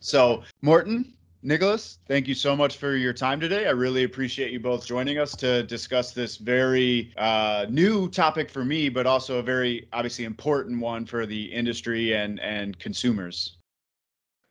So, 0.00 0.44
Morten, 0.62 1.17
Nicholas, 1.42 1.98
thank 2.08 2.26
you 2.26 2.34
so 2.34 2.56
much 2.56 2.78
for 2.78 2.96
your 2.96 3.12
time 3.12 3.38
today. 3.38 3.66
I 3.66 3.70
really 3.70 4.02
appreciate 4.02 4.50
you 4.50 4.58
both 4.58 4.84
joining 4.84 5.18
us 5.18 5.36
to 5.36 5.62
discuss 5.62 6.10
this 6.10 6.36
very 6.36 7.12
uh, 7.16 7.66
new 7.70 8.08
topic 8.08 8.50
for 8.50 8.64
me, 8.64 8.88
but 8.88 9.06
also 9.06 9.38
a 9.38 9.42
very 9.42 9.86
obviously 9.92 10.24
important 10.24 10.80
one 10.80 11.06
for 11.06 11.26
the 11.26 11.44
industry 11.44 12.14
and 12.14 12.40
and 12.40 12.76
consumers. 12.80 13.56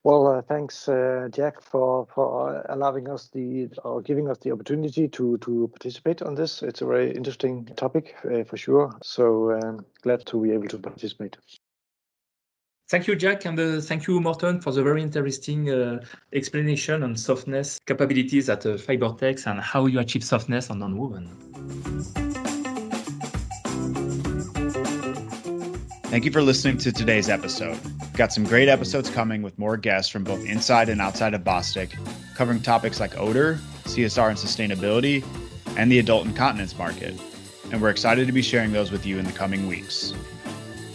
Well, 0.05 0.27
uh, 0.27 0.41
thanks, 0.41 0.87
uh, 0.87 1.27
Jack, 1.29 1.61
for 1.61 2.07
for 2.15 2.65
allowing 2.69 3.09
us 3.09 3.27
the 3.33 3.67
or 3.83 4.01
giving 4.01 4.29
us 4.29 4.37
the 4.37 4.53
opportunity 4.53 5.09
to 5.09 5.37
to 5.39 5.67
participate 5.67 6.21
on 6.21 6.35
this. 6.35 6.63
It's 6.63 6.81
a 6.81 6.85
very 6.85 7.11
interesting 7.11 7.65
topic 7.75 8.15
uh, 8.23 8.45
for 8.45 8.55
sure. 8.55 8.93
So 9.03 9.51
um, 9.51 9.85
glad 10.03 10.25
to 10.27 10.41
be 10.41 10.51
able 10.53 10.69
to 10.69 10.77
participate. 10.77 11.35
Thank 12.89 13.05
you, 13.05 13.17
Jack, 13.17 13.43
and 13.43 13.59
uh, 13.59 13.81
thank 13.81 14.07
you, 14.07 14.21
Morten, 14.21 14.61
for 14.61 14.71
the 14.71 14.81
very 14.81 15.01
interesting 15.01 15.69
uh, 15.69 15.99
explanation 16.31 17.03
on 17.03 17.17
softness 17.17 17.81
capabilities 17.85 18.47
at 18.47 18.65
uh, 18.65 18.77
Fibertex 18.77 19.45
and 19.45 19.59
how 19.59 19.87
you 19.87 19.99
achieve 19.99 20.23
softness 20.23 20.69
on 20.69 20.79
non-woven. 20.79 21.27
Thank 26.05 26.23
you 26.23 26.31
for 26.31 26.41
listening 26.41 26.77
to 26.77 26.93
today's 26.93 27.27
episode. 27.27 27.77
We've 27.83 28.13
got 28.13 28.31
some 28.31 28.45
great 28.45 28.69
episodes 28.69 29.09
coming 29.09 29.41
with 29.41 29.59
more 29.59 29.75
guests 29.75 30.09
from 30.09 30.23
both 30.23 30.45
inside 30.45 30.87
and 30.87 31.01
outside 31.01 31.33
of 31.33 31.41
Bostik, 31.41 31.91
covering 32.35 32.61
topics 32.61 33.01
like 33.01 33.17
odor, 33.17 33.59
CSR 33.83 34.29
and 34.29 34.37
sustainability, 34.37 35.25
and 35.75 35.91
the 35.91 35.99
adult 35.99 36.25
incontinence 36.25 36.77
market. 36.77 37.19
And 37.69 37.81
we're 37.81 37.89
excited 37.89 38.27
to 38.27 38.33
be 38.33 38.41
sharing 38.41 38.71
those 38.71 38.93
with 38.93 39.05
you 39.05 39.19
in 39.19 39.25
the 39.25 39.33
coming 39.33 39.67
weeks. 39.67 40.13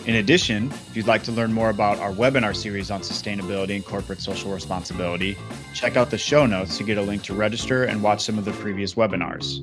In 0.05 0.17
addition, 0.17 0.67
if 0.89 0.97
you'd 0.97 1.07
like 1.07 1.23
to 1.25 1.33
learn 1.33 1.53
more 1.53 1.71
about 1.71 2.01
our 2.01 2.11
webinar 2.11 2.57
series 2.57 2.91
on 2.91 3.03
sustainability 3.03 3.77
and 3.77 3.85
corporate 3.85 4.21
social 4.21 4.53
responsibility, 4.53 5.37
check 5.75 5.97
out 5.97 6.11
the 6.11 6.19
show 6.19 6.45
notes 6.45 6.77
to 6.79 6.85
get 6.85 6.99
a 6.99 7.03
link 7.03 7.23
to 7.23 7.35
register 7.35 7.85
and 7.85 8.03
watch 8.03 8.21
some 8.21 8.37
of 8.37 8.45
the 8.45 8.51
previous 8.53 8.95
webinars. 8.95 9.61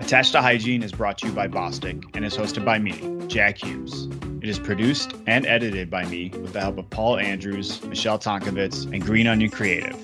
Attached 0.00 0.30
to 0.32 0.40
Hygiene 0.40 0.84
is 0.84 0.92
brought 0.92 1.18
to 1.18 1.26
you 1.26 1.32
by 1.32 1.48
Bostik 1.48 2.04
and 2.14 2.24
is 2.24 2.36
hosted 2.36 2.64
by 2.64 2.78
me, 2.78 3.26
Jack 3.26 3.58
Hughes. 3.58 4.06
It 4.40 4.48
is 4.48 4.60
produced 4.60 5.12
and 5.26 5.44
edited 5.44 5.90
by 5.90 6.04
me 6.04 6.28
with 6.28 6.52
the 6.52 6.60
help 6.60 6.78
of 6.78 6.88
Paul 6.90 7.18
Andrews, 7.18 7.82
Michelle 7.82 8.18
Tonkovitz, 8.18 8.84
and 8.92 9.04
Green 9.04 9.26
Onion 9.26 9.50
Creative. 9.50 9.96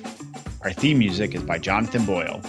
Our 0.63 0.73
theme 0.73 0.99
music 0.99 1.37
is 1.37 1.45
by 1.45 1.59
Jonathan 1.59 2.05
Boyle. 2.05 2.43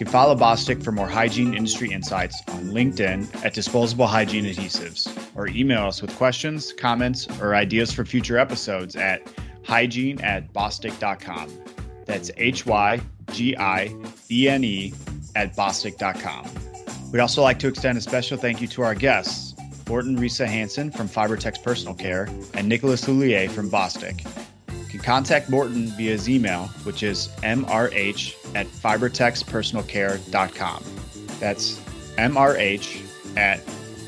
You 0.00 0.06
can 0.06 0.12
follow 0.14 0.34
Bostik 0.34 0.82
for 0.82 0.92
more 0.92 1.06
hygiene 1.06 1.52
industry 1.52 1.92
insights 1.92 2.40
on 2.48 2.70
LinkedIn 2.70 3.44
at 3.44 3.52
Disposable 3.52 4.06
Hygiene 4.06 4.46
Adhesives, 4.46 5.14
or 5.36 5.46
email 5.48 5.88
us 5.88 6.00
with 6.00 6.16
questions, 6.16 6.72
comments, 6.72 7.28
or 7.38 7.54
ideas 7.54 7.92
for 7.92 8.06
future 8.06 8.38
episodes 8.38 8.96
at 8.96 9.20
hygiene 9.62 10.18
at 10.22 10.54
bostik.com. 10.54 11.50
That's 12.06 12.30
H 12.38 12.64
Y 12.64 12.98
G 13.32 13.54
I 13.58 13.94
E 14.30 14.48
N 14.48 14.64
E 14.64 14.94
at 15.36 15.54
bostik.com. 15.54 16.48
We'd 17.12 17.20
also 17.20 17.42
like 17.42 17.58
to 17.58 17.68
extend 17.68 17.98
a 17.98 18.00
special 18.00 18.38
thank 18.38 18.62
you 18.62 18.68
to 18.68 18.80
our 18.80 18.94
guests, 18.94 19.54
Morten 19.86 20.18
Risa 20.18 20.46
Hansen 20.46 20.90
from 20.90 21.10
Fibertex 21.10 21.62
Personal 21.62 21.92
Care 21.92 22.26
and 22.54 22.66
Nicholas 22.66 23.04
Houlier 23.04 23.50
from 23.50 23.70
Bostik. 23.70 24.26
Can 25.02 25.24
contact 25.24 25.50
Morten 25.50 25.88
via 25.88 26.12
his 26.12 26.28
email, 26.28 26.66
which 26.84 27.02
is 27.02 27.30
mrh 27.42 28.54
at 28.54 28.66
fibertexpersonalcare.com. 28.66 30.84
That's 31.38 31.80
MRH 32.16 33.36
at 33.36 33.60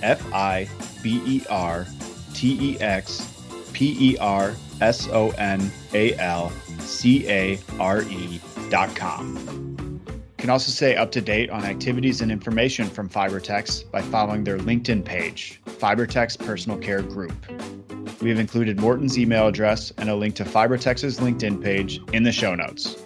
F 0.02 0.34
I 0.34 0.68
B 1.02 1.22
E 1.24 1.42
R 1.48 1.86
T 2.34 2.72
E 2.72 2.80
X 2.80 3.28
P 3.72 4.12
E 4.12 4.18
R 4.18 4.54
S 4.80 5.08
O 5.08 5.30
N 5.30 5.70
A 5.94 6.14
L 6.16 6.50
C 6.78 7.26
A 7.28 7.58
R 7.78 8.02
E 8.02 8.40
dot 8.68 8.94
com. 8.94 9.38
You 10.06 10.12
can 10.36 10.50
also 10.50 10.70
stay 10.72 10.96
up 10.96 11.12
to 11.12 11.20
date 11.20 11.50
on 11.50 11.64
activities 11.64 12.20
and 12.20 12.32
information 12.32 12.90
from 12.90 13.08
Fibertex 13.08 13.88
by 13.90 14.02
following 14.02 14.44
their 14.44 14.58
LinkedIn 14.58 15.04
page, 15.04 15.62
Fibertex 15.64 16.38
Personal 16.38 16.76
Care 16.78 17.02
Group. 17.02 17.32
We 18.22 18.30
have 18.30 18.38
included 18.38 18.78
Morten's 18.78 19.18
email 19.18 19.48
address 19.48 19.92
and 19.98 20.08
a 20.08 20.14
link 20.14 20.36
to 20.36 20.44
Fibertex's 20.44 21.18
LinkedIn 21.18 21.60
page 21.60 22.00
in 22.12 22.22
the 22.22 22.30
show 22.30 22.54
notes. 22.54 22.96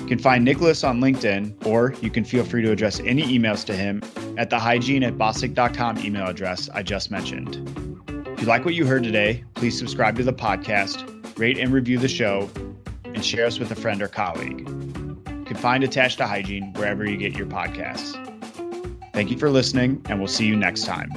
You 0.00 0.06
can 0.06 0.18
find 0.18 0.44
Nicholas 0.44 0.82
on 0.82 1.00
LinkedIn, 1.00 1.64
or 1.64 1.94
you 2.02 2.10
can 2.10 2.24
feel 2.24 2.44
free 2.44 2.62
to 2.62 2.72
address 2.72 2.98
any 3.00 3.22
emails 3.22 3.64
to 3.66 3.76
him 3.76 4.02
at 4.36 4.50
the 4.50 4.58
hygiene 4.58 5.04
at 5.04 5.16
bostik.com 5.16 5.98
email 5.98 6.26
address 6.26 6.68
I 6.70 6.82
just 6.82 7.10
mentioned. 7.10 7.56
If 8.26 8.40
you 8.40 8.46
like 8.48 8.64
what 8.64 8.74
you 8.74 8.84
heard 8.84 9.04
today, 9.04 9.44
please 9.54 9.78
subscribe 9.78 10.16
to 10.16 10.24
the 10.24 10.32
podcast, 10.32 11.38
rate 11.38 11.58
and 11.58 11.72
review 11.72 11.98
the 11.98 12.08
show, 12.08 12.50
and 13.04 13.24
share 13.24 13.46
us 13.46 13.60
with 13.60 13.70
a 13.70 13.76
friend 13.76 14.02
or 14.02 14.08
colleague. 14.08 14.68
You 14.68 15.44
can 15.46 15.56
find 15.56 15.84
Attached 15.84 16.18
to 16.18 16.26
Hygiene 16.26 16.72
wherever 16.72 17.08
you 17.08 17.16
get 17.16 17.36
your 17.36 17.46
podcasts. 17.46 18.16
Thank 19.12 19.30
you 19.30 19.38
for 19.38 19.50
listening, 19.50 20.04
and 20.08 20.18
we'll 20.18 20.26
see 20.26 20.46
you 20.46 20.56
next 20.56 20.84
time. 20.84 21.12